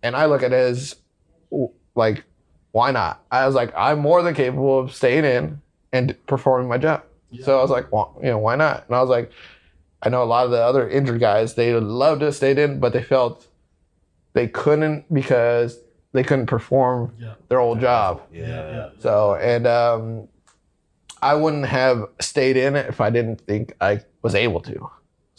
and 0.02 0.16
I 0.16 0.26
look 0.26 0.42
at 0.42 0.52
it 0.52 0.56
as 0.56 0.96
like, 1.94 2.24
why 2.72 2.90
not? 2.90 3.22
I 3.30 3.46
was 3.46 3.54
like, 3.54 3.72
I'm 3.76 3.98
more 3.98 4.22
than 4.22 4.34
capable 4.34 4.78
of 4.78 4.94
staying 4.94 5.24
in 5.24 5.60
and 5.92 6.16
performing 6.26 6.68
my 6.68 6.78
job. 6.78 7.02
So 7.42 7.58
I 7.58 7.62
was 7.62 7.70
like, 7.70 7.90
well, 7.92 8.14
you 8.22 8.28
know, 8.28 8.38
why 8.38 8.56
not? 8.56 8.84
And 8.86 8.94
I 8.96 9.00
was 9.00 9.08
like, 9.10 9.30
I 10.02 10.08
know 10.10 10.22
a 10.22 10.24
lot 10.24 10.44
of 10.44 10.50
the 10.50 10.60
other 10.60 10.88
injured 10.88 11.20
guys, 11.20 11.54
they 11.54 11.72
would 11.72 11.82
love 11.82 12.18
to 12.18 12.26
have 12.26 12.34
stayed 12.34 12.58
in, 12.58 12.78
but 12.80 12.92
they 12.92 13.02
felt 13.02 13.46
they 14.34 14.48
couldn't 14.48 15.12
because 15.12 15.78
they 16.12 16.22
couldn't 16.22 16.46
perform 16.46 17.14
Yeah. 17.18 17.34
their 17.48 17.60
old 17.60 17.80
job. 17.80 18.22
Yeah. 18.32 18.46
Yeah. 18.46 18.88
So, 18.98 19.34
and 19.36 19.66
um, 19.66 20.28
I 21.22 21.34
wouldn't 21.34 21.66
have 21.66 22.06
stayed 22.20 22.56
in 22.56 22.76
it 22.76 22.86
if 22.86 23.00
I 23.00 23.08
didn't 23.10 23.40
think 23.42 23.74
I 23.80 24.00
was 24.22 24.34
able 24.34 24.60
to. 24.62 24.90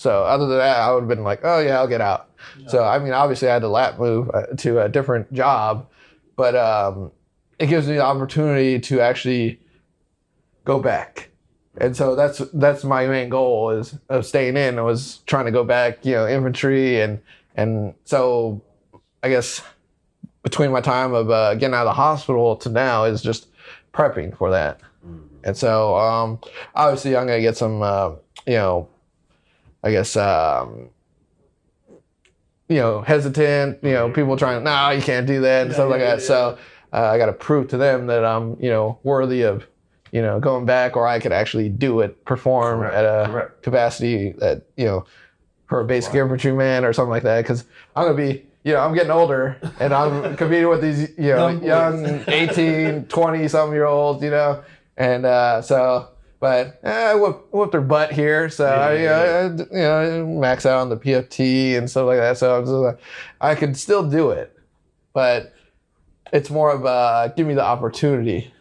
So, 0.04 0.24
other 0.26 0.48
than 0.48 0.58
that, 0.58 0.80
I 0.80 0.94
would 0.94 1.04
have 1.04 1.08
been 1.08 1.24
like, 1.24 1.39
oh, 1.44 1.60
yeah, 1.60 1.78
I'll 1.78 1.88
get 1.88 2.02
out. 2.02 2.30
So, 2.68 2.84
I 2.84 3.00
mean, 3.00 3.13
obviously, 3.13 3.48
I 3.48 3.54
had 3.54 3.62
to 3.62 3.70
lat 3.70 3.98
move 3.98 4.30
uh, 4.34 4.48
to 4.58 4.82
a 4.82 4.89
different 4.89 5.32
job, 5.32 5.88
but 6.36 6.58
um, 6.58 7.13
it 7.58 7.68
gives 7.68 7.88
me 7.88 7.96
the 7.96 8.04
opportunity 8.04 8.82
to 8.82 9.00
actually 9.00 9.62
go 10.66 10.80
back. 10.80 11.30
And 11.78 11.96
so 11.96 12.16
that's 12.16 12.39
that's 12.54 12.84
my 12.84 13.08
main 13.08 13.30
goal 13.30 13.70
is 13.70 13.98
of 14.10 14.26
staying 14.26 14.58
in. 14.58 14.78
I 14.78 14.82
was 14.82 15.20
trying 15.26 15.46
to 15.46 15.52
go 15.52 15.63
back, 15.63 16.06
you 16.06 16.16
know, 16.16 16.28
infantry 16.28 17.00
and 17.00 17.22
and 17.56 17.96
so 18.04 18.62
I 19.24 19.30
guess 19.30 19.63
between 20.44 20.72
my 20.72 20.82
time 20.82 21.13
of 21.13 21.32
uh, 21.32 21.56
getting 21.56 21.74
out 21.74 21.88
of 21.88 21.92
the 21.92 21.94
hospital 21.94 22.58
to 22.58 22.70
now 22.70 23.06
is 23.06 23.22
just 23.22 23.48
prepping 23.94 24.38
for 24.38 24.52
that. 24.52 24.82
And 25.46 25.56
so, 25.58 25.96
um, 25.96 26.39
obviously, 26.76 27.16
I'm 27.16 27.26
gonna 27.26 27.42
get 27.42 27.58
some, 27.58 27.82
uh, 27.82 28.12
you 28.46 28.56
know, 28.56 28.89
I 29.84 29.91
guess, 29.91 30.15
um, 30.15 30.89
you 32.69 32.78
know, 32.78 33.02
hesitant, 33.02 33.84
you 33.84 33.91
know, 33.91 34.10
people 34.10 34.38
trying, 34.38 34.63
no, 34.63 34.89
you 34.91 35.02
can't 35.02 35.28
do 35.28 35.41
that 35.41 35.65
and 35.65 35.74
stuff 35.74 35.89
like 35.89 36.00
that. 36.00 36.22
So, 36.22 36.58
uh, 36.93 37.02
I 37.12 37.17
got 37.17 37.26
to 37.26 37.34
prove 37.34 37.67
to 37.69 37.78
them 37.78 38.08
that 38.08 38.24
I'm, 38.24 38.56
you 38.62 38.69
know, 38.69 39.00
worthy 39.04 39.41
of, 39.41 39.67
you 40.12 40.22
know, 40.22 40.39
going 40.39 40.65
back, 40.65 40.96
or 40.96 41.08
I 41.08 41.19
could 41.19 41.32
actually 41.34 41.67
do 41.69 42.00
it, 42.02 42.24
perform 42.24 42.80
Correct, 42.80 42.96
at 42.96 43.04
a 43.06 43.26
correct. 43.32 43.63
capacity 43.63 44.32
that, 44.38 44.63
you 44.78 44.86
know, 44.86 45.06
for 45.67 45.82
a 45.82 45.86
basic 45.86 46.13
infantryman 46.13 46.86
or 46.86 46.93
something 46.93 47.10
like 47.10 47.24
that. 47.24 47.41
Because 47.41 47.65
I'm 47.96 48.06
gonna 48.06 48.15
be, 48.17 48.46
you 48.63 48.74
know, 48.74 48.80
I'm 48.80 48.93
getting 48.93 49.12
older 49.12 49.58
and 49.80 49.91
I'm 49.93 50.36
competing 50.38 50.69
with 50.69 50.82
these, 50.82 51.10
you 51.17 51.34
know, 51.34 51.48
Young 51.48 51.60
boys. 51.60 51.67
young 51.67 52.24
18, 52.28 53.06
20 53.06 53.48
some 53.48 53.72
year 53.74 53.86
olds, 53.86 54.24
you 54.24 54.30
know, 54.30 54.63
and 54.96 55.26
uh, 55.26 55.62
so. 55.62 56.10
But 56.43 56.82
eh, 56.84 57.12
I 57.12 57.15
whoop, 57.15 57.47
whooped 57.53 57.71
their 57.71 57.79
butt 57.79 58.12
here, 58.12 58.49
so 58.49 58.65
I, 58.65 58.95
Yeah, 58.95 59.49
uh, 59.49 59.65
you 59.71 59.79
know, 59.79 60.27
max 60.27 60.65
out 60.65 60.82
on 60.82 60.89
the 60.89 60.97
PFT 60.97 61.77
and 61.77 61.89
stuff 61.89 62.06
like 62.06 62.17
that. 62.17 62.38
So 62.38 62.53
I 62.53 62.60
was 62.60 62.69
just 62.69 62.79
like, 62.79 62.99
I 63.39 63.56
could 63.56 63.77
still 63.77 64.10
do 64.10 64.32
it, 64.32 64.53
but 65.13 65.53
it's 66.34 66.49
more 66.49 66.69
of 66.69 66.84
a 66.84 67.34
give 67.38 67.47
me 67.47 67.53
the 67.53 67.63
opportunity. 67.63 68.53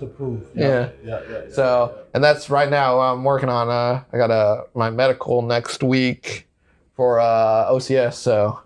To 0.00 0.06
prove. 0.06 0.50
Yeah. 0.54 0.90
Yeah. 1.02 1.20
Yeah. 1.30 1.30
yeah. 1.30 1.40
So, 1.50 1.98
and 2.12 2.22
that's 2.22 2.50
right 2.50 2.68
now 2.68 3.00
I'm 3.00 3.24
working 3.24 3.48
on. 3.48 3.70
Uh, 3.70 4.04
I 4.12 4.18
got 4.18 4.30
a 4.30 4.64
my 4.74 4.90
medical 4.90 5.40
next 5.40 5.82
week 5.82 6.46
for 6.94 7.20
uh, 7.20 7.70
OCS. 7.70 8.16
So 8.16 8.60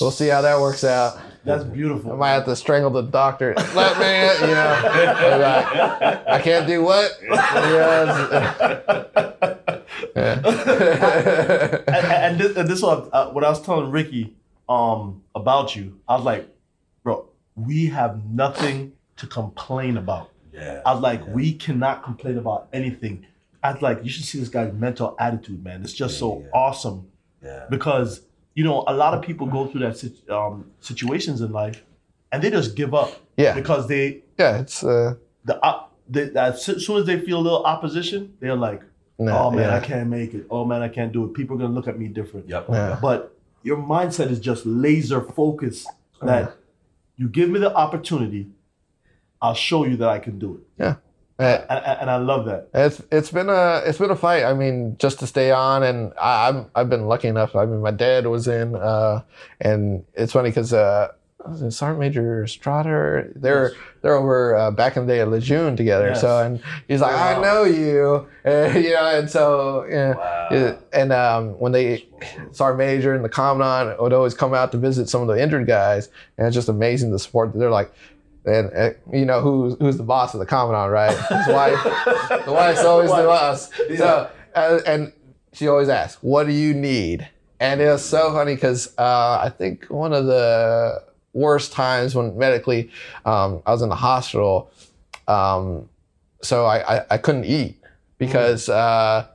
we'll 0.00 0.10
see 0.10 0.28
how 0.28 0.42
that 0.42 0.60
works 0.60 0.84
out. 0.84 1.18
That's 1.44 1.64
beautiful. 1.64 2.12
I 2.12 2.16
might 2.16 2.30
have 2.32 2.44
to 2.46 2.56
strangle 2.56 2.90
the 2.90 3.02
doctor. 3.02 3.54
Let 3.74 3.98
me, 3.98 4.46
you 4.48 4.54
know, 4.54 4.82
I'm 4.84 5.40
like, 5.40 6.28
I 6.28 6.40
can't 6.42 6.66
do 6.66 6.82
what? 6.82 7.12
Yes. 7.22 8.08
Yeah. 10.14 10.32
and, 11.86 12.06
and 12.06 12.40
this, 12.40 12.56
and 12.56 12.68
this 12.68 12.82
was 12.82 13.08
uh, 13.12 13.30
what 13.30 13.44
I 13.44 13.48
was 13.50 13.62
telling 13.62 13.90
Ricky 13.90 14.34
um, 14.68 15.22
about 15.34 15.76
you. 15.76 15.98
I 16.08 16.16
was 16.16 16.24
like, 16.24 16.48
bro, 17.02 17.28
we 17.54 17.86
have 17.86 18.24
nothing 18.26 18.92
to 19.16 19.26
complain 19.26 19.96
about. 19.96 20.30
Yeah. 20.52 20.82
I 20.84 20.92
was 20.94 21.02
like, 21.02 21.26
we 21.28 21.52
cannot 21.52 22.02
complain 22.02 22.38
about 22.38 22.68
anything. 22.72 23.26
I 23.62 23.72
was 23.72 23.82
like, 23.82 24.02
you 24.04 24.10
should 24.10 24.24
see 24.24 24.38
this 24.38 24.48
guy's 24.48 24.72
mental 24.72 25.16
attitude, 25.18 25.62
man. 25.62 25.82
It's 25.82 25.92
just 25.92 26.18
so 26.18 26.40
Yeah. 26.40 26.46
awesome 26.54 27.08
Yeah. 27.42 27.66
because 27.70 28.22
you 28.56 28.64
know 28.64 28.82
a 28.88 28.94
lot 29.02 29.14
of 29.14 29.20
people 29.22 29.46
go 29.46 29.66
through 29.68 29.82
that 29.86 29.96
um, 30.38 30.54
situations 30.80 31.40
in 31.40 31.52
life 31.52 31.78
and 32.32 32.42
they 32.42 32.50
just 32.50 32.74
give 32.74 32.92
up 33.02 33.10
Yeah. 33.36 33.54
because 33.54 33.86
they 33.86 34.04
yeah, 34.38 34.58
it's 34.62 34.82
uh, 34.82 35.14
the 35.44 35.56
op- 35.68 35.92
they, 36.08 36.24
as 36.34 36.64
soon 36.64 36.96
as 37.00 37.04
they 37.06 37.18
feel 37.20 37.38
a 37.38 37.44
little 37.48 37.64
opposition, 37.64 38.20
they're 38.40 38.54
like, 38.68 38.82
no, 39.18 39.32
oh 39.38 39.50
man, 39.50 39.68
yeah. 39.70 39.76
I 39.76 39.80
can't 39.80 40.08
make 40.10 40.34
it. 40.34 40.46
Oh 40.50 40.64
man, 40.64 40.80
I 40.82 40.88
can't 40.88 41.12
do 41.12 41.24
it. 41.26 41.34
People 41.34 41.56
are 41.56 41.60
gonna 41.60 41.74
look 41.78 41.88
at 41.88 41.98
me 41.98 42.06
different. 42.08 42.48
Yep. 42.48 42.66
Yeah. 42.68 42.98
But 43.00 43.18
your 43.62 43.78
mindset 43.78 44.30
is 44.30 44.40
just 44.40 44.64
laser 44.66 45.20
focused 45.20 45.88
that 46.22 46.56
you 47.16 47.28
give 47.28 47.48
me 47.50 47.58
the 47.58 47.74
opportunity, 47.74 48.46
I'll 49.40 49.54
show 49.54 49.84
you 49.84 49.96
that 49.98 50.08
I 50.08 50.18
can 50.18 50.38
do 50.38 50.60
it. 50.78 50.96
Uh, 51.38 51.58
And, 51.68 51.84
and- 52.00 52.10
I 52.10 52.16
love 52.16 52.46
that. 52.46 52.68
It's 52.72 53.02
it's 53.12 53.30
been 53.30 53.48
a 53.48 53.82
it's 53.84 53.98
been 53.98 54.10
a 54.10 54.16
fight. 54.16 54.44
I 54.44 54.54
mean, 54.54 54.96
just 54.98 55.18
to 55.20 55.26
stay 55.26 55.50
on, 55.50 55.82
and 55.82 56.12
I, 56.20 56.48
I'm 56.48 56.66
I've 56.74 56.88
been 56.88 57.06
lucky 57.08 57.28
enough. 57.28 57.54
I 57.54 57.66
mean, 57.66 57.80
my 57.82 57.90
dad 57.90 58.26
was 58.26 58.48
in, 58.48 58.74
uh, 58.74 59.22
and 59.60 60.04
it's 60.14 60.32
funny 60.32 60.48
because 60.48 60.72
uh, 60.72 61.12
Sergeant 61.68 62.00
Major 62.00 62.44
Strader? 62.44 63.32
They're 63.36 63.72
they're 64.02 64.14
over 64.14 64.56
uh, 64.56 64.70
back 64.70 64.96
in 64.96 65.06
the 65.06 65.12
day 65.12 65.20
at 65.20 65.28
Lejeune 65.28 65.76
together. 65.76 66.08
Yes. 66.08 66.20
So 66.22 66.38
and 66.42 66.60
he's 66.88 67.00
like, 67.02 67.14
I 67.14 67.40
know 67.40 67.64
you, 67.64 68.26
and, 68.44 68.74
you 68.84 68.94
know, 68.94 69.18
and 69.18 69.28
so 69.30 69.84
yeah, 69.90 70.14
Wow. 70.14 70.78
and 70.94 71.12
um, 71.12 71.58
when 71.60 71.72
they 71.72 72.06
Sergeant 72.52 72.78
Major 72.78 73.14
and 73.14 73.22
the 73.22 73.28
Commandant 73.28 74.00
would 74.00 74.12
always 74.14 74.32
come 74.34 74.54
out 74.54 74.72
to 74.72 74.78
visit 74.78 75.08
some 75.10 75.20
of 75.20 75.28
the 75.28 75.40
injured 75.40 75.66
guys, 75.66 76.08
and 76.38 76.46
it's 76.46 76.54
just 76.54 76.68
amazing 76.70 77.10
the 77.12 77.18
support. 77.18 77.52
They're 77.54 77.68
like, 77.70 77.92
And 78.46 78.70
uh, 78.74 78.90
you 79.12 79.24
know 79.24 79.40
who's 79.40 79.76
who's 79.80 79.96
the 79.96 80.04
boss 80.04 80.32
of 80.34 80.40
the 80.40 80.46
commandant, 80.46 80.92
right? 80.92 81.10
His 81.10 81.48
wife. 81.48 81.82
the 82.44 82.52
wife's 82.52 82.84
always 82.84 83.10
the 83.10 83.16
boss. 83.16 83.70
So 83.96 84.30
uh, 84.54 84.80
and 84.86 85.12
she 85.52 85.68
always 85.68 85.88
asks, 85.88 86.22
"What 86.22 86.46
do 86.46 86.52
you 86.52 86.72
need?" 86.72 87.28
And 87.58 87.80
it 87.80 87.88
was 87.88 88.04
so 88.04 88.32
funny 88.32 88.54
because 88.54 88.94
uh, 88.98 89.40
I 89.42 89.50
think 89.50 89.86
one 89.86 90.12
of 90.12 90.26
the 90.26 91.02
worst 91.32 91.72
times 91.72 92.14
when 92.14 92.36
medically 92.36 92.90
um, 93.24 93.62
I 93.66 93.72
was 93.72 93.82
in 93.82 93.88
the 93.88 93.94
hospital, 93.94 94.70
um, 95.26 95.88
so 96.42 96.66
I, 96.66 96.98
I, 96.98 97.06
I 97.12 97.18
couldn't 97.18 97.44
eat 97.44 97.80
because 98.18 98.68
uh, 98.68 99.26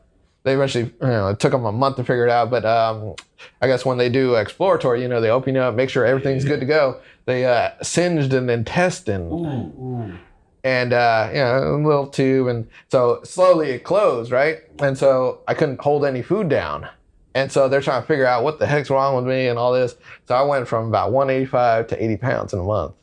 they 0.43 0.53
eventually, 0.53 0.85
you 0.85 1.07
know, 1.07 1.27
it 1.27 1.39
took 1.39 1.51
them 1.51 1.65
a 1.65 1.71
month 1.71 1.97
to 1.97 2.03
figure 2.03 2.25
it 2.25 2.31
out. 2.31 2.49
But 2.49 2.65
um, 2.65 3.15
I 3.61 3.67
guess 3.67 3.85
when 3.85 3.97
they 3.97 4.09
do 4.09 4.35
exploratory, 4.35 5.01
you 5.01 5.07
know, 5.07 5.21
they 5.21 5.29
open 5.29 5.55
you 5.55 5.61
up, 5.61 5.75
make 5.75 5.89
sure 5.89 6.05
everything's 6.05 6.45
good 6.45 6.59
to 6.59 6.65
go. 6.65 6.99
They 7.25 7.45
uh, 7.45 7.71
singed 7.81 8.33
an 8.33 8.49
intestine. 8.49 10.19
And 10.63 10.93
uh, 10.93 11.29
you 11.31 11.39
know, 11.39 11.75
a 11.75 11.77
little 11.77 12.05
tube, 12.05 12.47
and 12.47 12.67
so 12.89 13.21
slowly 13.23 13.71
it 13.71 13.83
closed, 13.83 14.31
right? 14.31 14.59
And 14.79 14.95
so 14.95 15.39
I 15.47 15.55
couldn't 15.55 15.81
hold 15.81 16.05
any 16.05 16.21
food 16.21 16.49
down, 16.49 16.87
and 17.33 17.51
so 17.51 17.67
they're 17.67 17.81
trying 17.81 18.03
to 18.03 18.07
figure 18.07 18.27
out 18.27 18.43
what 18.43 18.59
the 18.59 18.67
heck's 18.67 18.91
wrong 18.91 19.15
with 19.15 19.25
me 19.25 19.47
and 19.47 19.57
all 19.57 19.73
this. 19.73 19.95
So 20.27 20.35
I 20.35 20.43
went 20.43 20.67
from 20.67 20.87
about 20.87 21.11
185 21.13 21.87
to 21.87 22.03
80 22.03 22.17
pounds 22.17 22.53
in 22.53 22.59
a 22.59 22.63
month, 22.63 22.93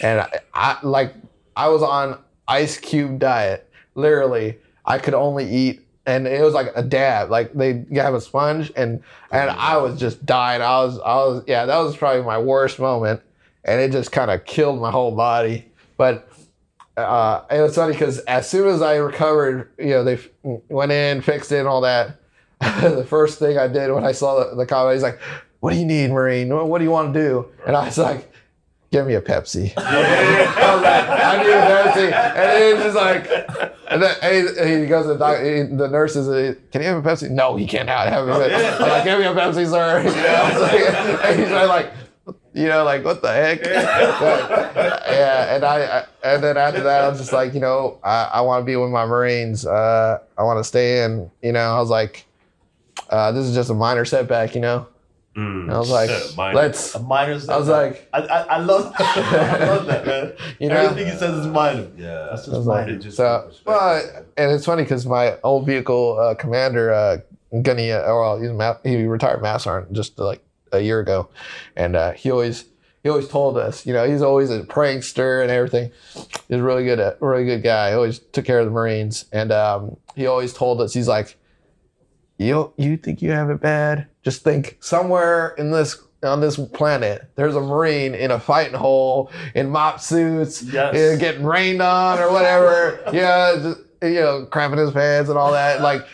and 0.00 0.20
I, 0.20 0.38
I 0.54 0.78
like 0.82 1.12
I 1.56 1.68
was 1.68 1.82
on 1.82 2.18
ice 2.46 2.78
cube 2.78 3.18
diet. 3.18 3.70
Literally, 3.94 4.56
I 4.86 4.98
could 4.98 5.12
only 5.12 5.44
eat, 5.44 5.86
and 6.08 6.26
it 6.26 6.42
was 6.42 6.54
like 6.54 6.72
a 6.74 6.82
dab. 6.82 7.30
Like 7.30 7.52
they 7.52 7.84
have 7.92 8.14
a 8.14 8.20
sponge, 8.20 8.72
and 8.74 9.02
and 9.30 9.50
I 9.50 9.76
was 9.76 10.00
just 10.00 10.24
dying. 10.24 10.62
I 10.62 10.82
was 10.82 10.98
I 11.00 11.14
was 11.16 11.44
yeah, 11.46 11.66
that 11.66 11.78
was 11.78 11.96
probably 11.98 12.22
my 12.22 12.38
worst 12.38 12.78
moment, 12.78 13.20
and 13.62 13.78
it 13.78 13.92
just 13.92 14.10
kind 14.10 14.30
of 14.30 14.46
killed 14.46 14.80
my 14.80 14.90
whole 14.90 15.14
body. 15.14 15.66
But 15.98 16.26
uh, 16.96 17.42
it 17.50 17.60
was 17.60 17.74
funny 17.74 17.92
because 17.92 18.20
as 18.20 18.48
soon 18.48 18.68
as 18.68 18.80
I 18.80 18.96
recovered, 18.96 19.70
you 19.78 19.90
know, 19.90 20.02
they 20.02 20.18
went 20.42 20.92
in, 20.92 21.20
fixed 21.20 21.52
it, 21.52 21.58
and 21.58 21.68
all 21.68 21.82
that. 21.82 22.18
the 22.60 23.06
first 23.06 23.38
thing 23.38 23.58
I 23.58 23.68
did 23.68 23.92
when 23.92 24.04
I 24.04 24.12
saw 24.12 24.42
the, 24.42 24.56
the 24.56 24.64
comment, 24.64 24.94
he's 24.94 25.02
like, 25.02 25.20
"What 25.60 25.74
do 25.74 25.78
you 25.78 25.84
need, 25.84 26.10
Marine? 26.10 26.48
What, 26.48 26.68
what 26.68 26.78
do 26.78 26.84
you 26.84 26.90
want 26.90 27.12
to 27.12 27.20
do?" 27.20 27.48
And 27.66 27.76
I 27.76 27.84
was 27.84 27.98
like, 27.98 28.32
"Give 28.90 29.06
me 29.06 29.14
a 29.14 29.20
Pepsi." 29.20 29.72
I 29.76 30.74
was 30.74 30.84
"I 30.84 31.42
need 31.42 31.50
a 31.50 31.62
Pepsi," 31.62 32.12
and 32.12 32.76
he's 32.76 32.84
just 32.84 32.96
like, 32.96 33.72
and 33.90 34.02
then 34.02 34.14
he, 34.22 34.80
he 34.82 34.86
goes 34.86 35.04
to 35.06 35.12
the 35.14 35.18
doc, 35.18 35.38
he, 35.38 35.62
the 35.62 35.88
nurses, 35.88 36.28
uh, 36.28 36.54
"Can 36.72 36.82
you 36.82 36.88
have 36.88 37.04
a 37.04 37.08
Pepsi?" 37.08 37.30
No, 37.30 37.56
he 37.56 37.66
can't 37.66 37.88
have 37.88 38.08
have 38.08 38.28
a 38.28 38.32
Pepsi. 38.32 38.80
I'm 38.80 38.88
like, 38.88 39.04
"Give 39.04 39.18
me 39.18 39.26
a 39.26 39.34
Pepsi, 39.34 39.68
sir." 39.68 40.00
You 40.00 40.10
know, 40.16 40.60
like, 40.60 41.24
and 41.24 41.40
he's 41.40 41.50
like. 41.50 41.92
You 42.54 42.66
know, 42.66 42.82
like 42.82 43.04
what 43.04 43.22
the 43.22 43.28
heck? 43.28 43.62
But, 43.62 45.02
yeah, 45.06 45.54
and 45.54 45.64
I, 45.64 45.78
I, 45.84 46.04
and 46.24 46.42
then 46.42 46.56
after 46.56 46.82
that, 46.82 47.04
I 47.04 47.08
was 47.08 47.18
just 47.18 47.32
like, 47.32 47.54
you 47.54 47.60
know, 47.60 48.00
I, 48.02 48.30
I 48.34 48.40
want 48.40 48.62
to 48.62 48.64
be 48.64 48.74
with 48.74 48.90
my 48.90 49.06
Marines. 49.06 49.64
Uh, 49.64 50.18
I 50.36 50.42
want 50.42 50.58
to 50.58 50.64
stay 50.64 51.04
in. 51.04 51.30
You 51.40 51.52
know, 51.52 51.60
I 51.60 51.78
was 51.78 51.88
like, 51.88 52.26
uh, 53.10 53.30
this 53.32 53.46
is 53.46 53.54
just 53.54 53.70
a 53.70 53.74
minor 53.74 54.04
setback. 54.04 54.54
You 54.56 54.60
know, 54.60 54.86
and 55.38 55.70
I 55.72 55.78
was 55.78 55.90
like, 55.90 56.10
Minor. 56.36 56.56
let's. 56.56 56.94
A 56.94 57.00
minor. 57.00 57.32
I 57.48 57.56
was 57.56 57.68
like, 57.68 58.08
I, 58.12 58.18
I, 58.20 58.40
I 58.42 58.58
love 58.58 58.92
that. 58.98 59.16
I 59.60 59.66
love 59.66 59.86
that, 59.86 60.06
man. 60.06 60.32
You 60.58 60.68
know? 60.68 60.76
Everything 60.76 61.12
he 61.12 61.18
says 61.18 61.34
is 61.38 61.46
minor. 61.46 61.88
Yeah. 61.96 62.28
That's 62.30 62.42
just 62.46 62.54
I 62.54 62.58
was 62.58 62.66
minor. 62.66 62.92
like, 62.92 63.00
just 63.00 63.16
so, 63.16 63.42
perspective. 63.46 63.66
well, 63.66 64.24
and 64.36 64.52
it's 64.52 64.64
funny 64.64 64.82
because 64.82 65.06
my 65.06 65.38
old 65.42 65.66
vehicle 65.66 66.18
uh, 66.18 66.34
commander, 66.34 66.92
uh, 66.92 67.18
Gunny, 67.62 67.92
uh, 67.92 68.02
well, 68.06 68.40
he's 68.40 68.50
a 68.50 68.54
ma- 68.54 68.76
he 68.82 69.04
retired 69.04 69.40
Mass 69.40 69.64
Sergeant 69.64 69.92
just 69.94 70.18
like 70.18 70.42
a 70.72 70.80
year 70.80 71.00
ago, 71.00 71.28
and 71.76 71.96
uh, 71.96 72.12
he 72.12 72.30
always 72.30 72.66
he 73.02 73.08
always 73.08 73.28
told 73.28 73.56
us, 73.56 73.86
you 73.86 73.92
know, 73.94 74.06
he's 74.06 74.20
always 74.22 74.50
a 74.50 74.60
prankster 74.64 75.40
and 75.40 75.50
everything. 75.50 75.90
He's 76.48 76.60
really 76.60 76.84
good, 76.84 76.98
uh, 77.00 77.14
really 77.20 77.44
good 77.46 77.62
guy. 77.62 77.90
He 77.90 77.94
always 77.94 78.18
took 78.18 78.44
care 78.44 78.58
of 78.58 78.66
the 78.66 78.72
Marines, 78.72 79.24
and 79.32 79.52
um, 79.52 79.96
he 80.14 80.26
always 80.26 80.52
told 80.52 80.80
us, 80.82 80.92
he's 80.92 81.08
like, 81.08 81.37
you 82.38 82.72
you 82.76 82.96
think 82.96 83.20
you 83.20 83.30
have 83.32 83.50
it 83.50 83.60
bad? 83.60 84.06
Just 84.22 84.42
think 84.42 84.78
somewhere 84.80 85.50
in 85.58 85.70
this 85.70 86.00
on 86.22 86.40
this 86.40 86.56
planet, 86.56 87.30
there's 87.36 87.54
a 87.54 87.60
Marine 87.60 88.14
in 88.14 88.30
a 88.30 88.40
fighting 88.40 88.74
hole 88.74 89.30
in 89.54 89.68
MOPP 89.70 90.00
suits, 90.00 90.62
Yes. 90.62 90.94
know, 90.94 91.16
getting 91.18 91.44
rained 91.44 91.80
on 91.80 92.18
or 92.18 92.32
whatever. 92.32 93.00
yeah, 93.12 93.54
just, 93.60 93.80
you 94.02 94.14
know, 94.20 94.44
cramping 94.46 94.78
his 94.80 94.90
pants 94.90 95.28
and 95.30 95.38
all 95.38 95.52
that. 95.52 95.80
Like 95.80 96.06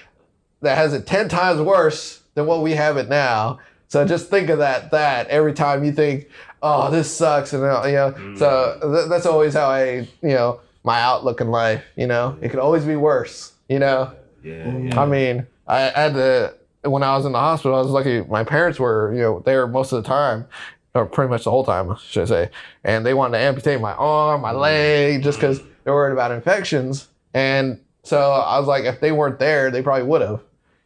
that 0.61 0.77
has 0.77 0.93
it 0.95 1.07
ten 1.07 1.29
times 1.29 1.61
worse 1.61 2.21
than 2.35 2.47
what 2.47 2.63
we 2.63 2.73
have 2.73 2.97
it 2.97 3.09
now. 3.09 3.61
So 3.89 4.05
just 4.05 4.29
think 4.29 4.51
of 4.51 4.59
that. 4.59 4.91
That 4.91 5.29
every 5.29 5.53
time 5.53 5.85
you 5.85 5.93
think, 5.93 6.29
oh, 6.63 6.91
this 6.91 7.11
sucks, 7.15 7.53
and 7.53 7.63
uh, 7.63 7.83
you 7.87 7.93
know, 7.93 8.35
so 8.37 8.79
th- 8.83 9.09
that's 9.09 9.27
always 9.27 9.55
how 9.55 9.69
I, 9.69 10.09
you 10.23 10.35
know, 10.35 10.61
my 10.83 11.01
outlook 11.01 11.41
in 11.41 11.51
life. 11.51 11.83
You 11.97 12.07
know, 12.09 12.37
it 12.43 12.49
could 12.49 12.59
always 12.59 12.85
be 12.85 12.97
worse. 12.97 13.53
You 13.69 13.79
know. 13.79 14.13
Yeah, 14.43 14.77
yeah. 14.77 15.01
I 15.01 15.07
mean, 15.07 15.47
I 15.67 15.79
had 15.81 16.15
to 16.15 16.55
when 16.83 17.03
I 17.03 17.17
was 17.17 17.25
in 17.27 17.33
the 17.33 17.39
hospital. 17.39 17.77
I 17.77 17.81
was 17.81 17.91
lucky. 17.91 18.23
My 18.23 18.45
parents 18.45 18.79
were, 18.79 19.13
you 19.15 19.21
know, 19.23 19.41
there 19.41 19.67
most 19.67 19.93
of 19.93 20.03
the 20.03 20.09
time, 20.09 20.47
or 20.95 21.07
pretty 21.07 21.31
much 21.31 21.45
the 21.45 21.51
whole 21.51 21.65
time, 21.65 21.97
should 22.07 22.23
I 22.23 22.27
say. 22.27 22.51
And 22.85 23.05
they 23.07 23.15
wanted 23.15 23.39
to 23.39 23.45
amputate 23.45 23.81
my 23.81 23.93
arm, 23.95 24.43
my 24.43 24.53
leg, 24.53 25.23
just 25.23 25.39
because 25.39 25.61
they're 25.85 25.95
worried 25.95 26.13
about 26.13 26.31
infections. 26.31 27.09
And 27.33 27.81
so 28.03 28.33
I 28.33 28.59
was 28.59 28.69
like, 28.69 28.85
if 28.85 29.01
they 29.01 29.13
weren't 29.13 29.39
there, 29.39 29.71
they 29.71 29.83
probably 29.83 30.05
would 30.07 30.21
have. 30.23 30.41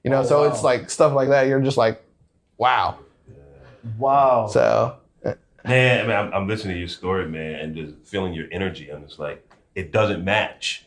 You 0.05 0.11
know, 0.11 0.21
Oh, 0.21 0.25
so 0.25 0.41
wow. 0.43 0.49
it's 0.53 0.62
like 0.62 0.88
stuff 0.91 1.12
like 1.12 1.29
that. 1.29 1.49
You're 1.49 1.61
just 1.61 1.77
like, 1.77 2.01
wow. 2.57 2.99
Wow. 3.99 4.47
So 4.47 4.97
eh. 5.25 5.35
Man, 5.64 6.01
I 6.01 6.03
mean, 6.09 6.17
I'm, 6.17 6.33
I'm 6.33 6.49
listening 6.49 6.75
to 6.75 6.79
your 6.79 6.88
story, 6.88 7.27
man, 7.29 7.55
and 7.57 7.75
just 7.77 7.95
feeling 8.05 8.33
your 8.35 8.47
energy. 8.53 8.88
I'm 8.91 9.05
just 9.07 9.19
like, 9.19 9.45
it 9.75 9.93
doesn't 9.93 10.25
match. 10.25 10.87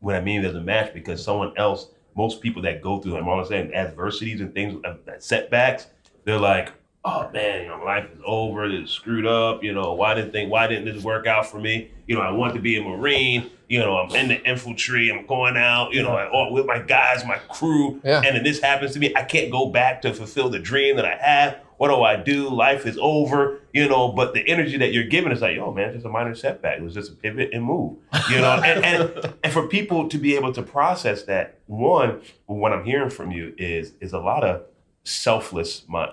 What 0.00 0.14
I 0.14 0.20
mean, 0.20 0.40
it 0.40 0.44
doesn't 0.44 0.64
match 0.64 0.92
because 0.94 1.22
someone 1.24 1.52
else, 1.56 1.88
most 2.16 2.40
people 2.40 2.62
that 2.62 2.80
go 2.82 2.98
through, 2.98 3.16
I'm 3.16 3.28
always 3.28 3.48
saying, 3.48 3.74
adversities 3.74 4.40
and 4.40 4.54
things, 4.54 4.82
uh, 4.84 4.94
setbacks, 5.18 5.86
they're 6.24 6.38
like, 6.38 6.72
oh 7.04 7.30
man, 7.32 7.62
you 7.62 7.68
know, 7.68 7.84
life 7.84 8.08
is 8.12 8.20
over, 8.24 8.64
it's 8.64 8.90
screwed 8.90 9.26
up. 9.26 9.62
You 9.62 9.72
know, 9.72 9.92
why 9.92 10.14
didn't 10.14 10.32
think, 10.32 10.50
why 10.50 10.66
didn't 10.66 10.92
this 10.92 11.04
work 11.04 11.26
out 11.26 11.46
for 11.46 11.60
me? 11.60 11.90
You 12.06 12.16
know, 12.16 12.20
I 12.20 12.32
want 12.32 12.54
to 12.54 12.60
be 12.60 12.76
a 12.78 12.82
Marine. 12.82 13.50
You 13.68 13.80
know, 13.80 13.96
I'm 13.96 14.14
in 14.14 14.28
the 14.28 14.42
infantry. 14.44 15.10
I'm 15.10 15.26
going 15.26 15.56
out. 15.56 15.92
You 15.92 16.02
know, 16.02 16.16
I, 16.16 16.50
with 16.50 16.66
my 16.66 16.80
guys, 16.80 17.24
my 17.24 17.38
crew. 17.50 18.00
Yeah. 18.04 18.22
And 18.24 18.36
then 18.36 18.44
this 18.44 18.60
happens 18.60 18.92
to 18.94 18.98
me. 18.98 19.12
I 19.14 19.22
can't 19.22 19.50
go 19.50 19.70
back 19.70 20.02
to 20.02 20.14
fulfill 20.14 20.48
the 20.48 20.58
dream 20.58 20.96
that 20.96 21.04
I 21.04 21.16
have. 21.16 21.60
What 21.78 21.88
do 21.88 22.02
I 22.02 22.16
do? 22.16 22.48
Life 22.48 22.86
is 22.86 22.98
over. 23.00 23.60
You 23.72 23.88
know, 23.88 24.08
but 24.08 24.32
the 24.32 24.48
energy 24.48 24.78
that 24.78 24.92
you're 24.92 25.04
giving 25.04 25.32
is 25.32 25.42
like, 25.42 25.58
oh 25.58 25.72
man, 25.72 25.88
it's 25.88 25.96
just 25.96 26.06
a 26.06 26.08
minor 26.08 26.34
setback. 26.34 26.78
It 26.78 26.82
was 26.82 26.94
just 26.94 27.12
a 27.12 27.14
pivot 27.14 27.50
and 27.52 27.64
move. 27.64 27.98
You 28.30 28.40
know, 28.40 28.60
and, 28.64 28.84
and 28.84 29.34
and 29.42 29.52
for 29.52 29.66
people 29.68 30.08
to 30.08 30.18
be 30.18 30.34
able 30.34 30.52
to 30.54 30.62
process 30.62 31.24
that, 31.24 31.58
one, 31.66 32.22
what 32.46 32.72
I'm 32.72 32.84
hearing 32.84 33.10
from 33.10 33.30
you 33.30 33.54
is 33.58 33.92
is 34.00 34.12
a 34.12 34.18
lot 34.18 34.44
of 34.44 34.62
selfless 35.04 35.86
mind, 35.88 36.10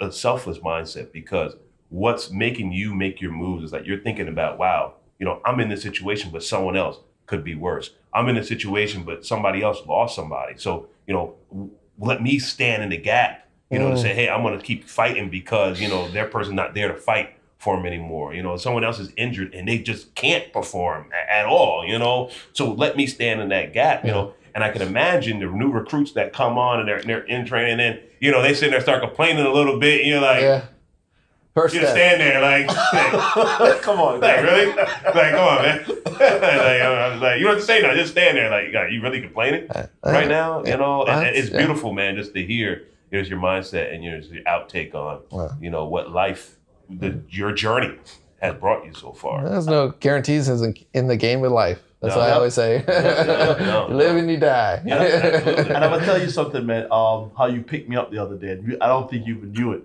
a 0.00 0.10
selfless 0.10 0.58
mindset 0.58 1.12
because 1.12 1.54
what's 1.90 2.30
making 2.30 2.72
you 2.72 2.94
make 2.94 3.20
your 3.20 3.32
moves 3.32 3.64
is 3.64 3.72
like 3.72 3.86
you're 3.86 4.00
thinking 4.00 4.28
about, 4.28 4.58
wow, 4.58 4.94
you 5.18 5.26
know, 5.26 5.40
I'm 5.44 5.60
in 5.60 5.68
this 5.68 5.82
situation, 5.82 6.30
but 6.32 6.42
someone 6.42 6.76
else 6.76 6.98
could 7.26 7.44
be 7.44 7.54
worse. 7.54 7.90
I'm 8.14 8.28
in 8.28 8.36
a 8.36 8.44
situation, 8.44 9.04
but 9.04 9.26
somebody 9.26 9.62
else 9.62 9.86
lost 9.86 10.16
somebody. 10.16 10.54
So, 10.56 10.88
you 11.06 11.14
know, 11.14 11.70
let 11.98 12.22
me 12.22 12.38
stand 12.38 12.82
in 12.82 12.88
the 12.88 12.96
gap, 12.96 13.46
you 13.70 13.78
know, 13.78 13.90
to 13.90 13.96
mm. 13.96 14.02
say, 14.02 14.14
hey, 14.14 14.28
I'm 14.28 14.42
going 14.42 14.58
to 14.58 14.64
keep 14.64 14.84
fighting 14.88 15.30
because, 15.30 15.80
you 15.80 15.88
know, 15.88 16.08
their 16.10 16.26
person 16.26 16.56
not 16.56 16.74
there 16.74 16.88
to 16.88 16.94
fight 16.94 17.34
for 17.58 17.76
them 17.76 17.86
anymore. 17.86 18.34
You 18.34 18.42
know, 18.42 18.56
someone 18.56 18.84
else 18.84 18.98
is 18.98 19.12
injured 19.16 19.54
and 19.54 19.68
they 19.68 19.78
just 19.78 20.14
can't 20.14 20.52
perform 20.52 21.10
a- 21.12 21.32
at 21.32 21.46
all, 21.46 21.84
you 21.86 21.98
know. 21.98 22.30
So 22.52 22.72
let 22.72 22.96
me 22.96 23.06
stand 23.06 23.40
in 23.40 23.48
that 23.50 23.72
gap, 23.72 24.04
you 24.04 24.10
know. 24.10 24.34
And 24.54 24.64
I 24.64 24.70
can 24.70 24.82
imagine 24.82 25.38
the 25.38 25.46
new 25.46 25.70
recruits 25.70 26.12
that 26.12 26.32
come 26.32 26.58
on 26.58 26.80
and 26.80 26.88
they're, 26.88 27.02
they're 27.02 27.24
in 27.24 27.46
training 27.46 27.72
and 27.72 27.80
then, 27.80 28.00
you 28.18 28.32
know, 28.32 28.42
they 28.42 28.54
sit 28.54 28.70
there 28.70 28.80
start 28.80 29.00
complaining 29.02 29.46
a 29.46 29.52
little 29.52 29.78
bit. 29.78 30.00
And 30.00 30.08
you're 30.08 30.20
like, 30.20 30.40
yeah. 30.42 30.64
First 31.54 31.74
you 31.74 31.80
just 31.80 31.92
stand 31.92 32.20
there 32.20 32.40
like, 32.40 32.66
like, 32.92 33.82
Come 33.82 34.00
on. 34.00 34.20
like, 34.20 34.42
really? 34.42 34.66
Like, 34.66 35.32
come 35.32 35.48
on, 35.48 35.62
man. 35.62 35.84
like, 36.06 36.82
I'm 36.82 37.20
like, 37.20 37.38
you 37.38 37.44
don't 37.44 37.54
have 37.54 37.60
to 37.60 37.66
say 37.66 37.82
nothing. 37.82 37.96
Just 37.98 38.12
stand 38.12 38.36
there. 38.36 38.50
Like, 38.50 38.92
you 38.92 39.02
really 39.02 39.20
complaining 39.20 39.68
uh, 39.70 39.86
uh, 40.04 40.12
right 40.12 40.28
now? 40.28 40.64
You 40.64 40.76
know, 40.76 41.02
and, 41.02 41.10
uh, 41.10 41.26
and 41.26 41.36
it's 41.36 41.50
Yeah. 41.50 41.58
beautiful, 41.58 41.92
man, 41.92 42.14
just 42.16 42.34
to 42.34 42.44
hear 42.44 42.84
here's 43.10 43.28
your 43.28 43.38
mindset 43.38 43.92
and 43.94 44.02
here's 44.02 44.28
your 44.28 44.42
outtake 44.44 44.94
on, 44.94 45.20
Wow. 45.30 45.50
you 45.60 45.70
know, 45.70 45.86
what 45.86 46.10
life, 46.10 46.56
the, 46.88 47.20
your 47.28 47.52
journey 47.52 47.96
has 48.40 48.54
brought 48.54 48.84
you 48.86 48.94
so 48.94 49.12
far. 49.12 49.48
There's 49.48 49.66
no 49.66 49.90
guarantees 50.00 50.48
in 50.48 50.74
in 50.94 51.06
the 51.08 51.16
game 51.16 51.44
of 51.44 51.52
life. 51.52 51.80
That's 52.00 52.14
No. 52.14 52.20
what 52.22 52.30
I 52.30 52.32
always 52.32 52.54
say. 52.54 52.82
no, 52.88 53.56
no. 53.58 53.88
you 53.90 53.94
live 53.94 54.16
and 54.16 54.30
you 54.30 54.38
die. 54.38 54.82
Yeah, 54.86 55.02
and 55.02 55.76
I'm 55.84 55.90
gonna 55.90 56.04
tell 56.04 56.20
you 56.20 56.30
something, 56.30 56.64
man. 56.64 56.84
Um, 56.90 57.30
how 57.36 57.46
you 57.46 57.60
picked 57.62 57.88
me 57.88 57.96
up 57.96 58.10
the 58.10 58.18
other 58.18 58.36
day. 58.36 58.58
I 58.80 58.88
don't 58.88 59.10
think 59.10 59.26
you 59.26 59.36
even 59.36 59.52
knew 59.52 59.72
it. 59.72 59.82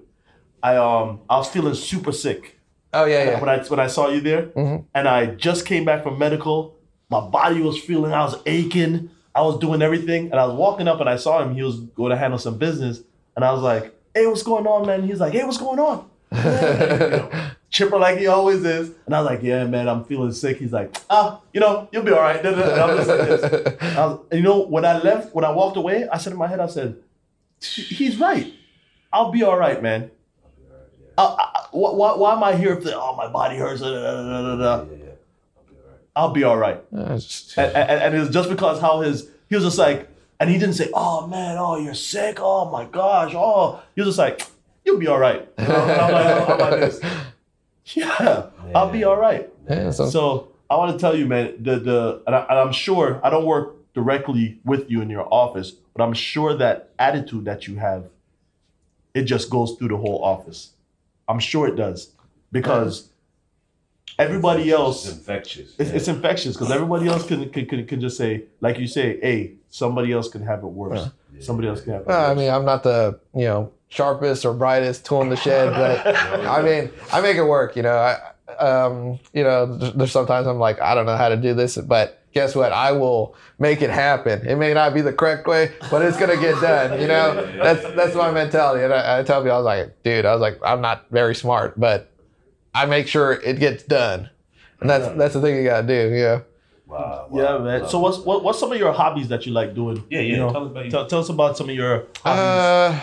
I 0.64 0.78
um, 0.78 1.20
I 1.30 1.38
was 1.38 1.50
feeling 1.50 1.74
super 1.76 2.12
sick 2.14 2.58
oh 2.94 3.04
yeah, 3.06 3.24
yeah. 3.32 3.40
when 3.42 3.50
I 3.50 3.60
when 3.66 3.80
I 3.82 3.88
saw 3.88 4.08
you 4.10 4.22
there, 4.22 4.44
Mhm. 4.48 4.86
and 4.96 5.08
I 5.08 5.26
just 5.28 5.66
came 5.66 5.84
back 5.84 6.04
from 6.04 6.18
medical. 6.18 6.76
My 7.10 7.20
body 7.20 7.62
was 7.62 7.78
feeling, 7.80 8.14
I 8.14 8.24
was 8.24 8.38
aching. 8.46 9.10
I 9.36 9.42
was 9.42 9.60
doing 9.60 9.82
everything, 9.82 10.32
and 10.32 10.40
I 10.40 10.46
was 10.46 10.56
walking 10.56 10.88
up, 10.88 11.02
and 11.02 11.10
I 11.10 11.18
saw 11.18 11.44
him. 11.44 11.54
He 11.56 11.62
was 11.62 11.82
going 11.82 12.12
to 12.12 12.16
handle 12.18 12.40
some 12.40 12.58
business, 12.58 13.02
and 13.36 13.44
I 13.46 13.52
was 13.52 13.62
like, 13.62 13.94
"Hey, 14.14 14.26
what's 14.28 14.44
going 14.44 14.66
on, 14.68 14.86
man?" 14.88 15.04
He's 15.04 15.20
like, 15.20 15.34
"Hey, 15.34 15.44
what's 15.44 15.58
going 15.58 15.80
on?" 15.80 16.10
chipper 17.70 17.98
like 17.98 18.18
he 18.18 18.28
always 18.28 18.64
is. 18.64 18.92
And 19.06 19.16
I 19.16 19.22
was 19.22 19.30
like, 19.30 19.44
yeah, 19.44 19.66
man, 19.66 19.88
I'm 19.90 20.04
feeling 20.06 20.32
sick. 20.32 20.58
He's 20.58 20.72
like, 20.72 20.96
ah, 21.10 21.42
you 21.54 21.60
know, 21.60 21.90
you'll 21.92 22.04
be 22.04 22.12
all 22.12 22.22
right. 22.22 22.40
And 22.46 22.56
I'm 22.56 22.96
just 22.98 23.10
like 23.10 23.28
this. 23.28 23.44
I 23.98 24.06
was, 24.06 24.20
you 24.32 24.42
know, 24.42 24.62
when 24.66 24.86
I 24.86 24.98
left, 25.02 25.34
when 25.36 25.44
I 25.46 25.52
walked 25.52 25.76
away, 25.78 26.08
I 26.10 26.18
said 26.18 26.34
in 26.34 26.40
my 26.40 26.48
head, 26.48 26.60
I 26.60 26.68
said, 26.68 26.96
he's 27.62 28.18
right. 28.18 28.54
I'll 29.12 29.32
be 29.32 29.44
all 29.44 29.58
right, 29.58 29.82
man. 29.82 30.12
I, 31.18 31.24
I, 31.24 31.66
why, 31.72 32.16
why 32.16 32.34
am 32.34 32.44
I 32.44 32.56
here 32.56 32.74
if 32.74 32.84
the, 32.84 32.96
oh, 32.96 33.16
my 33.16 33.28
body 33.28 33.58
hurts? 33.58 33.82
Da, 33.82 33.90
da, 33.90 34.56
da, 34.56 34.56
da, 34.58 34.86
I'll 36.16 36.32
be 36.32 36.44
all 36.44 36.58
right. 36.58 36.82
Uh, 36.96 37.16
just- 37.16 37.58
And, 37.58 37.76
and, 37.76 38.02
and 38.04 38.16
it 38.16 38.20
was 38.20 38.30
just 38.30 38.50
because 38.50 38.80
how 38.80 39.02
his, 39.02 39.30
he 39.50 39.56
was 39.56 39.64
just 39.66 39.78
like, 39.78 40.08
and 40.40 40.50
he 40.50 40.58
didn't 40.58 40.76
say, 40.76 40.90
oh, 40.94 41.28
man, 41.28 41.58
oh, 41.58 41.78
you're 41.78 41.94
sick. 41.94 42.38
Oh, 42.40 42.70
my 42.70 42.86
gosh. 42.86 43.34
Oh, 43.36 43.82
he 43.96 44.02
was 44.02 44.10
just 44.10 44.20
like, 44.20 44.42
you'll 44.84 45.00
be 45.00 45.08
all 45.08 45.20
right. 45.20 45.48
You 45.58 45.68
know? 45.68 45.76
I'm 45.76 46.12
like, 46.12 46.50
I'm 46.50 46.60
like 46.60 46.80
this. 46.80 47.02
Yeah, 47.94 48.48
I'll 48.74 48.90
be 48.90 49.04
all 49.04 49.16
right. 49.16 49.48
yeah, 49.70 49.92
so, 49.92 50.10
So 50.10 50.48
I 50.72 50.76
want 50.76 50.94
to 50.94 50.98
tell 50.98 51.16
you, 51.16 51.28
man, 51.28 51.54
the 51.60 51.78
the 51.78 52.24
and, 52.26 52.36
I, 52.36 52.40
and 52.50 52.58
I'm 52.58 52.72
sure 52.72 53.22
I 53.24 53.30
don't 53.30 53.46
work 53.46 53.76
directly 53.94 54.60
with 54.66 54.90
you 54.90 55.02
in 55.02 55.10
your 55.12 55.28
office, 55.32 55.70
but 55.94 56.04
I'm 56.04 56.14
sure 56.14 56.56
that 56.56 56.90
attitude 56.98 57.46
that 57.46 57.68
you 57.68 57.76
have, 57.76 58.06
it 59.14 59.24
just 59.26 59.52
goes 59.52 59.76
through 59.78 59.90
the 59.90 59.98
whole 59.98 60.24
office. 60.24 60.72
I'm 61.28 61.38
sure 61.38 61.68
it 61.68 61.76
does 61.76 62.10
because 62.52 63.10
everybody 64.20 64.64
It's 64.64 64.72
else. 64.74 65.12
infectious. 65.12 65.76
It's, 65.78 65.90
it's 65.92 66.08
infectious 66.08 66.56
because 66.56 66.72
everybody 66.72 67.08
else 67.08 67.26
can, 67.26 67.50
can, 67.50 67.66
can, 67.66 67.86
can 67.86 68.02
just 68.02 68.18
say, 68.18 68.44
like 68.62 68.78
you 68.80 68.88
say, 68.88 69.20
hey, 69.22 69.54
somebody 69.70 70.12
else 70.12 70.30
can 70.30 70.42
have 70.44 70.60
it 70.64 70.68
worse. 70.68 71.10
Somebody 71.42 71.68
else 71.68 71.82
can 71.82 71.94
have 71.94 72.02
it 72.04 72.08
Well, 72.08 72.32
I 72.32 72.34
mean, 72.34 72.50
I'm 72.50 72.64
not 72.66 72.84
the 72.84 73.20
you 73.36 73.44
know 73.46 73.72
sharpest 73.90 74.46
or 74.46 74.54
brightest 74.54 75.06
tool 75.06 75.22
in 75.22 75.30
the 75.30 75.36
shed, 75.36 75.72
but 75.74 76.16
I 76.48 76.62
mean, 76.62 76.92
I 77.12 77.20
make 77.22 77.36
it 77.36 77.44
work. 77.44 77.76
You 77.76 77.84
know, 77.84 77.98
I, 77.98 78.54
um, 78.56 79.20
you 79.34 79.44
know, 79.44 79.66
there's, 79.66 79.94
there's 79.94 80.12
sometimes 80.12 80.48
I'm 80.48 80.60
like, 80.60 80.80
I 80.82 80.96
don't 80.96 81.06
know 81.06 81.18
how 81.18 81.28
to 81.30 81.36
do 81.36 81.54
this, 81.54 81.78
but 81.78 82.22
guess 82.34 82.56
what? 82.56 82.72
I 82.72 82.94
will 82.94 83.36
make 83.60 83.82
it 83.82 83.90
happen. 83.90 84.48
It 84.48 84.56
may 84.56 84.74
not 84.74 84.94
be 84.94 85.02
the 85.02 85.12
correct 85.14 85.46
way, 85.46 85.72
but 85.92 86.02
it's 86.02 86.18
gonna 86.18 86.38
get 86.38 86.60
done. 86.62 87.02
You 87.02 87.08
know, 87.08 87.36
that's 87.64 87.84
that's 87.96 88.16
my 88.16 88.32
mentality. 88.32 88.84
And 88.86 88.94
I, 88.94 89.20
I 89.20 89.24
tell 89.24 89.42
people, 89.42 89.54
I 89.56 89.58
was 89.58 89.66
like, 89.66 90.04
dude, 90.04 90.26
I 90.26 90.32
was 90.32 90.42
like, 90.42 90.58
I'm 90.64 90.80
not 90.80 91.06
very 91.12 91.36
smart, 91.36 91.78
but 91.78 92.10
I 92.76 92.86
make 92.86 93.08
sure 93.08 93.32
it 93.34 93.58
gets 93.60 93.84
done, 93.84 94.30
and 94.82 94.90
that's 94.90 95.08
that's 95.18 95.34
the 95.34 95.42
thing 95.42 95.56
you 95.56 95.64
gotta 95.64 95.88
do. 95.88 96.14
yeah. 96.14 96.42
Wow, 96.88 97.28
wow, 97.32 97.42
yeah, 97.42 97.58
man. 97.64 97.82
wow. 97.82 97.88
So 97.88 97.98
what's 98.00 98.20
what, 98.20 98.44
what's 98.44 98.60
some 98.60 98.72
of 98.72 98.78
your 98.78 98.94
hobbies 98.94 99.28
that 99.30 99.46
you 99.48 99.52
like 99.54 99.74
doing? 99.74 100.04
Yeah, 100.10 100.20
yeah, 100.20 100.32
You 100.34 100.38
know, 100.38 100.52
tell 100.52 100.66
us 100.66 100.72
about 100.72 100.84
your- 100.86 100.92
tell, 100.92 101.08
tell 101.08 101.20
us 101.20 101.30
about 101.30 101.58
some 101.58 101.70
of 101.70 101.76
your 101.76 102.06
hobbies. 102.24 102.42
Uh, 102.44 103.00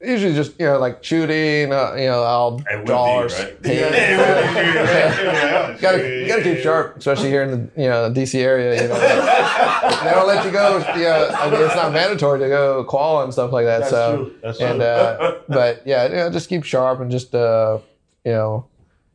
usually 0.00 0.34
just 0.34 0.58
you 0.60 0.66
know 0.66 0.78
like 0.78 1.02
shooting. 1.02 1.72
Uh, 1.72 1.94
you 1.98 2.06
know, 2.06 2.22
I'll 2.22 2.62
And 2.70 2.86
draw 2.86 3.22
or 3.22 3.26
right? 3.26 3.62
paint. 3.62 3.78
Yeah, 3.78 5.72
You 5.72 5.78
gotta, 5.80 5.98
you 6.20 6.28
gotta 6.28 6.42
keep 6.42 6.58
sharp, 6.58 6.96
especially 6.98 7.28
here 7.30 7.42
in 7.42 7.50
the 7.50 7.82
you 7.82 7.88
know 7.88 8.10
DC 8.12 8.38
area. 8.38 8.82
You 8.82 8.88
know, 8.88 8.94
they 9.00 10.10
don't 10.10 10.26
let 10.28 10.44
you 10.44 10.52
go. 10.52 10.78
Yeah, 10.96 11.34
I 11.40 11.50
mean 11.50 11.60
it's 11.62 11.74
not 11.74 11.92
mandatory 11.92 12.38
to 12.40 12.48
go 12.48 12.84
qual 12.84 13.22
and 13.24 13.32
stuff 13.32 13.50
like 13.52 13.64
that. 13.66 13.78
That's 13.80 13.90
so 13.90 14.16
true. 14.16 14.34
That's 14.42 14.60
and 14.60 14.76
true. 14.78 14.86
uh, 14.86 15.40
but 15.48 15.82
yeah, 15.84 16.04
you 16.06 16.14
know, 16.14 16.30
just 16.30 16.48
keep 16.48 16.62
sharp 16.64 17.00
and 17.00 17.10
just 17.10 17.34
uh, 17.34 17.78
you 18.24 18.32
know, 18.32 18.66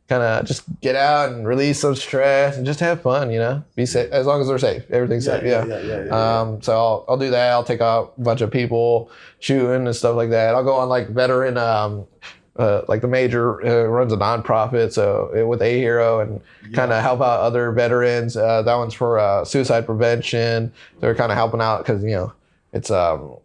kind 0.08 0.22
of 0.22 0.44
just 0.46 0.64
get 0.82 0.94
out 0.96 1.32
and 1.32 1.46
release 1.48 1.80
some 1.80 1.94
stress 1.94 2.56
and 2.56 2.66
just 2.66 2.80
have 2.80 3.00
fun. 3.02 3.30
You 3.30 3.38
know, 3.38 3.64
be 3.74 3.86
safe 3.86 4.10
as 4.12 4.26
long 4.26 4.40
as 4.40 4.48
they're 4.48 4.58
safe. 4.58 4.82
Everything's 4.90 5.24
safe. 5.24 5.42
Yeah. 5.44 5.64
yeah, 5.66 5.78
yeah, 5.80 6.04
yeah. 6.04 6.40
Um, 6.40 6.60
so 6.62 6.72
I'll, 6.76 7.04
I'll 7.08 7.16
do 7.16 7.30
that. 7.30 7.50
I'll 7.52 7.64
take 7.64 7.80
out 7.80 8.14
a 8.18 8.20
bunch 8.20 8.40
of 8.42 8.50
people 8.50 9.10
shooting 9.40 9.86
and 9.86 9.96
stuff 9.96 10.16
like 10.16 10.30
that. 10.30 10.54
I'll 10.54 10.64
go 10.64 10.74
on 10.74 10.88
like 10.88 11.08
veteran, 11.08 11.56
um, 11.56 12.06
uh, 12.56 12.82
like 12.86 13.00
the 13.00 13.08
major 13.08 13.64
uh, 13.66 13.84
runs 13.88 14.12
a 14.12 14.16
nonprofit, 14.16 14.92
so 14.92 15.32
uh, 15.36 15.44
with 15.46 15.60
A 15.60 15.76
Hero 15.78 16.20
and 16.20 16.40
kind 16.72 16.92
of 16.92 17.02
help 17.02 17.20
out 17.20 17.40
other 17.40 17.72
veterans. 17.72 18.36
Uh, 18.36 18.62
that 18.62 18.74
one's 18.76 18.94
for 18.94 19.18
uh, 19.18 19.44
suicide 19.44 19.86
prevention. 19.86 20.72
They're 21.00 21.16
kind 21.16 21.32
of 21.32 21.36
helping 21.36 21.60
out 21.60 21.78
because 21.78 22.02
you 22.04 22.10
know 22.10 22.32
it's 22.72 22.90
um, 22.92 23.38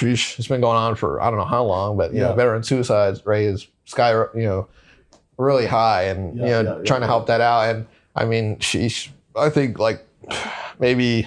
it's 0.00 0.46
been 0.48 0.60
going 0.60 0.76
on 0.76 0.94
for 0.94 1.20
I 1.20 1.28
don't 1.30 1.38
know 1.38 1.44
how 1.44 1.64
long, 1.64 1.96
but 1.96 2.12
you 2.12 2.20
Yeah. 2.20 2.28
know 2.28 2.34
veteran 2.34 2.62
suicides 2.62 3.24
rate 3.26 3.46
is 3.46 3.66
sky 3.84 4.12
you 4.12 4.42
know 4.42 4.68
really 5.38 5.66
high, 5.66 6.04
and 6.04 6.36
Yeah, 6.36 6.44
you 6.44 6.50
know 6.50 6.62
yeah, 6.62 6.78
yeah, 6.78 6.84
trying 6.84 7.00
to 7.00 7.06
help 7.06 7.26
that 7.28 7.40
out. 7.40 7.74
And 7.74 7.86
I 8.14 8.24
mean, 8.26 8.56
sheesh, 8.56 9.08
I 9.34 9.48
think 9.48 9.78
like 9.78 10.04
maybe 10.78 11.26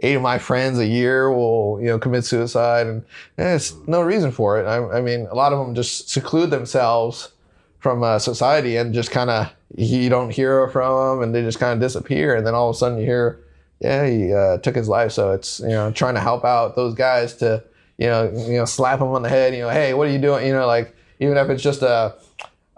eight 0.00 0.14
of 0.14 0.22
my 0.22 0.38
friends 0.38 0.78
a 0.78 0.86
year 0.86 1.30
will 1.32 1.78
you 1.80 1.86
know 1.86 1.98
commit 1.98 2.24
suicide 2.24 2.86
and 2.86 3.04
there's 3.36 3.74
no 3.88 4.00
reason 4.00 4.30
for 4.30 4.58
it. 4.60 4.64
I, 4.64 4.98
I 4.98 5.00
mean 5.00 5.26
a 5.30 5.34
lot 5.34 5.52
of 5.52 5.58
them 5.58 5.74
just 5.74 6.08
seclude 6.08 6.50
themselves 6.50 7.32
from 7.80 8.02
uh, 8.02 8.18
society 8.18 8.76
and 8.76 8.94
just 8.94 9.10
kind 9.10 9.30
of 9.30 9.52
you 9.76 10.08
don't 10.08 10.30
hear 10.30 10.68
from 10.68 11.18
them 11.18 11.22
and 11.22 11.34
they 11.34 11.42
just 11.42 11.58
kind 11.58 11.72
of 11.72 11.80
disappear. 11.80 12.36
And 12.36 12.46
then 12.46 12.54
all 12.54 12.70
of 12.70 12.76
a 12.76 12.78
sudden 12.78 12.98
you 12.98 13.04
hear 13.04 13.40
yeah 13.80 14.06
he 14.06 14.32
uh, 14.32 14.58
took 14.58 14.76
his 14.76 14.88
life. 14.88 15.12
So 15.12 15.32
it's 15.32 15.60
you 15.60 15.68
know 15.68 15.90
trying 15.90 16.14
to 16.14 16.20
help 16.20 16.44
out 16.44 16.76
those 16.76 16.94
guys 16.94 17.34
to 17.36 17.62
you 17.98 18.06
know 18.06 18.30
you 18.46 18.58
know 18.58 18.64
slap 18.64 19.00
them 19.00 19.08
on 19.08 19.22
the 19.22 19.28
head 19.28 19.52
you 19.52 19.62
know 19.62 19.70
hey 19.70 19.94
what 19.94 20.06
are 20.06 20.12
you 20.12 20.20
doing? 20.20 20.46
You 20.46 20.52
know 20.52 20.66
like 20.66 20.94
even 21.18 21.36
if 21.36 21.50
it's 21.50 21.62
just 21.62 21.82
a 21.82 22.14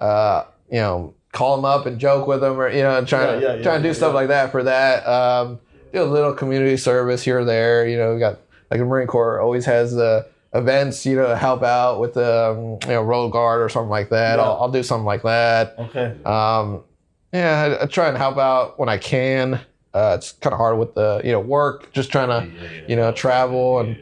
uh, 0.01 0.44
you 0.70 0.78
know 0.78 1.14
call 1.32 1.57
them 1.57 1.64
up 1.64 1.86
and 1.86 2.01
joke 2.01 2.26
with 2.26 2.40
them 2.40 2.59
or 2.61 2.68
you 2.70 2.82
know 2.82 3.05
trying 3.05 3.38
to 3.38 3.42
Yeah, 3.42 3.51
yeah, 3.53 3.57
yeah, 3.57 3.62
trying 3.62 3.78
to 3.78 3.82
do 3.82 3.88
yeah, 3.88 3.94
stuff 3.94 4.11
yeah. 4.11 4.14
like 4.14 4.28
that 4.28 4.51
for 4.51 4.62
that 4.64 5.07
um, 5.07 5.61
do 5.92 6.03
a 6.03 6.05
little 6.05 6.32
community 6.32 6.76
service 6.76 7.22
here 7.22 7.40
or 7.40 7.44
there. 7.44 7.86
You 7.86 7.96
know, 7.96 8.14
we 8.14 8.20
got 8.20 8.38
like 8.70 8.80
the 8.80 8.86
Marine 8.86 9.07
Corps 9.07 9.40
always 9.40 9.64
has 9.66 9.94
the 9.94 10.26
events, 10.55 11.05
you 11.07 11.16
know, 11.16 11.28
to 11.28 11.36
help 11.36 11.62
out 11.62 12.01
with 12.01 12.14
the 12.14 12.51
um, 12.51 12.88
you 12.88 12.94
know 12.94 13.03
road 13.03 13.30
guard 13.30 13.61
or 13.61 13.68
something 13.68 13.90
like 13.90 14.11
that. 14.11 14.38
Yeah. 14.38 14.44
I'll, 14.44 14.62
I'll 14.62 14.70
do 14.70 14.82
something 14.82 15.07
like 15.07 15.22
that. 15.22 15.74
okay. 15.78 16.16
Um, 16.24 16.82
yeah, 17.32 17.76
I, 17.80 17.84
I 17.84 17.86
try 17.86 18.09
and 18.09 18.16
help 18.16 18.38
out 18.38 18.78
when 18.78 18.88
I 18.88 18.98
can. 18.98 19.61
Uh, 19.92 20.14
it's 20.16 20.32
kind 20.32 20.53
of 20.53 20.59
hard 20.59 20.78
with 20.78 20.94
the 20.94 21.20
you 21.24 21.32
know 21.32 21.40
work, 21.40 21.92
just 21.92 22.11
trying 22.11 22.28
to 22.28 22.84
you 22.88 22.96
know 22.96 23.12
travel 23.12 23.80
and 23.80 23.98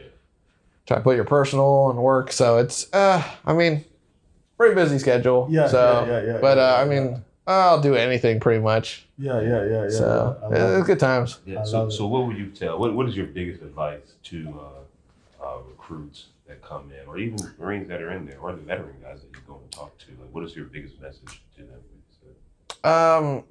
try 0.85 0.97
to 0.97 1.03
put 1.03 1.15
your 1.15 1.25
personal 1.25 1.89
and 1.89 1.99
work. 1.99 2.31
So 2.31 2.57
it's 2.57 2.91
uh, 2.93 3.23
I 3.45 3.53
mean, 3.53 3.85
pretty 4.59 4.75
busy 4.75 4.99
schedule. 4.99 5.47
Yeah, 5.49 5.67
So, 5.69 6.05
yeah, 6.05 6.11
yeah, 6.21 6.33
yeah, 6.33 6.37
but 6.41 6.57
yeah, 6.57 6.63
uh, 6.75 6.81
I 6.81 6.85
mean, 6.85 7.23
I'll 7.47 7.79
do 7.81 7.95
anything 7.95 8.41
pretty 8.41 8.59
much. 8.61 9.07
Yeah, 9.17 9.39
yeah, 9.41 9.63
yeah, 9.63 9.83
yeah. 9.83 9.89
So 9.89 10.37
yeah. 10.41 10.47
I 10.47 10.51
yeah, 10.51 10.63
love 10.65 10.79
it's 10.79 10.83
it. 10.83 10.91
good 10.91 10.99
times. 10.99 11.39
Yeah. 11.45 11.61
I 11.61 11.63
So, 11.63 11.89
so 11.89 12.07
what 12.07 12.27
would 12.27 12.37
you 12.37 12.47
tell? 12.47 12.77
What 12.77 12.93
What 12.93 13.07
is 13.07 13.15
your 13.15 13.25
biggest 13.27 13.61
advice 13.61 14.13
to 14.25 14.59
uh, 14.59 15.45
uh, 15.45 15.57
recruits 15.69 16.25
that 16.47 16.61
come 16.61 16.91
in, 16.91 17.07
or 17.07 17.17
even 17.17 17.37
Marines 17.57 17.87
that 17.87 18.01
are 18.01 18.11
in 18.11 18.25
there, 18.25 18.37
or 18.39 18.51
the 18.51 18.57
veteran 18.57 18.95
guys 19.01 19.21
that 19.21 19.29
you're 19.31 19.47
going 19.47 19.61
to 19.69 19.77
talk 19.77 19.97
to? 19.99 20.07
Like, 20.21 20.31
what 20.33 20.43
is 20.43 20.55
your 20.55 20.65
biggest 20.65 20.99
message 21.01 21.41
to 21.55 21.61
them? 21.63 21.81
um, 22.91 23.43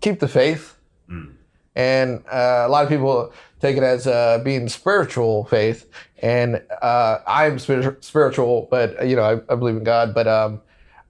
keep 0.00 0.18
the 0.20 0.28
faith. 0.28 0.76
Mm. 1.08 1.32
And 1.76 2.24
uh, 2.26 2.64
a 2.66 2.68
lot 2.68 2.82
of 2.82 2.88
people 2.88 3.32
take 3.60 3.76
it 3.76 3.82
as 3.82 4.06
uh, 4.06 4.40
being 4.42 4.68
spiritual 4.68 5.44
faith, 5.44 5.86
and 6.22 6.62
uh, 6.82 7.18
I'm 7.26 7.58
spir- 7.58 7.98
spiritual, 8.00 8.68
but 8.70 9.06
you 9.06 9.16
know 9.16 9.22
I, 9.22 9.52
I 9.52 9.56
believe 9.56 9.76
in 9.76 9.84
God. 9.84 10.14
But 10.14 10.26
um, 10.26 10.60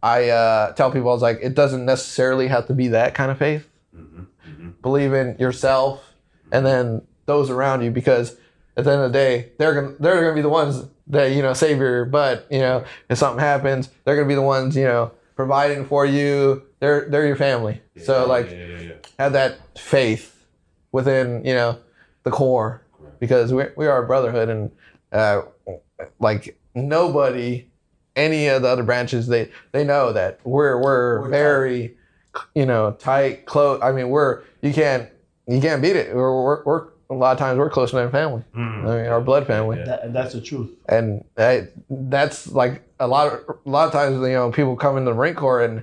I 0.03 0.29
uh, 0.29 0.73
tell 0.73 0.91
people 0.91 1.11
I 1.11 1.13
was 1.13 1.23
like, 1.23 1.39
it 1.43 1.55
doesn't 1.55 1.85
necessarily 1.85 2.49
have 2.49 2.67
to 2.67 2.75
be 2.75 2.89
that 2.89 3.15
kind 3.15 3.31
of 3.31 3.39
faith. 3.39 3.69
Mm-hmm. 3.97 4.21
Mm-hmm. 4.21 4.71
Believe 4.83 5.13
in 5.13 5.37
yourself, 5.39 6.05
and 6.53 6.67
then 6.67 7.03
those 7.27 7.49
around 7.49 7.83
you, 7.83 7.91
because 7.91 8.37
at 8.77 8.85
the 8.85 8.93
end 8.93 9.03
of 9.03 9.13
the 9.13 9.19
day, 9.19 9.53
they're 9.59 9.75
gonna 9.75 9.95
they're 9.99 10.21
gonna 10.21 10.35
be 10.35 10.43
the 10.43 10.49
ones 10.49 10.85
that 11.07 11.33
you 11.33 11.43
know 11.43 11.55
save 11.55 11.79
your 11.79 12.05
butt. 12.05 12.47
You 12.51 12.61
know, 12.61 12.85
if 13.09 13.19
something 13.19 13.41
happens, 13.41 13.89
they're 14.05 14.17
gonna 14.17 14.29
be 14.29 14.35
the 14.35 14.43
ones 14.43 14.77
you 14.77 14.85
know 14.85 15.13
providing 15.37 15.87
for 15.87 16.05
you. 16.05 16.63
They're 16.81 17.09
they're 17.09 17.27
your 17.27 17.37
family. 17.37 17.81
So 18.03 18.27
like 18.27 18.51
yeah, 18.51 18.67
yeah, 18.67 18.79
yeah. 18.81 18.93
have 19.19 19.33
that 19.33 19.79
faith 19.79 20.40
within 20.93 21.45
you 21.45 21.55
know 21.55 21.79
the 22.25 22.31
core. 22.31 22.83
Because 23.19 23.53
we, 23.53 23.65
we 23.77 23.87
are 23.87 24.03
a 24.03 24.07
brotherhood 24.07 24.49
and 24.49 24.71
uh, 25.13 25.43
like 26.19 26.59
nobody 26.75 27.67
any 28.17 28.49
of 28.49 28.63
the 28.63 28.69
other 28.69 28.83
branches 28.83 29.27
they 29.27 29.51
they 29.73 29.85
know 29.85 30.13
that 30.13 30.41
we're 30.45 30.81
we're, 30.81 31.23
We're 31.23 31.29
very 31.29 31.97
you 32.55 32.65
know 32.67 32.93
tight 32.93 33.45
close 33.47 33.81
i 33.83 33.93
mean 33.93 34.09
we're 34.09 34.43
you 34.63 34.73
can't 34.73 35.09
you 35.47 35.61
can't 35.61 35.83
beat 35.83 35.97
it. 35.97 36.15
We're, 36.15 36.45
we're, 36.45 36.65
we're 36.65 36.89
a 37.11 37.15
lot 37.15 37.33
of 37.33 37.39
times 37.39 37.59
we're 37.59 37.71
closer 37.71 37.97
than 37.97 38.11
family. 38.13 38.45
Mm. 38.55 38.89
i 38.89 39.03
mean 39.03 39.11
our 39.11 39.21
blood 39.21 39.47
family. 39.47 39.79
Yeah. 39.79 39.85
That, 39.85 40.05
and 40.05 40.15
that's 40.15 40.33
the 40.33 40.41
truth. 40.41 40.71
and 40.89 41.25
I, 41.37 41.69
that's 41.89 42.47
like 42.53 42.83
a 43.01 43.07
lot 43.09 43.33
of 43.33 43.59
a 43.67 43.69
lot 43.69 43.87
of 43.87 43.93
times 43.93 44.15
you 44.17 44.33
know 44.33 44.51
people 44.53 44.77
come 44.77 44.97
into 44.97 45.11
the 45.11 45.17
Marine 45.17 45.35
Corps 45.35 45.63
and 45.63 45.83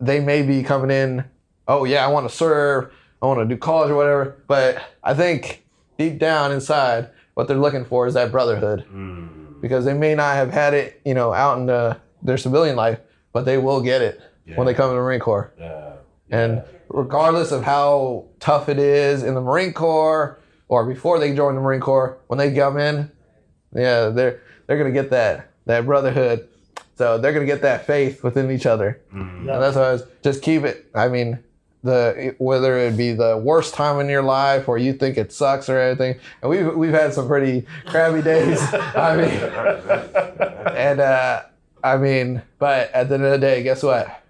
they 0.00 0.20
may 0.20 0.42
be 0.42 0.62
coming 0.62 0.90
in 0.90 1.24
oh 1.68 1.84
yeah 1.84 2.04
I 2.04 2.08
want 2.08 2.28
to 2.28 2.34
serve 2.34 2.92
I 3.22 3.26
want 3.26 3.40
to 3.40 3.46
do 3.54 3.56
college 3.58 3.90
or 3.90 3.96
whatever 3.96 4.42
but 4.48 4.82
I 5.04 5.14
think 5.14 5.64
deep 5.98 6.18
down 6.18 6.52
inside 6.52 7.08
what 7.34 7.48
they're 7.48 7.56
looking 7.56 7.84
for 7.84 8.06
is 8.06 8.14
that 8.14 8.30
brotherhood 8.32 8.84
Mm. 8.92 9.60
because 9.60 9.84
they 9.84 9.94
may 9.94 10.14
not 10.14 10.34
have 10.36 10.50
had 10.50 10.74
it 10.74 11.00
you 11.04 11.14
know 11.14 11.32
out 11.32 11.58
in 11.58 11.66
the, 11.66 11.96
their 12.22 12.36
civilian 12.36 12.76
life 12.76 12.98
but 13.32 13.44
they 13.44 13.56
will 13.58 13.80
get 13.80 14.02
it 14.02 14.20
when 14.56 14.66
they 14.66 14.74
come 14.74 14.90
to 14.90 14.94
the 14.94 15.00
Marine 15.00 15.20
Corps 15.20 15.52
Yeah. 15.58 15.92
and 16.30 16.62
regardless 16.88 17.52
of 17.52 17.62
how 17.62 18.26
tough 18.40 18.68
it 18.68 18.78
is 18.78 19.22
in 19.22 19.34
the 19.34 19.40
Marine 19.40 19.72
Corps 19.72 20.38
or 20.68 20.84
before 20.84 21.18
they 21.18 21.34
join 21.34 21.54
the 21.54 21.60
Marine 21.60 21.80
Corps, 21.80 22.18
when 22.28 22.38
they 22.38 22.52
come 22.54 22.78
in, 22.78 23.10
yeah, 23.74 24.08
they're 24.08 24.40
they're 24.66 24.76
gonna 24.78 24.90
get 24.90 25.10
that 25.10 25.50
that 25.66 25.84
brotherhood 25.86 26.48
So 26.96 27.18
they're 27.18 27.32
gonna 27.32 27.46
get 27.46 27.62
that 27.62 27.86
faith 27.86 28.22
within 28.22 28.50
each 28.50 28.66
other, 28.66 29.00
and 29.12 29.46
that's 29.48 29.76
why 29.76 29.82
I 29.88 29.92
was 29.92 30.04
just 30.22 30.42
keep 30.42 30.64
it. 30.64 30.86
I 30.94 31.08
mean, 31.08 31.38
the 31.82 32.34
whether 32.38 32.78
it 32.78 32.96
be 32.96 33.12
the 33.12 33.36
worst 33.36 33.74
time 33.74 33.98
in 34.00 34.08
your 34.08 34.22
life 34.22 34.68
or 34.68 34.78
you 34.78 34.92
think 34.92 35.16
it 35.18 35.32
sucks 35.32 35.68
or 35.68 35.80
anything, 35.80 36.18
and 36.40 36.50
we've 36.50 36.74
we've 36.76 36.92
had 36.92 37.12
some 37.12 37.26
pretty 37.26 37.66
crappy 37.86 38.22
days. 38.32 38.60
I 38.72 39.16
mean, 39.16 40.76
and 40.76 41.00
uh, 41.00 41.42
I 41.82 41.96
mean, 41.96 42.42
but 42.58 42.90
at 42.92 43.08
the 43.08 43.16
end 43.16 43.24
of 43.24 43.32
the 43.32 43.38
day, 43.38 43.62
guess 43.62 43.82
what? 43.82 44.22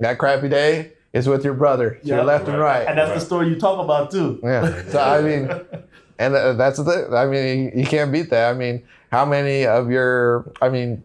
That 0.00 0.18
crappy 0.18 0.48
day 0.48 0.92
is 1.12 1.26
with 1.28 1.44
your 1.44 1.54
brother, 1.54 1.98
to 2.02 2.06
your 2.06 2.18
Yeah. 2.18 2.22
left 2.24 2.48
and 2.48 2.58
right. 2.58 2.86
And 2.86 2.96
that's 2.98 3.12
the 3.14 3.20
story 3.20 3.48
you 3.48 3.58
talk 3.58 3.82
about 3.82 4.10
too. 4.10 4.38
Yeah. 4.42 4.82
So 4.90 5.00
I 5.00 5.20
mean, 5.22 5.50
and 6.18 6.34
uh, 6.34 6.52
that's 6.54 6.78
the 6.78 6.84
thing. 6.84 7.14
I 7.14 7.26
mean, 7.26 7.72
you 7.74 7.84
can't 7.86 8.12
beat 8.12 8.30
that. 8.30 8.50
I 8.50 8.56
mean, 8.56 8.82
how 9.10 9.24
many 9.24 9.66
of 9.66 9.90
your, 9.90 10.52
I 10.62 10.68
mean, 10.68 11.02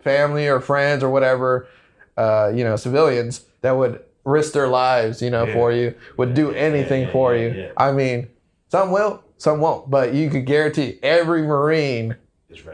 family 0.00 0.48
or 0.48 0.60
friends 0.60 1.02
or 1.04 1.10
whatever, 1.10 1.68
uh, 2.16 2.50
you 2.54 2.64
know, 2.64 2.74
civilians 2.76 3.44
that 3.60 3.72
would 3.76 4.02
risk 4.24 4.52
their 4.52 4.68
lives, 4.68 5.22
you 5.22 5.30
know, 5.30 5.44
Yeah. 5.44 5.52
for 5.54 5.72
you, 5.72 5.94
would 6.16 6.34
do 6.34 6.50
anything 6.52 7.02
yeah, 7.06 7.12
for 7.12 7.34
yeah, 7.34 7.42
you. 7.42 7.60
yeah. 7.60 7.68
I 7.76 7.92
mean, 7.92 8.28
some 8.68 8.90
will, 8.90 9.22
some 9.38 9.60
won't, 9.60 9.90
but 9.90 10.12
you 10.14 10.30
could 10.30 10.46
guarantee 10.46 10.98
every 11.02 11.42
Marine 11.42 12.16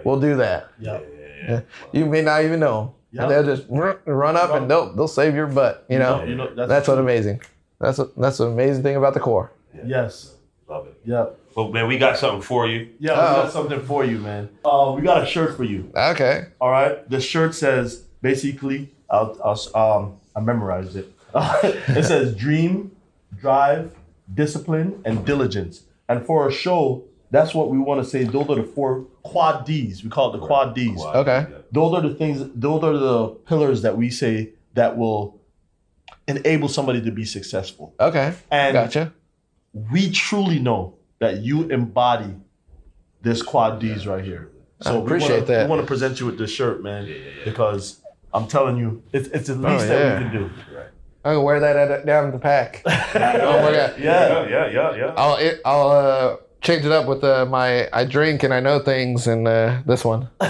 will 0.04 0.20
do 0.20 0.36
that. 0.36 0.68
Yeah. 0.78 1.00
Yeah. 1.48 1.60
You 1.92 2.06
may 2.06 2.22
not 2.22 2.44
even 2.44 2.60
know. 2.60 2.94
Yeah. 3.12 3.22
And 3.22 3.30
they'll 3.30 3.56
just 3.56 3.66
run 3.70 3.96
run 4.04 4.36
up 4.36 4.50
and 4.52 4.68
they'll 4.70 4.92
they'll 4.92 5.08
save 5.08 5.34
your 5.34 5.46
butt. 5.46 5.84
You 5.88 5.98
know, 5.98 6.24
You 6.24 6.34
know, 6.34 6.54
that's, 6.54 6.68
that's 6.68 6.88
what 6.88 6.98
amazing. 6.98 7.40
That's 7.78 7.98
what, 7.98 8.16
that's 8.16 8.40
an 8.40 8.48
amazing 8.52 8.82
thing 8.82 8.96
about 8.96 9.14
the 9.14 9.20
Corps. 9.20 9.52
Yes. 9.84 10.34
Love 10.68 10.88
it. 10.88 10.98
Yep. 11.04 11.38
Well, 11.54 11.68
man, 11.68 11.86
we 11.86 11.96
got 11.98 12.18
something 12.18 12.42
for 12.42 12.66
you. 12.66 12.88
Yeah, 12.98 13.12
we 13.12 13.18
Uh-oh. 13.20 13.42
got 13.44 13.52
something 13.52 13.80
for 13.82 14.04
you, 14.04 14.18
man. 14.18 14.48
Uh, 14.64 14.92
we 14.96 15.02
got 15.02 15.22
a 15.22 15.26
shirt 15.26 15.56
for 15.56 15.64
you. 15.64 15.90
Okay. 15.94 16.46
All 16.60 16.70
right. 16.70 17.08
The 17.08 17.20
shirt 17.20 17.54
says 17.54 18.02
basically, 18.20 18.92
I'll, 19.08 19.38
I'll 19.74 19.76
um, 20.02 20.16
I 20.34 20.40
memorized 20.40 20.96
it. 20.96 21.10
it 21.62 22.04
says 22.04 22.34
dream, 22.34 22.96
drive, 23.38 23.94
discipline, 24.32 25.00
and 25.04 25.24
diligence. 25.24 25.82
And 26.08 26.24
for 26.24 26.48
a 26.48 26.52
show, 26.52 27.04
that's 27.30 27.54
what 27.54 27.70
we 27.70 27.78
want 27.78 28.02
to 28.02 28.08
say. 28.08 28.24
Those 28.24 28.48
are 28.48 28.56
the 28.56 28.62
four 28.62 29.02
quad 29.22 29.66
D's. 29.66 30.02
We 30.02 30.10
call 30.10 30.34
it 30.34 30.40
the 30.40 30.46
quad 30.46 30.74
D's. 30.74 31.00
Okay. 31.02 31.46
Those 31.72 31.94
are 31.94 32.00
the 32.00 32.14
things. 32.14 32.48
Those 32.54 32.82
are 32.84 32.96
the 32.96 33.28
pillars 33.46 33.82
that 33.82 33.96
we 33.96 34.10
say 34.10 34.50
that 34.74 34.96
will 34.96 35.40
enable 36.28 36.68
somebody 36.68 37.00
to 37.02 37.10
be 37.10 37.24
successful. 37.24 37.94
Okay. 38.00 38.34
And 38.50 38.72
Gotcha. 38.72 39.12
we 39.72 40.10
truly 40.10 40.58
know 40.58 40.94
that 41.18 41.38
you 41.38 41.64
embody 41.64 42.34
this 43.22 43.42
quad 43.42 43.80
D's 43.80 44.06
right 44.06 44.24
here. 44.24 44.50
I 44.84 44.92
we 44.92 44.98
appreciate 44.98 45.30
wanna, 45.30 45.46
that. 45.46 45.64
We 45.64 45.70
want 45.70 45.82
to 45.82 45.86
present 45.86 46.20
you 46.20 46.26
with 46.26 46.38
this 46.38 46.50
shirt, 46.50 46.82
man, 46.82 47.06
yeah, 47.06 47.14
yeah, 47.14 47.30
because 47.44 48.02
I'm 48.34 48.46
telling 48.46 48.76
you, 48.76 49.02
it's, 49.12 49.28
it's 49.28 49.48
the 49.48 49.54
oh, 49.54 49.72
least 49.72 49.86
Oh, 49.86 49.88
that 49.88 49.98
yeah. 49.98 50.18
we 50.18 50.24
can 50.24 50.32
do. 50.32 50.50
I'm 51.26 51.32
gonna 51.32 51.42
wear 51.42 51.58
that 51.58 51.76
at, 51.90 52.06
down 52.06 52.30
the 52.30 52.38
pack. 52.38 52.82
oh 52.86 52.88
my 52.88 53.72
god. 53.72 53.98
Yeah. 53.98 54.46
yeah, 54.46 54.68
yeah, 54.68 54.94
yeah. 54.94 55.14
I'll 55.16 55.34
it, 55.34 55.60
I'll 55.64 55.88
uh, 55.88 56.36
change 56.60 56.84
it 56.84 56.92
up 56.92 57.08
with 57.08 57.24
uh, 57.24 57.44
my 57.46 57.88
I 57.92 58.04
drink 58.04 58.44
and 58.44 58.54
I 58.54 58.60
know 58.60 58.78
things 58.78 59.26
and 59.26 59.48
uh, 59.48 59.82
this 59.84 60.04
one. 60.04 60.28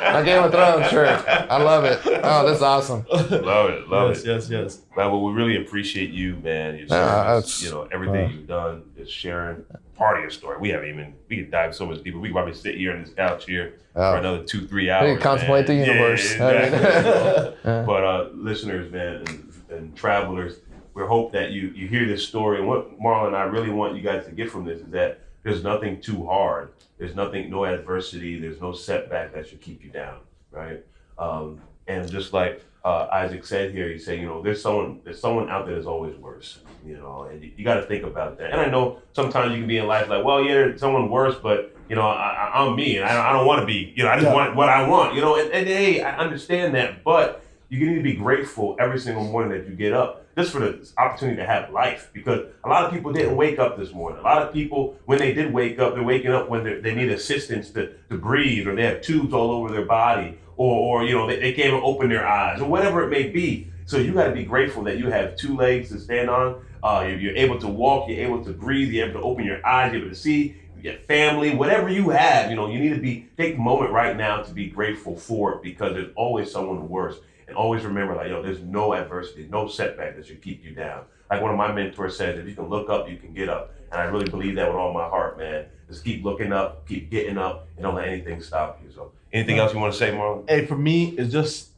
my 0.00 0.22
Game 0.22 0.42
of 0.42 0.50
Thrones 0.50 0.88
shirt. 0.88 1.24
I 1.28 1.62
love 1.62 1.84
it. 1.84 2.00
Oh, 2.22 2.46
that's 2.46 2.62
awesome. 2.62 3.04
love 3.10 3.70
it, 3.70 3.88
love 3.88 4.10
yes, 4.10 4.20
it. 4.22 4.26
yes, 4.26 4.50
yes. 4.50 4.78
Man, 4.96 5.10
well, 5.10 5.22
we 5.22 5.32
really 5.32 5.56
appreciate 5.56 6.10
you, 6.10 6.36
man. 6.36 6.76
Your 6.76 6.88
service, 6.88 6.90
that's- 6.90 7.62
you 7.62 7.70
know, 7.70 7.88
everything 7.92 8.30
you've 8.32 8.46
done, 8.46 8.82
just 8.96 9.12
sharing 9.12 9.64
part 9.96 10.16
of 10.16 10.22
your 10.22 10.30
story. 10.30 10.58
We 10.58 10.70
haven't 10.70 10.88
even 10.88 11.14
we 11.28 11.36
could 11.36 11.50
dive 11.50 11.74
so 11.74 11.86
much 11.86 12.02
deeper. 12.02 12.18
We 12.18 12.28
could 12.28 12.34
probably 12.34 12.54
sit 12.54 12.76
here 12.76 12.92
on 12.92 13.02
this 13.02 13.12
couch 13.14 13.46
here 13.46 13.74
Oh. 13.96 14.12
for 14.12 14.18
another 14.18 14.42
two, 14.42 14.66
three 14.66 14.90
hours. 14.90 15.22
contemplate 15.22 15.68
man. 15.68 15.78
the 15.78 15.86
universe. 15.86 16.34
Yeah, 16.36 16.46
I 16.46 16.52
exactly. 16.52 17.54
But 17.86 18.04
uh, 18.04 18.28
listeners, 18.34 18.90
man, 18.92 19.22
and, 19.28 19.52
and 19.70 19.96
travelers, 19.96 20.56
we 20.94 21.04
hope 21.04 21.32
that 21.32 21.52
you 21.52 21.68
you 21.76 21.86
hear 21.86 22.04
this 22.06 22.26
story. 22.26 22.58
And 22.58 22.66
what 22.66 22.98
Marlon 23.00 23.28
and 23.28 23.36
I 23.36 23.44
really 23.44 23.70
want 23.70 23.94
you 23.94 24.02
guys 24.02 24.24
to 24.26 24.32
get 24.32 24.50
from 24.50 24.64
this 24.64 24.80
is 24.80 24.88
that 24.90 25.20
there's 25.44 25.62
nothing 25.62 26.00
too 26.00 26.26
hard. 26.26 26.70
There's 26.98 27.14
nothing, 27.14 27.50
no 27.50 27.64
adversity. 27.64 28.38
There's 28.38 28.60
no 28.60 28.72
setback 28.72 29.34
that 29.34 29.48
should 29.48 29.60
keep 29.60 29.82
you 29.84 29.90
down, 29.90 30.18
right? 30.50 30.84
Um, 31.18 31.60
and 31.86 32.10
just 32.10 32.32
like 32.32 32.64
uh, 32.84 33.08
Isaac 33.12 33.44
said 33.44 33.72
here, 33.72 33.88
he 33.88 33.98
said, 33.98 34.20
you 34.20 34.26
know, 34.26 34.42
there's 34.42 34.62
someone, 34.62 35.00
there's 35.04 35.20
someone 35.20 35.50
out 35.50 35.66
there 35.66 35.74
that's 35.74 35.86
always 35.86 36.16
worse, 36.16 36.60
you 36.84 36.96
know, 36.96 37.24
and 37.30 37.42
you, 37.42 37.50
you 37.56 37.64
got 37.64 37.74
to 37.74 37.82
think 37.86 38.04
about 38.04 38.38
that. 38.38 38.52
And 38.52 38.60
I 38.60 38.66
know 38.70 38.98
sometimes 39.12 39.52
you 39.52 39.58
can 39.58 39.68
be 39.68 39.78
in 39.78 39.86
life 39.86 40.08
like, 40.08 40.24
well, 40.24 40.42
yeah, 40.42 40.76
someone 40.76 41.10
worse, 41.10 41.36
but 41.42 41.70
you 41.88 41.96
know, 41.96 42.02
I, 42.02 42.50
I, 42.54 42.62
I'm 42.64 42.76
me, 42.76 42.96
and 42.96 43.04
I, 43.06 43.30
I 43.30 43.32
don't 43.32 43.46
want 43.46 43.60
to 43.60 43.66
be, 43.66 43.92
you 43.96 44.04
know, 44.04 44.08
I 44.10 44.14
just 44.14 44.26
Yeah. 44.26 44.34
want 44.34 44.56
what 44.56 44.68
I 44.70 44.88
want, 44.88 45.14
you 45.14 45.20
know. 45.20 45.36
And, 45.38 45.50
and 45.52 45.66
hey, 45.66 46.00
I 46.02 46.16
understand 46.16 46.74
that, 46.74 47.04
but 47.04 47.44
you 47.68 47.86
need 47.86 47.96
to 47.96 48.02
be 48.02 48.14
grateful 48.14 48.76
every 48.78 48.98
single 48.98 49.24
morning 49.24 49.50
that 49.58 49.68
you 49.68 49.74
get 49.74 49.92
up 49.92 50.23
just 50.36 50.52
for 50.52 50.58
the 50.58 50.88
opportunity 50.98 51.36
to 51.36 51.46
have 51.46 51.70
life 51.70 52.10
because 52.12 52.46
a 52.64 52.68
lot 52.68 52.84
of 52.84 52.90
people 52.92 53.12
didn't 53.12 53.36
wake 53.36 53.58
up 53.58 53.78
this 53.78 53.92
morning. 53.92 54.18
A 54.18 54.22
lot 54.22 54.42
of 54.42 54.52
people, 54.52 54.96
when 55.04 55.18
they 55.18 55.32
did 55.32 55.52
wake 55.52 55.78
up, 55.78 55.94
they're 55.94 56.02
waking 56.02 56.32
up 56.32 56.48
when 56.48 56.64
they're- 56.64 56.80
need 56.94 57.10
assistance 57.10 57.70
to, 57.70 57.92
to 58.08 58.16
breathe 58.16 58.66
or 58.68 58.74
they 58.74 58.84
have 58.84 59.00
tubes 59.02 59.32
all 59.32 59.50
over 59.50 59.72
their 59.72 59.84
body 59.84 60.38
or, 60.56 61.00
or 61.00 61.04
you 61.04 61.14
know, 61.14 61.26
they, 61.26 61.40
they 61.40 61.52
can't 61.52 61.68
even 61.68 61.80
open 61.82 62.08
their 62.08 62.26
eyes 62.26 62.60
or 62.60 62.68
whatever 62.68 63.02
it 63.02 63.10
may 63.10 63.28
be. 63.28 63.68
So 63.86 63.98
you 63.98 64.12
got 64.12 64.28
to 64.28 64.32
be 64.32 64.44
grateful 64.44 64.82
that 64.84 64.98
you 64.98 65.08
have 65.10 65.36
two 65.36 65.56
legs 65.56 65.90
to 65.90 65.98
stand 65.98 66.30
on. 66.30 66.64
Uh, 66.82 67.06
you're, 67.08 67.18
you're 67.18 67.36
able 67.36 67.58
to 67.58 67.68
walk, 67.68 68.08
you're 68.08 68.20
able 68.20 68.44
to 68.44 68.52
breathe, 68.52 68.92
you're 68.92 69.08
able 69.08 69.20
to 69.20 69.26
open 69.26 69.44
your 69.44 69.64
eyes, 69.66 69.92
you're 69.92 70.02
able 70.02 70.10
to 70.10 70.16
see, 70.16 70.56
you 70.76 70.82
get 70.82 71.04
family, 71.06 71.54
whatever 71.54 71.88
you 71.88 72.10
have, 72.10 72.50
you 72.50 72.56
know, 72.56 72.68
you 72.68 72.78
need 72.78 72.94
to 72.94 73.00
be, 73.00 73.26
take 73.36 73.56
a 73.56 73.58
moment 73.58 73.90
right 73.90 74.16
now 74.16 74.42
to 74.42 74.52
be 74.52 74.66
grateful 74.68 75.16
for 75.16 75.54
it 75.54 75.62
because 75.62 75.94
there's 75.94 76.12
always 76.14 76.50
someone 76.50 76.88
worse. 76.88 77.16
And 77.46 77.56
always 77.56 77.84
remember, 77.84 78.14
like, 78.14 78.28
yo, 78.28 78.42
there's 78.42 78.60
no 78.60 78.94
adversity, 78.94 79.48
no 79.50 79.68
setback 79.68 80.16
that 80.16 80.26
should 80.26 80.42
keep 80.42 80.64
you 80.64 80.74
down. 80.74 81.04
Like 81.30 81.42
one 81.42 81.50
of 81.50 81.56
my 81.56 81.72
mentors 81.72 82.16
says, 82.16 82.38
if 82.38 82.46
you 82.48 82.54
can 82.54 82.68
look 82.68 82.88
up, 82.88 83.08
you 83.08 83.16
can 83.16 83.32
get 83.32 83.48
up. 83.48 83.74
And 83.90 84.00
I 84.00 84.04
really 84.04 84.28
believe 84.28 84.56
that 84.56 84.68
with 84.68 84.76
all 84.76 84.92
my 84.92 85.08
heart, 85.08 85.38
man. 85.38 85.66
Just 85.88 86.04
keep 86.04 86.24
looking 86.24 86.52
up, 86.52 86.88
keep 86.88 87.10
getting 87.10 87.36
up, 87.36 87.68
and 87.76 87.82
don't 87.82 87.94
let 87.94 88.08
anything 88.08 88.40
stop 88.40 88.80
you. 88.82 88.90
So, 88.90 89.12
anything 89.32 89.58
else 89.58 89.74
you 89.74 89.78
want 89.78 89.92
to 89.92 89.98
say, 89.98 90.10
Marlon? 90.10 90.48
Hey, 90.48 90.64
for 90.64 90.76
me, 90.76 91.10
it's 91.18 91.32
just 91.32 91.68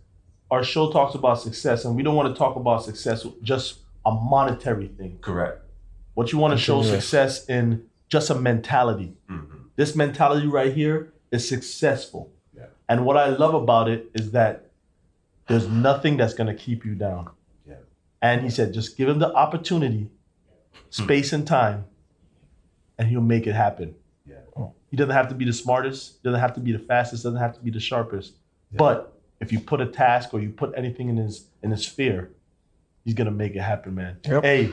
our 0.50 0.62
show 0.62 0.92
talks 0.92 1.14
about 1.14 1.40
success, 1.40 1.84
and 1.84 1.96
we 1.96 2.02
don't 2.02 2.14
want 2.14 2.32
to 2.32 2.38
talk 2.38 2.56
about 2.56 2.84
success 2.84 3.26
just 3.42 3.78
a 4.04 4.12
monetary 4.12 4.88
thing. 4.88 5.18
Correct. 5.20 5.60
What 6.14 6.32
you 6.32 6.38
want 6.38 6.52
to 6.52 6.58
show 6.58 6.82
success 6.82 7.46
in 7.46 7.86
just 8.08 8.30
a 8.30 8.34
mentality. 8.34 9.14
Mm-hmm. 9.28 9.56
This 9.74 9.94
mentality 9.96 10.46
right 10.46 10.72
here 10.72 11.12
is 11.30 11.46
successful. 11.46 12.30
Yeah. 12.56 12.66
And 12.88 13.04
what 13.04 13.16
I 13.16 13.28
love 13.28 13.54
about 13.54 13.88
it 13.88 14.10
is 14.14 14.30
that 14.30 14.65
there's 15.46 15.68
nothing 15.68 16.16
that's 16.16 16.34
going 16.34 16.48
to 16.48 16.54
keep 16.54 16.84
you 16.84 16.94
down. 16.94 17.30
Yeah. 17.66 17.76
And 18.22 18.42
he 18.42 18.50
said, 18.50 18.72
just 18.72 18.96
give 18.96 19.08
him 19.08 19.18
the 19.18 19.32
opportunity, 19.32 20.10
space 20.90 21.32
and 21.32 21.46
time, 21.46 21.84
and 22.98 23.08
he'll 23.08 23.20
make 23.20 23.46
it 23.46 23.54
happen. 23.54 23.94
Yeah. 24.28 24.36
He 24.90 24.96
doesn't 24.96 25.14
have 25.14 25.28
to 25.28 25.34
be 25.34 25.44
the 25.44 25.52
smartest, 25.52 26.22
doesn't 26.22 26.40
have 26.40 26.54
to 26.54 26.60
be 26.60 26.72
the 26.72 26.78
fastest, 26.78 27.22
doesn't 27.24 27.40
have 27.40 27.54
to 27.54 27.60
be 27.60 27.70
the 27.70 27.80
sharpest. 27.80 28.34
But 28.72 29.16
if 29.40 29.52
you 29.52 29.60
put 29.60 29.80
a 29.80 29.86
task 29.86 30.32
or 30.32 30.40
you 30.40 30.50
put 30.50 30.72
anything 30.76 31.08
in 31.08 31.16
his 31.16 31.46
in 31.62 31.70
his 31.70 31.86
sphere, 31.86 32.30
he's 33.04 33.14
gonna 33.14 33.30
make 33.30 33.54
it 33.54 33.60
happen, 33.60 33.94
man. 33.94 34.18
Yep. 34.26 34.42
Hey, 34.42 34.72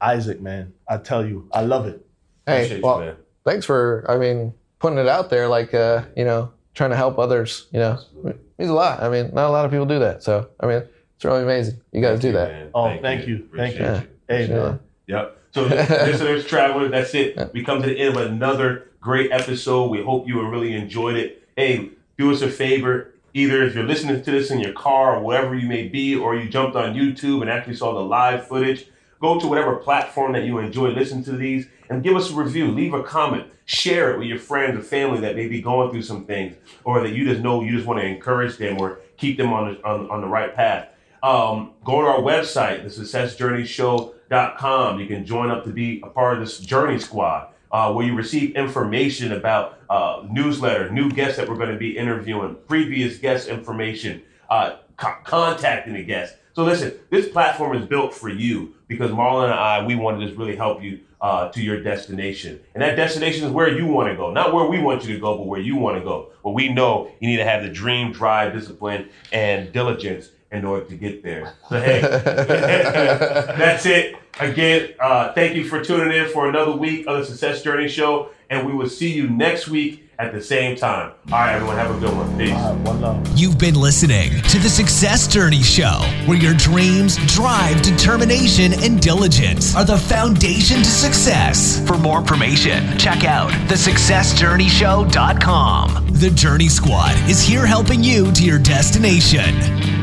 Isaac, 0.00 0.40
man, 0.40 0.72
I 0.88 0.98
tell 0.98 1.26
you, 1.26 1.48
I 1.52 1.62
love 1.62 1.86
it. 1.86 2.04
Hey, 2.46 2.66
Appreciate 2.66 2.82
well, 2.82 3.04
you, 3.04 3.16
thanks 3.44 3.66
for 3.66 4.04
I 4.08 4.16
mean 4.18 4.54
putting 4.78 4.98
it 4.98 5.08
out 5.08 5.30
there, 5.30 5.48
like 5.48 5.74
uh, 5.74 6.04
you 6.16 6.24
know, 6.24 6.52
trying 6.74 6.90
to 6.90 6.96
help 6.96 7.18
others. 7.18 7.66
You 7.72 7.80
know, 7.80 7.92
Absolutely. 7.92 8.34
means 8.58 8.70
a 8.70 8.74
lot. 8.74 9.02
I 9.02 9.08
mean, 9.08 9.30
not 9.34 9.48
a 9.48 9.52
lot 9.52 9.64
of 9.64 9.70
people 9.70 9.86
do 9.86 9.98
that. 10.00 10.22
So 10.22 10.48
I 10.60 10.66
mean, 10.66 10.82
it's 11.16 11.24
really 11.24 11.42
amazing. 11.42 11.80
You 11.92 12.00
guys 12.02 12.10
Thank 12.12 12.22
do 12.22 12.26
you, 12.28 12.32
that. 12.34 12.50
man. 12.50 12.70
Oh, 12.74 12.98
thank 13.00 13.26
you. 13.26 13.48
Thank 13.56 13.76
you. 13.78 13.84
Appreciate 13.84 14.08
Hey, 14.28 14.46
Yeah. 14.48 14.54
man. 14.54 14.80
Yep. 15.06 15.38
So, 15.54 15.62
listeners, 15.64 16.46
travelers, 16.46 16.90
that's 16.90 17.14
it. 17.14 17.52
We 17.52 17.62
come 17.62 17.82
to 17.82 17.88
the 17.88 17.98
end 17.98 18.16
of 18.16 18.22
another 18.26 18.88
great 19.00 19.30
episode. 19.30 19.90
We 19.90 20.02
hope 20.02 20.26
you 20.26 20.40
really 20.48 20.74
enjoyed 20.74 21.16
it. 21.16 21.46
Hey, 21.56 21.90
do 22.16 22.32
us 22.32 22.40
a 22.40 22.48
favor. 22.48 23.10
Either 23.34 23.62
if 23.62 23.74
you're 23.74 23.84
listening 23.84 24.22
to 24.22 24.30
this 24.30 24.50
in 24.50 24.60
your 24.60 24.72
car 24.72 25.16
or 25.16 25.22
wherever 25.22 25.54
you 25.54 25.66
may 25.68 25.88
be, 25.88 26.14
or 26.16 26.34
you 26.36 26.48
jumped 26.48 26.76
on 26.76 26.94
YouTube 26.94 27.42
and 27.42 27.50
actually 27.50 27.74
saw 27.76 27.92
the 27.92 28.00
live 28.00 28.46
footage, 28.46 28.86
go 29.22 29.40
to 29.40 29.46
whatever 29.46 29.76
platform 29.76 30.32
that 30.32 30.44
you 30.44 30.58
enjoy 30.58 30.88
listening 30.88 31.24
to 31.24 31.32
these 31.32 31.66
and 31.88 32.02
give 32.02 32.14
us 32.14 32.30
a 32.30 32.34
review. 32.34 32.70
Leave 32.70 32.92
a 32.92 33.02
comment. 33.02 33.46
Share 33.64 34.12
it 34.12 34.18
with 34.18 34.28
your 34.28 34.38
friends 34.38 34.78
or 34.78 34.82
family 34.82 35.20
that 35.20 35.36
may 35.36 35.48
be 35.48 35.62
going 35.62 35.90
through 35.90 36.02
some 36.02 36.26
things, 36.26 36.54
or 36.84 37.00
that 37.00 37.14
you 37.14 37.24
just 37.24 37.40
know 37.40 37.62
you 37.62 37.74
just 37.74 37.86
want 37.86 38.00
to 38.00 38.06
encourage 38.06 38.58
them 38.58 38.78
or 38.78 39.00
keep 39.16 39.38
them 39.38 39.54
on 39.54 39.72
the, 39.72 39.86
on, 39.86 40.10
on 40.10 40.20
the 40.20 40.26
right 40.26 40.54
path 40.54 40.88
um, 41.22 41.72
go 41.84 42.00
to 42.00 42.08
our 42.08 42.18
website, 42.18 42.82
the 42.82 42.88
thesuccessjourneyshow.com. 42.88 45.00
You 45.00 45.06
can 45.06 45.24
join 45.24 45.50
up 45.50 45.64
to 45.64 45.70
be 45.70 46.00
a 46.02 46.08
part 46.08 46.34
of 46.34 46.40
this 46.40 46.58
journey 46.58 46.98
squad 46.98 47.48
uh, 47.70 47.92
where 47.92 48.04
you 48.04 48.14
receive 48.14 48.56
information 48.56 49.32
about 49.32 49.78
uh, 49.88 50.24
newsletter, 50.28 50.90
new 50.90 51.08
guests 51.10 51.36
that 51.36 51.48
we're 51.48 51.56
going 51.56 51.70
to 51.70 51.78
be 51.78 51.96
interviewing, 51.96 52.56
previous 52.66 53.18
guest 53.18 53.46
information. 53.48 54.22
Uh, 54.50 54.78
co- 54.96 55.16
contacting 55.24 55.94
the 55.94 56.04
guest. 56.04 56.36
So 56.54 56.64
listen, 56.64 56.92
this 57.10 57.28
platform 57.28 57.76
is 57.76 57.86
built 57.86 58.12
for 58.12 58.28
you 58.28 58.74
because 58.86 59.10
Marlon 59.10 59.44
and 59.44 59.54
I, 59.54 59.84
we 59.86 59.94
want 59.94 60.20
to 60.20 60.26
just 60.26 60.38
really 60.38 60.56
help 60.56 60.82
you 60.82 61.00
uh, 61.22 61.48
to 61.50 61.62
your 61.62 61.82
destination. 61.82 62.60
And 62.74 62.82
that 62.82 62.96
destination 62.96 63.46
is 63.46 63.52
where 63.52 63.68
you 63.68 63.86
want 63.86 64.10
to 64.10 64.16
go, 64.16 64.32
not 64.32 64.52
where 64.52 64.66
we 64.66 64.80
want 64.80 65.04
you 65.06 65.14
to 65.14 65.20
go, 65.20 65.38
but 65.38 65.46
where 65.46 65.60
you 65.60 65.76
want 65.76 65.96
to 65.96 66.04
go. 66.04 66.30
But 66.42 66.50
we 66.50 66.68
know 66.68 67.10
you 67.20 67.28
need 67.28 67.36
to 67.36 67.44
have 67.44 67.62
the 67.62 67.70
dream, 67.70 68.12
drive, 68.12 68.52
discipline, 68.52 69.08
and 69.32 69.72
diligence 69.72 70.30
in 70.50 70.64
order 70.64 70.84
to 70.84 70.96
get 70.96 71.22
there. 71.22 71.54
So 71.70 71.80
hey, 71.80 72.00
that's 72.02 73.86
it. 73.86 74.16
Again, 74.40 74.94
uh, 75.00 75.32
thank 75.32 75.54
you 75.54 75.64
for 75.64 75.82
tuning 75.82 76.16
in 76.16 76.28
for 76.30 76.48
another 76.48 76.72
week 76.72 77.06
of 77.06 77.18
the 77.18 77.24
Success 77.24 77.62
Journey 77.62 77.88
Show, 77.88 78.30
and 78.50 78.66
we 78.66 78.74
will 78.74 78.88
see 78.88 79.12
you 79.12 79.30
next 79.30 79.68
week 79.68 80.10
at 80.22 80.32
the 80.32 80.42
same 80.42 80.76
time. 80.76 81.12
All 81.30 81.38
right, 81.38 81.54
everyone, 81.54 81.76
have 81.76 81.94
a 81.94 82.00
good 82.00 82.12
one. 82.14 82.38
Peace. 82.38 82.52
All 82.52 82.74
right, 82.74 82.86
one 82.86 83.00
love. 83.00 83.28
You've 83.36 83.58
been 83.58 83.74
listening 83.74 84.40
to 84.42 84.58
the 84.58 84.68
Success 84.68 85.26
Journey 85.26 85.62
Show, 85.62 86.00
where 86.26 86.38
your 86.38 86.54
dreams, 86.54 87.16
drive, 87.34 87.82
determination, 87.82 88.72
and 88.74 89.00
diligence 89.00 89.74
are 89.76 89.84
the 89.84 89.98
foundation 89.98 90.78
to 90.78 90.84
success. 90.84 91.84
For 91.86 91.98
more 91.98 92.18
information, 92.18 92.96
check 92.98 93.24
out 93.24 93.50
thesuccessjourneyshow.com. 93.68 96.06
The 96.12 96.30
Journey 96.30 96.68
Squad 96.68 97.16
is 97.28 97.42
here 97.42 97.66
helping 97.66 98.04
you 98.04 98.30
to 98.32 98.44
your 98.44 98.58
destination. 98.60 100.01